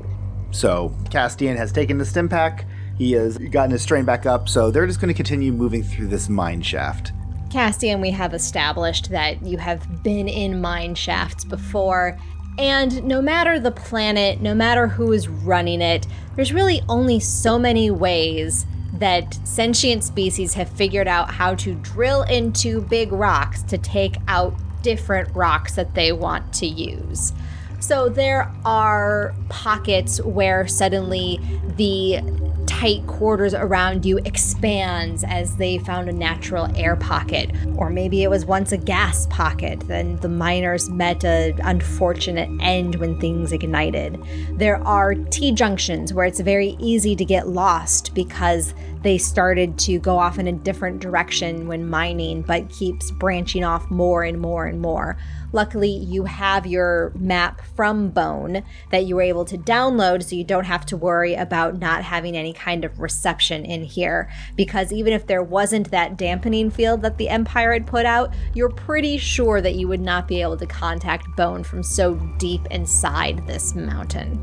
So 0.51 0.97
Castian 1.11 1.57
has 1.57 1.70
taken 1.70 1.99
the 1.99 2.05
stim 2.05 2.28
pack. 2.28 2.64
He 2.99 3.12
has 3.12 3.39
gotten 3.39 3.70
his 3.70 3.82
strain 3.82 4.05
back 4.05 4.26
up. 4.26 4.49
So 4.49 4.70
they're 4.72 4.87
just 4.87 5.01
going 5.01 5.09
to 5.09 5.14
continue 5.14 5.53
moving 5.53 5.82
through 5.84 6.09
this 6.09 6.28
mine 6.28 6.62
shaft. 6.62 7.12
Castian, 7.57 8.02
we 8.02 8.11
have 8.11 8.34
established 8.34 9.09
that 9.09 9.42
you 9.42 9.57
have 9.57 10.02
been 10.02 10.28
in 10.28 10.61
mine 10.61 10.94
shafts 10.94 11.42
before, 11.42 12.18
and 12.59 13.02
no 13.02 13.22
matter 13.22 13.59
the 13.59 13.70
planet, 13.70 14.42
no 14.42 14.54
matter 14.54 14.86
who 14.86 15.11
is 15.12 15.26
running 15.26 15.80
it, 15.80 16.07
there's 16.34 16.52
really 16.52 16.82
only 16.86 17.18
so 17.18 17.59
many 17.59 17.90
ways 17.90 18.66
that 18.92 19.38
sentient 19.44 20.04
species 20.04 20.52
have 20.52 20.68
figured 20.68 21.09
out 21.09 21.30
how 21.30 21.54
to 21.54 21.74
drill 21.76 22.24
into 22.24 22.82
big 22.82 23.11
rocks 23.11 23.62
to 23.62 23.78
take 23.78 24.16
out 24.28 24.52
different 24.82 25.34
rocks 25.34 25.76
that 25.76 25.94
they 25.94 26.12
want 26.12 26.52
to 26.52 26.66
use. 26.66 27.32
So 27.80 28.08
there 28.08 28.50
are 28.64 29.34
pockets 29.48 30.20
where 30.22 30.66
suddenly 30.66 31.40
the 31.76 32.20
tight 32.66 33.06
quarters 33.06 33.54
around 33.54 34.04
you 34.04 34.18
expands 34.18 35.24
as 35.24 35.56
they 35.56 35.78
found 35.78 36.08
a 36.08 36.12
natural 36.12 36.68
air 36.76 36.94
pocket. 36.96 37.50
Or 37.76 37.88
maybe 37.88 38.22
it 38.22 38.28
was 38.28 38.44
once 38.44 38.72
a 38.72 38.76
gas 38.76 39.26
pocket 39.28 39.80
then 39.86 40.16
the 40.16 40.28
miners 40.28 40.90
met 40.90 41.24
an 41.24 41.58
unfortunate 41.62 42.50
end 42.60 42.96
when 42.96 43.18
things 43.18 43.52
ignited. 43.52 44.22
There 44.52 44.76
are 44.86 45.14
t-junctions 45.14 46.12
where 46.12 46.26
it's 46.26 46.40
very 46.40 46.76
easy 46.78 47.16
to 47.16 47.24
get 47.24 47.48
lost 47.48 48.14
because 48.14 48.74
they 49.02 49.16
started 49.16 49.78
to 49.78 49.98
go 49.98 50.18
off 50.18 50.38
in 50.38 50.46
a 50.48 50.52
different 50.52 51.00
direction 51.00 51.68
when 51.68 51.88
mining 51.88 52.42
but 52.42 52.68
keeps 52.68 53.10
branching 53.10 53.64
off 53.64 53.88
more 53.90 54.24
and 54.24 54.40
more 54.40 54.66
and 54.66 54.80
more 54.80 55.16
Luckily, 55.57 55.88
you 55.88 56.24
have 56.24 56.66
your 56.66 57.12
map 57.14 57.62
from 57.74 58.11
Bone 58.11 58.62
that 58.90 59.07
you 59.07 59.16
were 59.16 59.22
able 59.22 59.46
to 59.46 59.57
download 59.57 60.22
so 60.22 60.36
you 60.36 60.44
don't 60.44 60.66
have 60.66 60.84
to 60.84 60.98
worry 60.98 61.32
about 61.32 61.78
not 61.78 62.04
having 62.04 62.36
any 62.36 62.52
kind 62.52 62.84
of 62.84 63.00
reception 63.00 63.64
in 63.64 63.82
here. 63.82 64.30
Because 64.54 64.92
even 64.92 65.14
if 65.14 65.26
there 65.26 65.42
wasn't 65.42 65.90
that 65.92 66.18
dampening 66.18 66.70
field 66.70 67.00
that 67.00 67.16
the 67.16 67.30
Empire 67.30 67.72
had 67.72 67.86
put 67.86 68.04
out, 68.04 68.34
you're 68.52 68.68
pretty 68.68 69.16
sure 69.16 69.62
that 69.62 69.76
you 69.76 69.88
would 69.88 70.02
not 70.02 70.28
be 70.28 70.42
able 70.42 70.59
to 70.59 70.66
contact 70.66 71.34
Bone 71.38 71.64
from 71.64 71.82
so 71.82 72.16
deep 72.36 72.66
inside 72.70 73.46
this 73.46 73.74
mountain. 73.74 74.38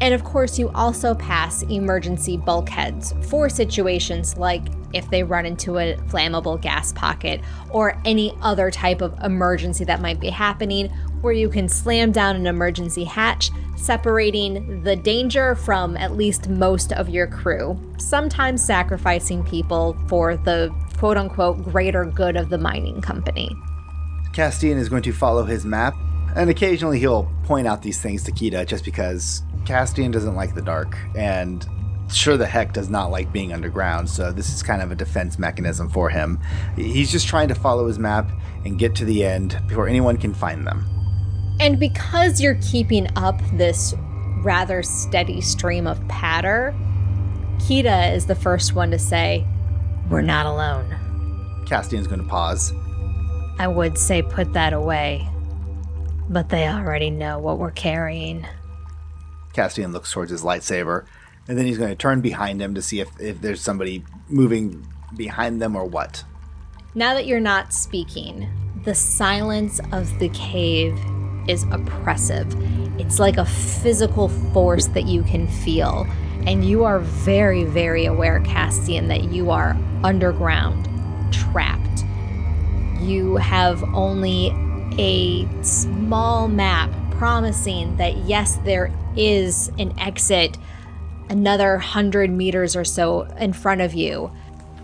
And 0.00 0.12
of 0.12 0.24
course, 0.24 0.58
you 0.58 0.70
also 0.70 1.14
pass 1.14 1.62
emergency 1.62 2.36
bulkheads 2.36 3.14
for 3.28 3.48
situations 3.48 4.36
like 4.36 4.64
if 4.92 5.08
they 5.10 5.22
run 5.22 5.46
into 5.46 5.78
a 5.78 5.96
flammable 6.08 6.60
gas 6.60 6.92
pocket 6.92 7.40
or 7.70 8.00
any 8.04 8.36
other 8.42 8.70
type 8.70 9.00
of 9.00 9.18
emergency 9.22 9.84
that 9.84 10.00
might 10.00 10.20
be 10.20 10.28
happening, 10.28 10.88
where 11.20 11.32
you 11.32 11.48
can 11.48 11.68
slam 11.68 12.12
down 12.12 12.36
an 12.36 12.46
emergency 12.46 13.04
hatch, 13.04 13.50
separating 13.76 14.82
the 14.82 14.96
danger 14.96 15.54
from 15.54 15.96
at 15.96 16.16
least 16.16 16.48
most 16.48 16.92
of 16.92 17.08
your 17.08 17.26
crew, 17.26 17.78
sometimes 17.98 18.62
sacrificing 18.62 19.44
people 19.44 19.96
for 20.08 20.36
the 20.36 20.72
quote 20.98 21.16
unquote 21.16 21.62
greater 21.64 22.04
good 22.04 22.36
of 22.36 22.48
the 22.48 22.58
mining 22.58 23.00
company. 23.00 23.50
Castian 24.32 24.76
is 24.76 24.88
going 24.88 25.02
to 25.02 25.12
follow 25.12 25.44
his 25.44 25.64
map, 25.64 25.94
and 26.36 26.48
occasionally 26.48 26.98
he'll 26.98 27.30
point 27.44 27.66
out 27.66 27.82
these 27.82 28.00
things 28.00 28.22
to 28.24 28.32
Kita 28.32 28.66
just 28.66 28.84
because 28.84 29.42
Castian 29.64 30.12
doesn't 30.12 30.34
like 30.34 30.54
the 30.54 30.62
dark, 30.62 30.96
and 31.16 31.66
sure 32.16 32.36
the 32.36 32.46
heck 32.46 32.72
does 32.72 32.88
not 32.88 33.10
like 33.10 33.32
being 33.32 33.52
underground, 33.52 34.08
so 34.08 34.32
this 34.32 34.52
is 34.52 34.62
kind 34.62 34.82
of 34.82 34.90
a 34.90 34.94
defense 34.94 35.38
mechanism 35.38 35.88
for 35.88 36.10
him. 36.10 36.38
He's 36.76 37.10
just 37.10 37.26
trying 37.28 37.48
to 37.48 37.54
follow 37.54 37.86
his 37.86 37.98
map 37.98 38.30
and 38.64 38.78
get 38.78 38.94
to 38.96 39.04
the 39.04 39.24
end 39.24 39.60
before 39.68 39.88
anyone 39.88 40.16
can 40.16 40.34
find 40.34 40.66
them. 40.66 40.86
And 41.60 41.78
because 41.78 42.40
you're 42.40 42.58
keeping 42.62 43.06
up 43.16 43.40
this 43.52 43.94
rather 44.42 44.82
steady 44.82 45.40
stream 45.40 45.86
of 45.86 46.06
patter, 46.08 46.74
Kita 47.58 48.14
is 48.14 48.26
the 48.26 48.34
first 48.34 48.74
one 48.74 48.90
to 48.90 48.98
say, 48.98 49.46
We're 50.10 50.22
not 50.22 50.46
alone. 50.46 50.98
Castian's 51.66 52.06
going 52.06 52.20
to 52.20 52.28
pause. 52.28 52.72
I 53.58 53.68
would 53.68 53.96
say 53.96 54.22
put 54.22 54.52
that 54.54 54.72
away, 54.72 55.28
but 56.28 56.48
they 56.48 56.66
already 56.66 57.10
know 57.10 57.38
what 57.38 57.58
we're 57.58 57.70
carrying. 57.70 58.46
Castian 59.54 59.92
looks 59.92 60.10
towards 60.10 60.30
his 60.30 60.42
lightsaber, 60.42 61.04
and 61.48 61.58
then 61.58 61.66
he's 61.66 61.78
going 61.78 61.90
to 61.90 61.96
turn 61.96 62.20
behind 62.20 62.60
him 62.60 62.74
to 62.74 62.82
see 62.82 63.00
if, 63.00 63.08
if 63.20 63.40
there's 63.40 63.60
somebody 63.60 64.04
moving 64.28 64.86
behind 65.16 65.60
them 65.60 65.76
or 65.76 65.84
what. 65.84 66.24
Now 66.94 67.14
that 67.14 67.26
you're 67.26 67.40
not 67.40 67.72
speaking, 67.72 68.48
the 68.84 68.94
silence 68.94 69.80
of 69.92 70.18
the 70.18 70.28
cave 70.30 70.98
is 71.48 71.64
oppressive. 71.70 72.54
It's 73.00 73.18
like 73.18 73.36
a 73.36 73.44
physical 73.44 74.28
force 74.28 74.86
that 74.88 75.06
you 75.06 75.22
can 75.22 75.48
feel. 75.48 76.06
And 76.46 76.64
you 76.64 76.84
are 76.84 76.98
very, 76.98 77.64
very 77.64 78.04
aware, 78.04 78.40
Castian, 78.40 79.08
that 79.08 79.24
you 79.24 79.50
are 79.50 79.76
underground, 80.02 80.88
trapped. 81.32 82.04
You 83.00 83.36
have 83.36 83.82
only 83.94 84.52
a 84.98 85.48
small 85.62 86.48
map 86.48 86.90
promising 87.12 87.96
that, 87.96 88.16
yes, 88.18 88.56
there 88.64 88.92
is 89.16 89.70
an 89.78 89.98
exit 89.98 90.58
another 91.32 91.78
hundred 91.78 92.30
meters 92.30 92.76
or 92.76 92.84
so 92.84 93.22
in 93.38 93.54
front 93.54 93.80
of 93.80 93.94
you. 93.94 94.30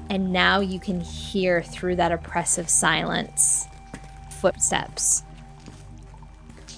And 0.09 0.33
now 0.33 0.61
you 0.61 0.81
can 0.81 1.03
hear 1.03 1.63
through 1.63 1.97
that 1.97 2.11
oppressive 2.11 2.71
silence 2.71 3.67
footsteps. 4.41 5.23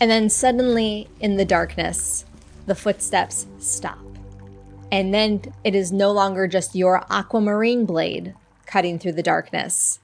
And 0.01 0.11
then 0.11 0.29
suddenly, 0.29 1.09
in 1.21 1.37
the 1.37 1.45
darkness, 1.45 2.25
the 2.67 2.75
footsteps 2.75 3.47
stop. 3.61 4.01
And 4.91 5.15
then 5.15 5.43
it 5.63 5.77
is 5.77 5.93
no 5.93 6.11
longer 6.11 6.49
just 6.49 6.75
your 6.75 7.05
aquamarine 7.09 7.87
blade 7.87 8.35
cutting 8.67 8.99
through 8.99 9.13
the 9.13 9.23
darkness, 9.23 10.01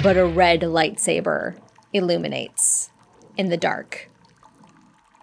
but 0.00 0.16
a 0.16 0.24
red 0.24 0.60
lightsaber 0.60 1.58
illuminates 1.92 2.90
in 3.36 3.48
the 3.48 3.56
dark. 3.56 4.08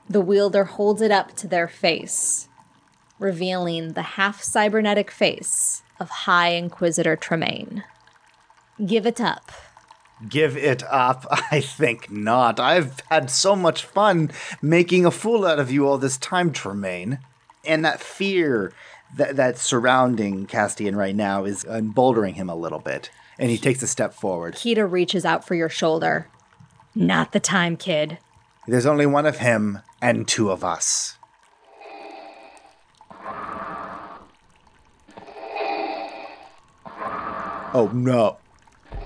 The 0.10 0.22
wielder 0.22 0.66
holds 0.66 1.02
it 1.02 1.12
up 1.12 1.34
to 1.38 1.48
their 1.48 1.70
face, 1.70 2.47
revealing 3.20 3.94
the 3.94 4.02
half 4.02 4.42
cybernetic 4.42 5.12
face 5.12 5.84
of 6.00 6.10
High 6.10 6.50
Inquisitor 6.50 7.16
Tremaine. 7.16 7.84
Give 8.86 9.06
it 9.06 9.20
up. 9.20 9.52
Give 10.28 10.58
it 10.58 10.84
up? 10.84 11.26
I 11.52 11.62
think 11.62 12.12
not. 12.12 12.60
I've 12.60 13.00
had 13.10 13.30
so 13.30 13.56
much 13.56 13.86
fun 13.86 14.32
making 14.62 15.06
a 15.06 15.12
fool 15.12 15.46
out 15.46 15.60
of 15.60 15.72
you 15.72 15.88
all 15.88 15.98
this 15.98 16.18
time, 16.18 16.52
Tremaine. 16.52 17.20
And 17.66 17.84
that 17.84 18.00
fear 18.00 18.72
that, 19.16 19.36
that's 19.36 19.62
surrounding 19.62 20.48
Castian 20.48 20.96
right 20.96 21.16
now 21.16 21.44
is 21.46 21.64
emboldening 21.66 22.36
him 22.36 22.50
a 22.50 22.56
little 22.56 22.80
bit. 22.80 23.10
And 23.40 23.52
he 23.52 23.58
takes 23.58 23.82
a 23.84 23.88
step 23.88 24.14
forward. 24.14 24.56
Kita 24.56 24.90
reaches 24.90 25.26
out 25.26 25.46
for 25.46 25.54
your 25.54 25.70
shoulder. 25.70 26.28
Not 26.96 27.32
the 27.32 27.40
time, 27.40 27.78
kid. 27.78 28.18
There's 28.68 28.86
only 28.86 29.06
one 29.06 29.26
of 29.26 29.38
him 29.38 29.80
and 30.02 30.28
two 30.28 30.50
of 30.50 30.64
us. 30.64 31.18
Oh 37.78 37.92
no. 37.94 38.38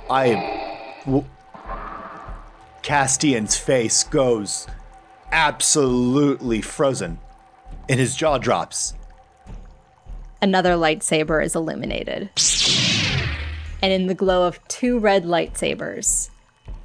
I. 0.10 0.96
Castian's 2.84 3.58
face 3.58 4.06
goes 4.06 4.66
absolutely 5.30 6.62
frozen, 6.62 7.20
and 7.90 8.00
his 8.00 8.16
jaw 8.16 8.38
drops. 8.38 8.94
Another 10.42 10.76
lightsaber 10.76 11.44
is 11.44 11.54
illuminated. 11.54 12.30
And 13.82 13.92
in 13.92 14.08
the 14.08 14.16
glow 14.16 14.48
of 14.48 14.66
two 14.70 15.00
red 15.00 15.26
lightsabers, 15.26 16.30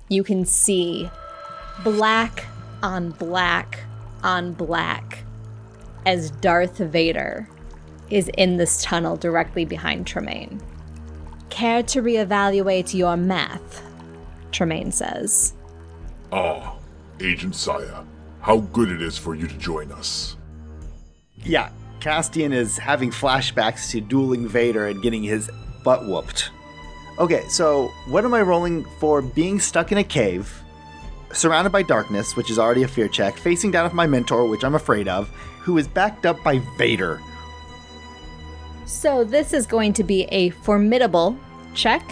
you 0.08 0.24
can 0.24 0.44
see 0.44 1.08
black 1.84 2.46
on 2.82 3.12
black 3.12 3.78
on 4.24 4.54
black 4.54 5.22
as 6.04 6.32
Darth 6.32 6.78
Vader 6.78 7.48
is 8.10 8.28
in 8.36 8.56
this 8.56 8.82
tunnel 8.82 9.16
directly 9.16 9.64
behind 9.64 10.04
Tremaine. 10.04 10.60
Care 11.56 11.82
to 11.84 12.02
reevaluate 12.02 12.92
your 12.92 13.16
math? 13.16 13.82
Tremaine 14.52 14.92
says. 14.92 15.54
Ah, 16.30 16.76
Agent 17.18 17.56
Saya, 17.56 18.04
how 18.42 18.58
good 18.58 18.90
it 18.90 19.00
is 19.00 19.16
for 19.16 19.34
you 19.34 19.46
to 19.46 19.56
join 19.56 19.90
us. 19.90 20.36
Yeah, 21.34 21.70
Castian 21.98 22.52
is 22.52 22.76
having 22.76 23.10
flashbacks 23.10 23.90
to 23.92 24.02
dueling 24.02 24.46
Vader 24.46 24.88
and 24.88 25.00
getting 25.00 25.22
his 25.22 25.50
butt 25.82 26.06
whooped. 26.06 26.50
Okay, 27.18 27.42
so 27.48 27.86
what 28.06 28.26
am 28.26 28.34
I 28.34 28.42
rolling 28.42 28.84
for 29.00 29.22
being 29.22 29.58
stuck 29.58 29.92
in 29.92 29.96
a 29.96 30.04
cave, 30.04 30.62
surrounded 31.32 31.70
by 31.70 31.84
darkness, 31.84 32.36
which 32.36 32.50
is 32.50 32.58
already 32.58 32.82
a 32.82 32.88
fear 32.88 33.08
check, 33.08 33.34
facing 33.38 33.70
down 33.70 33.84
with 33.84 33.94
my 33.94 34.06
mentor, 34.06 34.46
which 34.46 34.62
I'm 34.62 34.74
afraid 34.74 35.08
of, 35.08 35.30
who 35.60 35.78
is 35.78 35.88
backed 35.88 36.26
up 36.26 36.44
by 36.44 36.58
Vader. 36.76 37.18
So 38.84 39.24
this 39.24 39.54
is 39.54 39.66
going 39.66 39.94
to 39.94 40.04
be 40.04 40.24
a 40.24 40.50
formidable 40.50 41.36
check. 41.76 42.02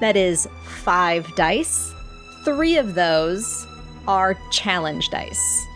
That 0.00 0.16
is 0.16 0.48
five 0.64 1.34
dice. 1.34 1.92
Three 2.44 2.76
of 2.76 2.94
those 2.94 3.66
are 4.06 4.38
challenge 4.50 5.08
dice. 5.10 5.66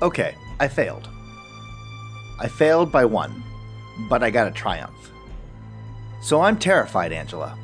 Okay, 0.00 0.34
I 0.60 0.68
failed. 0.68 1.08
I 2.40 2.48
failed 2.48 2.90
by 2.90 3.04
one, 3.04 3.42
but 4.08 4.22
I 4.22 4.30
got 4.30 4.48
a 4.48 4.50
triumph. 4.50 5.10
So 6.20 6.40
I'm 6.40 6.58
terrified, 6.58 7.12
Angela. 7.12 7.56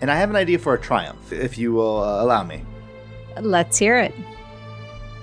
And 0.00 0.10
I 0.10 0.16
have 0.16 0.30
an 0.30 0.36
idea 0.36 0.58
for 0.58 0.74
a 0.74 0.80
triumph, 0.80 1.32
if 1.32 1.58
you 1.58 1.72
will 1.72 2.02
uh, 2.02 2.22
allow 2.22 2.44
me. 2.44 2.64
Let's 3.40 3.78
hear 3.78 3.98
it. 3.98 4.14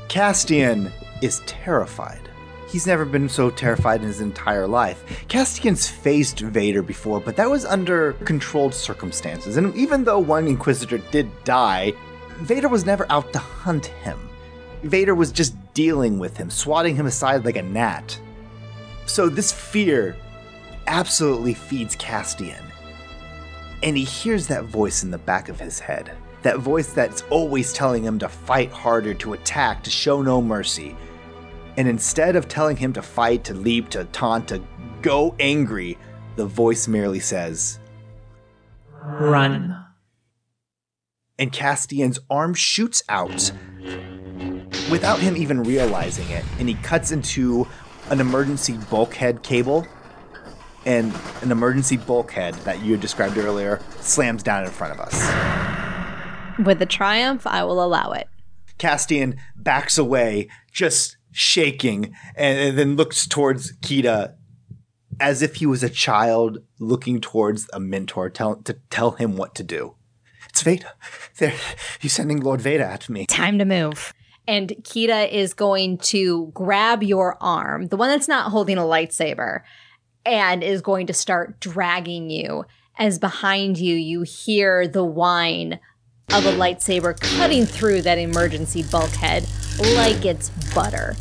Castian 0.07 0.91
is 1.21 1.41
terrified. 1.45 2.29
He's 2.75 2.85
never 2.85 3.05
been 3.05 3.29
so 3.29 3.49
terrified 3.49 4.01
in 4.01 4.07
his 4.07 4.19
entire 4.19 4.67
life. 4.67 5.01
Castian's 5.29 5.87
faced 5.87 6.41
Vader 6.41 6.81
before, 6.81 7.21
but 7.21 7.37
that 7.37 7.49
was 7.49 7.63
under 7.63 8.11
controlled 8.25 8.73
circumstances. 8.73 9.55
And 9.55 9.73
even 9.77 10.03
though 10.03 10.19
one 10.19 10.45
Inquisitor 10.45 10.97
did 10.97 11.31
die, 11.45 11.93
Vader 12.39 12.67
was 12.67 12.85
never 12.85 13.09
out 13.09 13.31
to 13.31 13.39
hunt 13.39 13.85
him. 13.85 14.19
Vader 14.83 15.15
was 15.15 15.31
just 15.31 15.55
dealing 15.73 16.19
with 16.19 16.35
him, 16.35 16.49
swatting 16.49 16.97
him 16.97 17.05
aside 17.05 17.45
like 17.45 17.55
a 17.55 17.61
gnat. 17.61 18.19
So 19.05 19.29
this 19.29 19.53
fear 19.53 20.17
absolutely 20.85 21.53
feeds 21.53 21.95
Castian. 21.95 22.61
And 23.83 23.95
he 23.95 24.03
hears 24.03 24.47
that 24.47 24.65
voice 24.65 25.01
in 25.01 25.11
the 25.11 25.17
back 25.17 25.47
of 25.47 25.61
his 25.61 25.79
head. 25.79 26.11
That 26.41 26.59
voice 26.59 26.91
that's 26.91 27.23
always 27.29 27.71
telling 27.71 28.03
him 28.03 28.19
to 28.19 28.27
fight 28.27 28.73
harder, 28.73 29.13
to 29.13 29.31
attack, 29.31 29.81
to 29.83 29.89
show 29.89 30.21
no 30.21 30.41
mercy. 30.41 30.93
And 31.77 31.87
instead 31.87 32.35
of 32.35 32.47
telling 32.47 32.77
him 32.77 32.93
to 32.93 33.01
fight, 33.01 33.43
to 33.45 33.53
leap, 33.53 33.89
to 33.89 34.05
taunt, 34.05 34.47
to 34.49 34.61
go 35.01 35.35
angry, 35.39 35.97
the 36.35 36.45
voice 36.45 36.87
merely 36.87 37.19
says, 37.19 37.79
Run. 39.03 39.85
and 41.37 41.51
Castian's 41.51 42.19
arm 42.29 42.53
shoots 42.53 43.03
out 43.09 43.51
without 44.89 45.19
him 45.19 45.35
even 45.35 45.63
realizing 45.63 46.29
it, 46.29 46.43
and 46.59 46.67
he 46.69 46.75
cuts 46.75 47.11
into 47.11 47.67
an 48.09 48.19
emergency 48.19 48.77
bulkhead 48.89 49.43
cable, 49.43 49.87
and 50.85 51.13
an 51.41 51.51
emergency 51.51 51.97
bulkhead 51.97 52.53
that 52.55 52.81
you 52.83 52.91
had 52.91 53.01
described 53.01 53.37
earlier 53.37 53.79
slams 53.99 54.43
down 54.43 54.63
in 54.63 54.69
front 54.69 54.93
of 54.93 54.99
us. 54.99 56.59
With 56.63 56.79
the 56.79 56.85
triumph, 56.85 57.45
I 57.47 57.63
will 57.63 57.83
allow 57.83 58.11
it. 58.11 58.27
Castian 58.77 59.37
backs 59.55 59.97
away, 59.97 60.47
just 60.71 61.14
shaking, 61.35 62.15
and, 62.35 62.57
and 62.57 62.77
then 62.77 62.95
looks 62.95 63.27
towards 63.27 63.75
Kita 63.79 64.35
as 65.19 65.41
if 65.41 65.55
he 65.55 65.65
was 65.65 65.83
a 65.83 65.89
child 65.89 66.59
looking 66.79 67.19
towards 67.19 67.67
a 67.73 67.79
mentor 67.79 68.29
tell, 68.29 68.55
to 68.57 68.73
tell 68.89 69.11
him 69.11 69.35
what 69.35 69.53
to 69.55 69.63
do. 69.63 69.95
It's 70.49 70.61
Veda. 70.61 70.93
There, 71.37 71.53
he's 71.99 72.13
sending 72.13 72.39
Lord 72.39 72.61
Veda 72.61 72.85
at 72.85 73.09
me. 73.09 73.25
Time 73.25 73.59
to 73.59 73.65
move. 73.65 74.13
And 74.47 74.69
Kita 74.83 75.29
is 75.29 75.53
going 75.53 75.97
to 75.97 76.51
grab 76.53 77.03
your 77.03 77.37
arm, 77.41 77.87
the 77.87 77.97
one 77.97 78.09
that's 78.09 78.29
not 78.29 78.51
holding 78.51 78.77
a 78.77 78.81
lightsaber, 78.81 79.61
and 80.25 80.63
is 80.63 80.81
going 80.81 81.07
to 81.07 81.13
start 81.13 81.59
dragging 81.59 82.29
you. 82.29 82.63
As 82.97 83.19
behind 83.19 83.77
you, 83.77 83.95
you 83.95 84.21
hear 84.21 84.87
the 84.87 85.03
whine 85.03 85.79
of 86.33 86.45
a 86.45 86.53
lightsaber 86.53 87.19
cutting 87.37 87.65
through 87.65 88.03
that 88.03 88.17
emergency 88.17 88.83
bulkhead 88.83 89.45
like 89.79 90.25
it's 90.25 90.49
butter. 90.73 91.15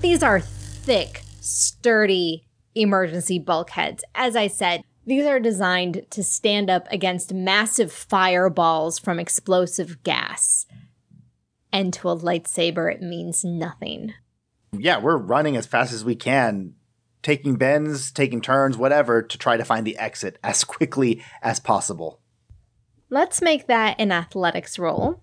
These 0.00 0.22
are 0.22 0.40
thick, 0.40 1.22
sturdy 1.40 2.44
emergency 2.74 3.38
bulkheads. 3.38 4.04
As 4.14 4.36
I 4.36 4.48
said, 4.48 4.82
these 5.06 5.24
are 5.24 5.40
designed 5.40 6.06
to 6.10 6.22
stand 6.22 6.68
up 6.70 6.86
against 6.90 7.32
massive 7.32 7.92
fireballs 7.92 8.98
from 8.98 9.18
explosive 9.18 10.02
gas. 10.02 10.66
And 11.72 11.92
to 11.94 12.08
a 12.10 12.16
lightsaber, 12.16 12.92
it 12.92 13.00
means 13.00 13.44
nothing. 13.44 14.12
Yeah, 14.72 14.98
we're 14.98 15.16
running 15.16 15.56
as 15.56 15.66
fast 15.66 15.92
as 15.92 16.04
we 16.04 16.14
can, 16.14 16.74
taking 17.22 17.56
bends, 17.56 18.10
taking 18.10 18.40
turns, 18.40 18.76
whatever, 18.76 19.22
to 19.22 19.38
try 19.38 19.56
to 19.56 19.64
find 19.64 19.86
the 19.86 19.98
exit 19.98 20.38
as 20.42 20.64
quickly 20.64 21.22
as 21.42 21.60
possible. 21.60 22.20
Let's 23.08 23.40
make 23.40 23.66
that 23.68 23.98
an 23.98 24.12
athletics 24.12 24.78
roll 24.78 25.22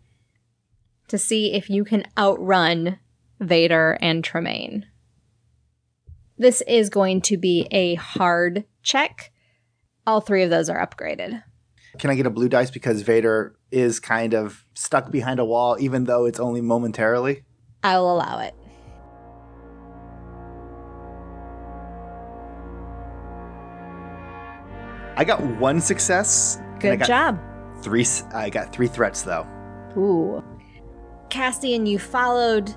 to 1.08 1.18
see 1.18 1.54
if 1.54 1.70
you 1.70 1.84
can 1.86 2.04
outrun 2.18 3.00
Vader 3.40 3.98
and 4.02 4.24
Tremaine. 4.24 4.86
This 6.38 6.62
is 6.68 6.90
going 6.90 7.22
to 7.22 7.38
be 7.38 7.68
a 7.72 7.96
hard 7.96 8.66
check. 8.84 9.32
All 10.08 10.22
three 10.22 10.44
of 10.44 10.50
those 10.50 10.70
are 10.70 10.86
upgraded. 10.86 11.44
Can 11.98 12.10
I 12.10 12.16
get 12.16 12.26
a 12.26 12.30
blue 12.30 12.50
dice 12.50 12.70
because 12.72 13.04
Vader 13.04 13.56
is 13.72 14.00
kind 14.02 14.34
of 14.34 14.66
stuck 14.74 15.12
behind 15.12 15.40
a 15.40 15.46
wall, 15.46 15.78
even 15.80 16.04
though 16.04 16.26
it's 16.26 16.40
only 16.40 16.60
momentarily? 16.62 17.44
I 17.84 17.98
will 18.00 18.16
allow 18.18 18.40
it. 18.40 18.54
I 25.18 25.24
got 25.26 25.42
one 25.60 25.80
success. 25.80 26.58
and 26.58 26.66
I 26.76 26.80
Good 26.80 27.00
got 27.00 27.08
job. 27.08 27.40
Three. 27.82 28.02
s- 28.02 28.24
I 28.34 28.50
got 28.50 28.74
three 28.74 28.88
threats 28.88 29.22
though. 29.22 29.48
Ooh. 29.98 30.44
Castian, 31.30 31.88
you 31.88 32.00
followed 32.00 32.74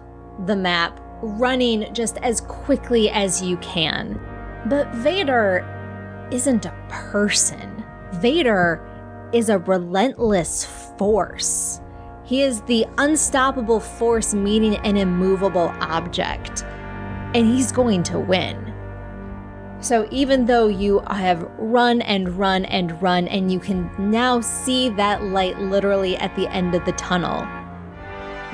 the 0.46 0.57
map, 0.57 1.01
running 1.22 1.92
just 1.94 2.16
as 2.18 2.40
quickly 2.42 3.11
as 3.11 3.42
you 3.42 3.57
can. 3.59 4.20
But 4.66 4.92
Vader 4.94 5.64
isn't 6.30 6.66
a 6.66 6.74
person. 6.88 7.84
Vader 8.14 8.84
is 9.32 9.49
a 9.49 9.59
relentless 9.59 10.64
force. 10.96 11.80
He 12.24 12.42
is 12.42 12.61
the 12.62 12.86
unstoppable 12.99 13.80
force 13.80 14.34
meeting 14.34 14.76
an 14.76 14.96
immovable 14.96 15.72
object. 15.80 16.62
And 17.34 17.46
he's 17.46 17.72
going 17.72 18.03
to 18.05 18.18
win. 18.18 18.74
So 19.80 20.09
even 20.11 20.44
though 20.44 20.66
you 20.66 21.01
have 21.09 21.49
run 21.57 22.03
and 22.03 22.30
run 22.30 22.64
and 22.64 23.01
run, 23.01 23.28
and 23.28 23.53
you 23.53 23.61
can 23.61 23.90
now 23.99 24.40
see 24.40 24.88
that 24.90 25.22
light 25.22 25.59
literally 25.61 26.16
at 26.16 26.34
the 26.34 26.49
end 26.49 26.74
of 26.74 26.84
the 26.84 26.92
tunnel, 26.92 27.46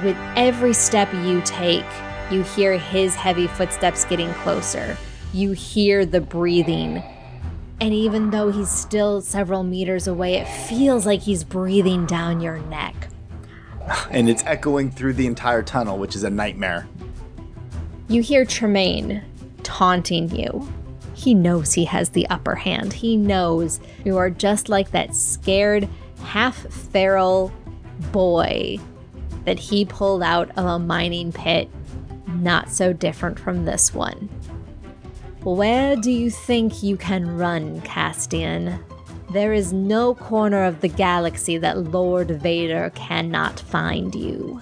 with 0.03 0.17
every 0.37 0.73
step 0.73 1.13
you 1.13 1.41
take, 1.43 1.85
you 2.31 2.43
hear 2.43 2.79
his 2.79 3.15
heavy 3.15 3.47
footsteps 3.47 4.05
getting 4.05 4.33
closer. 4.35 4.97
You 5.33 5.53
hear 5.53 6.05
the 6.05 6.21
breathing. 6.21 7.03
And 7.81 7.93
even 7.93 8.31
though 8.31 8.51
he's 8.51 8.71
still 8.71 9.21
several 9.21 9.63
meters 9.63 10.07
away, 10.07 10.37
it 10.37 10.47
feels 10.47 11.07
like 11.07 11.21
he's 11.21 11.45
breathing 11.45 12.07
down 12.07 12.41
your 12.41 12.59
neck. 12.59 13.09
And 14.11 14.29
it's 14.29 14.43
echoing 14.45 14.91
through 14.91 15.15
the 15.15 15.27
entire 15.27 15.63
tunnel, 15.63 15.99
which 15.99 16.17
is 16.17 16.25
a 16.25 16.31
nightmare. 16.31 16.89
You 18.09 18.23
hear 18.23 18.45
Tremaine 18.45 19.23
taunting 19.63 20.35
you. 20.35 20.67
He 21.15 21.35
knows 21.35 21.73
he 21.73 21.85
has 21.85 22.11
the 22.11 22.27
upper 22.29 22.55
hand. 22.55 22.93
He 22.93 23.17
knows 23.17 23.81
you 24.05 24.17
are 24.17 24.31
just 24.31 24.69
like 24.69 24.91
that 24.91 25.15
scared, 25.15 25.89
half 26.23 26.57
feral 26.73 27.53
boy 28.13 28.79
that 29.45 29.59
he 29.59 29.85
pulled 29.85 30.23
out 30.23 30.51
of 30.57 30.65
a 30.65 30.79
mining 30.79 31.33
pit, 31.33 31.69
not 32.27 32.71
so 32.71 32.93
different 32.93 33.39
from 33.39 33.65
this 33.65 33.95
one. 33.95 34.29
Where 35.43 35.95
do 35.97 36.11
you 36.11 36.31
think 36.31 36.83
you 36.83 36.97
can 36.97 37.37
run, 37.37 37.81
Castian? 37.83 38.83
There 39.31 39.53
is 39.53 39.73
no 39.73 40.15
corner 40.15 40.65
of 40.65 40.81
the 40.81 40.89
galaxy 40.89 41.59
that 41.59 41.91
Lord 41.91 42.31
Vader 42.31 42.91
cannot 42.95 43.61
find 43.61 44.15
you. 44.15 44.61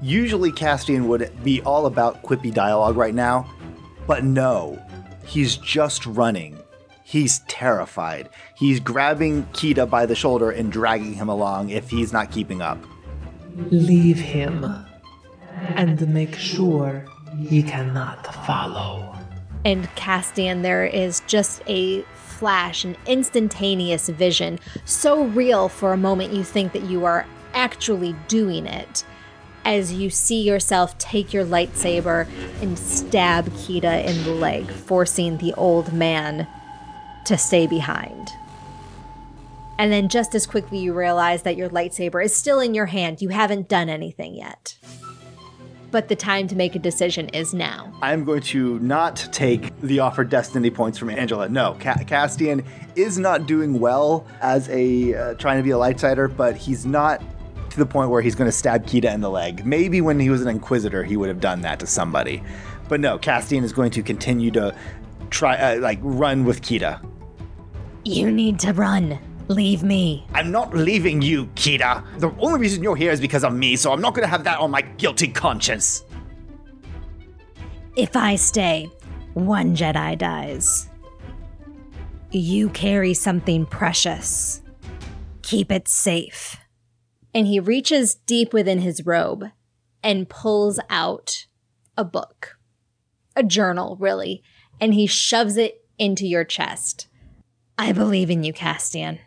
Usually, 0.00 0.50
Castian 0.50 1.06
would 1.06 1.30
be 1.44 1.62
all 1.62 1.86
about 1.86 2.22
quippy 2.22 2.52
dialogue 2.52 2.96
right 2.96 3.14
now, 3.14 3.48
but 4.06 4.24
no, 4.24 4.82
he's 5.24 5.56
just 5.56 6.06
running. 6.06 6.58
He's 7.04 7.40
terrified. 7.40 8.30
He's 8.56 8.80
grabbing 8.80 9.44
Kita 9.52 9.88
by 9.88 10.06
the 10.06 10.14
shoulder 10.14 10.50
and 10.50 10.72
dragging 10.72 11.12
him 11.12 11.28
along 11.28 11.70
if 11.70 11.90
he's 11.90 12.12
not 12.12 12.32
keeping 12.32 12.62
up. 12.62 12.78
Leave 13.56 14.18
him. 14.18 14.64
And 15.76 16.08
make 16.12 16.34
sure 16.36 17.04
he 17.38 17.62
cannot 17.62 18.34
follow. 18.46 19.14
and 19.64 19.84
Castian, 19.94 20.62
there 20.62 20.84
is 20.84 21.20
just 21.26 21.62
a 21.68 22.02
flash, 22.14 22.84
an 22.84 22.96
instantaneous 23.06 24.08
vision, 24.08 24.58
so 24.84 25.24
real 25.24 25.68
for 25.68 25.92
a 25.92 25.96
moment 25.96 26.32
you 26.32 26.42
think 26.42 26.72
that 26.72 26.82
you 26.82 27.04
are 27.04 27.26
actually 27.54 28.16
doing 28.28 28.66
it. 28.66 29.04
As 29.64 29.92
you 29.92 30.10
see 30.10 30.42
yourself 30.42 30.98
take 30.98 31.32
your 31.32 31.44
lightsaber 31.44 32.26
and 32.60 32.76
stab 32.76 33.46
Kita 33.50 34.04
in 34.04 34.24
the 34.24 34.32
leg, 34.32 34.68
forcing 34.68 35.36
the 35.38 35.54
old 35.54 35.92
man 35.92 36.48
to 37.26 37.38
stay 37.38 37.68
behind. 37.68 38.28
And 39.82 39.90
then 39.90 40.08
just 40.08 40.36
as 40.36 40.46
quickly 40.46 40.78
you 40.78 40.92
realize 40.92 41.42
that 41.42 41.56
your 41.56 41.68
lightsaber 41.68 42.24
is 42.24 42.32
still 42.32 42.60
in 42.60 42.72
your 42.72 42.86
hand. 42.86 43.20
You 43.20 43.30
haven't 43.30 43.68
done 43.68 43.88
anything 43.88 44.36
yet. 44.36 44.78
But 45.90 46.06
the 46.06 46.14
time 46.14 46.46
to 46.46 46.54
make 46.54 46.76
a 46.76 46.78
decision 46.78 47.28
is 47.30 47.52
now. 47.52 47.92
I'm 48.00 48.24
going 48.24 48.42
to 48.42 48.78
not 48.78 49.28
take 49.32 49.76
the 49.80 49.98
offered 49.98 50.28
destiny 50.28 50.70
points 50.70 50.98
from 50.98 51.10
Angela. 51.10 51.48
No, 51.48 51.76
Ca- 51.80 51.96
Castian 52.04 52.64
is 52.94 53.18
not 53.18 53.46
doing 53.46 53.80
well 53.80 54.24
as 54.40 54.68
a 54.68 55.14
uh, 55.16 55.34
trying 55.34 55.56
to 55.56 55.64
be 55.64 55.72
a 55.72 55.76
lightsider, 55.76 56.34
but 56.36 56.56
he's 56.56 56.86
not 56.86 57.20
to 57.70 57.76
the 57.76 57.84
point 57.84 58.08
where 58.08 58.22
he's 58.22 58.36
going 58.36 58.48
to 58.48 58.56
stab 58.56 58.86
Kita 58.86 59.12
in 59.12 59.20
the 59.20 59.30
leg. 59.30 59.66
Maybe 59.66 60.00
when 60.00 60.20
he 60.20 60.30
was 60.30 60.42
an 60.42 60.48
inquisitor, 60.48 61.02
he 61.02 61.16
would 61.16 61.28
have 61.28 61.40
done 61.40 61.60
that 61.62 61.80
to 61.80 61.88
somebody. 61.88 62.40
But 62.88 63.00
no, 63.00 63.18
Castian 63.18 63.64
is 63.64 63.72
going 63.72 63.90
to 63.90 64.02
continue 64.04 64.52
to 64.52 64.76
try 65.30 65.56
uh, 65.56 65.80
like 65.80 65.98
run 66.02 66.44
with 66.44 66.62
Kita. 66.62 67.04
You 68.04 68.30
need 68.30 68.60
to 68.60 68.72
run. 68.72 69.18
Leave 69.52 69.82
me. 69.82 70.26
I'm 70.32 70.50
not 70.50 70.74
leaving 70.74 71.20
you, 71.20 71.46
Kita. 71.48 72.02
The 72.18 72.34
only 72.38 72.58
reason 72.58 72.82
you're 72.82 72.96
here 72.96 73.12
is 73.12 73.20
because 73.20 73.44
of 73.44 73.52
me, 73.52 73.76
so 73.76 73.92
I'm 73.92 74.00
not 74.00 74.14
gonna 74.14 74.26
have 74.26 74.44
that 74.44 74.58
on 74.58 74.70
my 74.70 74.80
guilty 74.80 75.28
conscience. 75.28 76.04
If 77.94 78.16
I 78.16 78.36
stay, 78.36 78.90
one 79.34 79.76
Jedi 79.76 80.16
dies. 80.16 80.88
You 82.30 82.70
carry 82.70 83.12
something 83.12 83.66
precious. 83.66 84.62
Keep 85.42 85.70
it 85.70 85.86
safe. 85.86 86.56
And 87.34 87.46
he 87.46 87.60
reaches 87.60 88.14
deep 88.14 88.54
within 88.54 88.78
his 88.78 89.04
robe 89.04 89.50
and 90.02 90.30
pulls 90.30 90.80
out 90.88 91.46
a 91.98 92.04
book, 92.04 92.56
a 93.36 93.42
journal, 93.42 93.98
really, 94.00 94.42
and 94.80 94.94
he 94.94 95.06
shoves 95.06 95.58
it 95.58 95.84
into 95.98 96.26
your 96.26 96.44
chest. 96.44 97.08
I 97.78 97.92
believe 97.92 98.30
in 98.30 98.44
you, 98.44 98.52
Castian. 98.52 99.18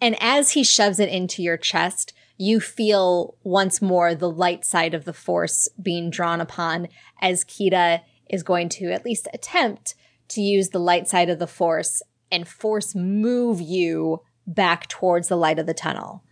And 0.00 0.16
as 0.20 0.52
he 0.52 0.64
shoves 0.64 1.00
it 1.00 1.08
into 1.08 1.42
your 1.42 1.56
chest, 1.56 2.12
you 2.36 2.60
feel 2.60 3.36
once 3.42 3.80
more 3.80 4.14
the 4.14 4.30
light 4.30 4.64
side 4.64 4.94
of 4.94 5.04
the 5.04 5.12
force 5.12 5.68
being 5.80 6.10
drawn 6.10 6.40
upon 6.40 6.88
as 7.20 7.44
Kita 7.44 8.02
is 8.28 8.42
going 8.42 8.68
to 8.70 8.92
at 8.92 9.04
least 9.04 9.28
attempt 9.32 9.94
to 10.28 10.40
use 10.40 10.70
the 10.70 10.80
light 10.80 11.06
side 11.08 11.30
of 11.30 11.38
the 11.38 11.46
force 11.46 12.02
and 12.30 12.48
force 12.48 12.94
move 12.94 13.60
you 13.60 14.20
back 14.46 14.88
towards 14.88 15.28
the 15.28 15.36
light 15.36 15.58
of 15.58 15.66
the 15.66 15.74
tunnel. 15.74 16.24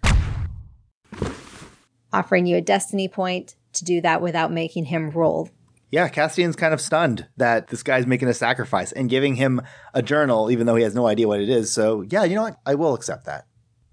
Offering 2.13 2.47
you 2.47 2.57
a 2.57 2.61
destiny 2.61 3.09
point 3.09 3.55
to 3.75 3.85
do 3.85 4.01
that 4.01 4.21
without 4.21 4.53
making 4.53 4.87
him 4.87 5.11
roll 5.11 5.49
Yeah, 5.93 6.09
Castian's 6.09 6.57
kind 6.57 6.75
of 6.75 6.81
stunned 6.81 7.29
that 7.37 7.69
this 7.69 7.85
guy's 7.85 8.07
making 8.07 8.27
a 8.29 8.35
sacrifice 8.35 8.91
and 8.93 9.09
giving 9.09 9.37
him 9.37 9.61
a 9.95 10.03
journal, 10.03 10.51
even 10.51 10.67
though 10.67 10.75
he 10.75 10.83
has 10.83 10.95
no 10.95 11.07
idea 11.07 11.29
what 11.29 11.41
it 11.41 11.49
is. 11.51 11.71
So, 11.73 12.01
yeah, 12.11 12.25
you 12.25 12.35
know 12.35 12.43
what? 12.43 12.57
I 12.67 12.75
will 12.75 12.95
accept 12.95 13.27
that. 13.27 13.45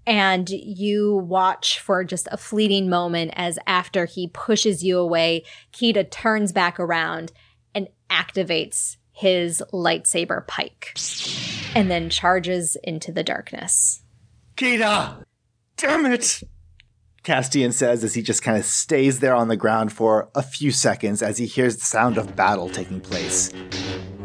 and 0.06 0.48
you 0.48 1.16
watch 1.16 1.78
for 1.78 2.02
just 2.02 2.26
a 2.32 2.36
fleeting 2.36 2.88
moment 2.88 3.32
as 3.36 3.58
after 3.66 4.06
he 4.06 4.28
pushes 4.28 4.82
you 4.82 4.98
away, 4.98 5.44
Kita 5.72 6.10
turns 6.10 6.52
back 6.52 6.80
around 6.80 7.32
and 7.74 7.86
activates 8.08 8.96
his 9.12 9.62
lightsaber 9.72 10.46
pike 10.46 10.94
and 11.76 11.90
then 11.90 12.08
charges 12.08 12.76
into 12.82 13.12
the 13.12 13.22
darkness. 13.22 14.02
Kita! 14.56 15.22
Damn 15.76 16.06
it! 16.06 16.42
Castian 17.22 17.72
says 17.72 18.02
as 18.02 18.14
he 18.14 18.22
just 18.22 18.42
kind 18.42 18.56
of 18.56 18.64
stays 18.64 19.20
there 19.20 19.34
on 19.34 19.48
the 19.48 19.56
ground 19.56 19.92
for 19.92 20.30
a 20.34 20.42
few 20.42 20.72
seconds 20.72 21.22
as 21.22 21.36
he 21.38 21.46
hears 21.46 21.76
the 21.76 21.84
sound 21.84 22.16
of 22.16 22.34
battle 22.34 22.70
taking 22.70 23.00
place. 23.00 23.50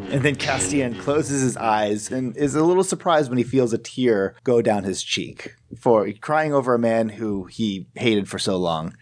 And 0.09 0.23
then 0.23 0.35
Castian 0.35 0.97
closes 0.99 1.41
his 1.41 1.57
eyes 1.57 2.09
and 2.09 2.37
is 2.37 2.55
a 2.55 2.63
little 2.63 2.83
surprised 2.83 3.29
when 3.29 3.37
he 3.37 3.43
feels 3.43 3.73
a 3.73 3.77
tear 3.77 4.35
go 4.43 4.61
down 4.61 4.83
his 4.83 5.03
cheek 5.03 5.55
for 5.77 6.09
crying 6.21 6.53
over 6.53 6.73
a 6.73 6.79
man 6.79 7.09
who 7.09 7.45
he 7.45 7.87
hated 7.95 8.29
for 8.29 8.39
so 8.39 8.55
long. 8.55 8.95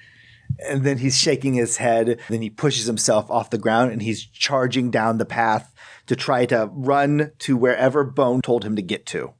And 0.68 0.84
then 0.84 1.00
he's 1.00 1.18
shaking 1.18 1.54
his 1.54 1.78
head. 1.78 2.20
Then 2.30 2.42
he 2.42 2.50
pushes 2.50 2.86
himself 2.86 3.30
off 3.30 3.52
the 3.52 3.58
ground 3.58 3.92
and 3.92 4.02
he's 4.02 4.26
charging 4.26 4.90
down 4.90 5.18
the 5.18 5.26
path 5.26 5.74
to 6.08 6.16
try 6.16 6.46
to 6.48 6.70
run 6.72 7.32
to 7.40 7.58
wherever 7.58 8.04
Bone 8.04 8.42
told 8.42 8.64
him 8.64 8.76
to 8.76 8.82
get 8.82 9.06
to. 9.08 9.34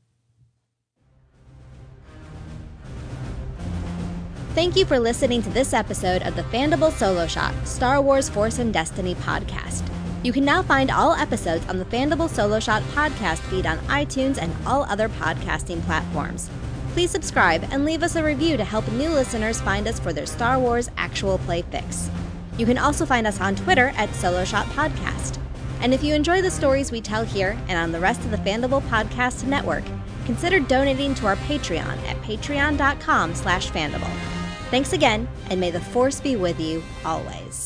Thank 4.54 4.76
you 4.76 4.86
for 4.86 5.00
listening 5.00 5.42
to 5.42 5.50
this 5.50 5.74
episode 5.74 6.22
of 6.22 6.36
the 6.36 6.44
Fandible 6.44 6.92
Solo 6.92 7.26
Shot 7.26 7.56
Star 7.68 8.00
Wars 8.00 8.30
Force 8.30 8.60
and 8.60 8.72
Destiny 8.72 9.16
podcast. 9.16 9.84
You 10.24 10.32
can 10.32 10.46
now 10.46 10.62
find 10.62 10.92
all 10.92 11.14
episodes 11.14 11.68
on 11.68 11.80
the 11.80 11.86
Fandible 11.86 12.30
Solo 12.30 12.60
Shot 12.60 12.84
podcast 12.94 13.40
feed 13.50 13.66
on 13.66 13.80
iTunes 13.88 14.38
and 14.38 14.56
all 14.68 14.84
other 14.84 15.10
podcasting 15.10 15.82
platforms. 15.86 16.52
Please 16.92 17.10
subscribe 17.10 17.68
and 17.72 17.84
leave 17.84 18.04
us 18.04 18.16
a 18.16 18.24
review 18.24 18.56
to 18.56 18.64
help 18.64 18.88
new 18.92 19.10
listeners 19.10 19.60
find 19.60 19.88
us 19.88 20.00
for 20.00 20.14
their 20.14 20.28
Star 20.28 20.60
Wars 20.60 20.88
actual 20.98 21.40
play 21.40 21.64
fix. 21.64 22.12
You 22.60 22.68
can 22.68 22.78
also 22.78 23.08
find 23.08 23.26
us 23.26 23.42
on 23.42 23.56
Twitter 23.56 23.92
at 23.96 24.14
Solo 24.14 24.46
Shot 24.46 24.68
Podcast. 24.68 25.40
And 25.82 25.96
if 25.96 26.04
you 26.04 26.14
enjoy 26.14 26.44
the 26.44 26.52
stories 26.52 26.92
we 26.92 27.02
tell 27.02 27.26
here 27.26 27.58
and 27.68 27.80
on 27.80 27.92
the 27.92 28.00
rest 28.00 28.22
of 28.22 28.30
the 28.30 28.38
Fandible 28.38 28.84
Podcast 28.84 29.46
Network, 29.48 29.84
consider 30.26 30.60
donating 30.60 31.16
to 31.16 31.26
our 31.26 31.38
Patreon 31.38 31.98
at 32.08 32.22
patreon.com 32.22 33.34
slash 33.34 33.72
Fandible. 33.72 34.43
Thanks 34.74 34.92
again, 34.92 35.28
and 35.52 35.60
may 35.60 35.70
the 35.70 35.80
Force 35.80 36.20
be 36.20 36.36
with 36.36 36.60
you 36.60 36.82
always. 37.06 37.63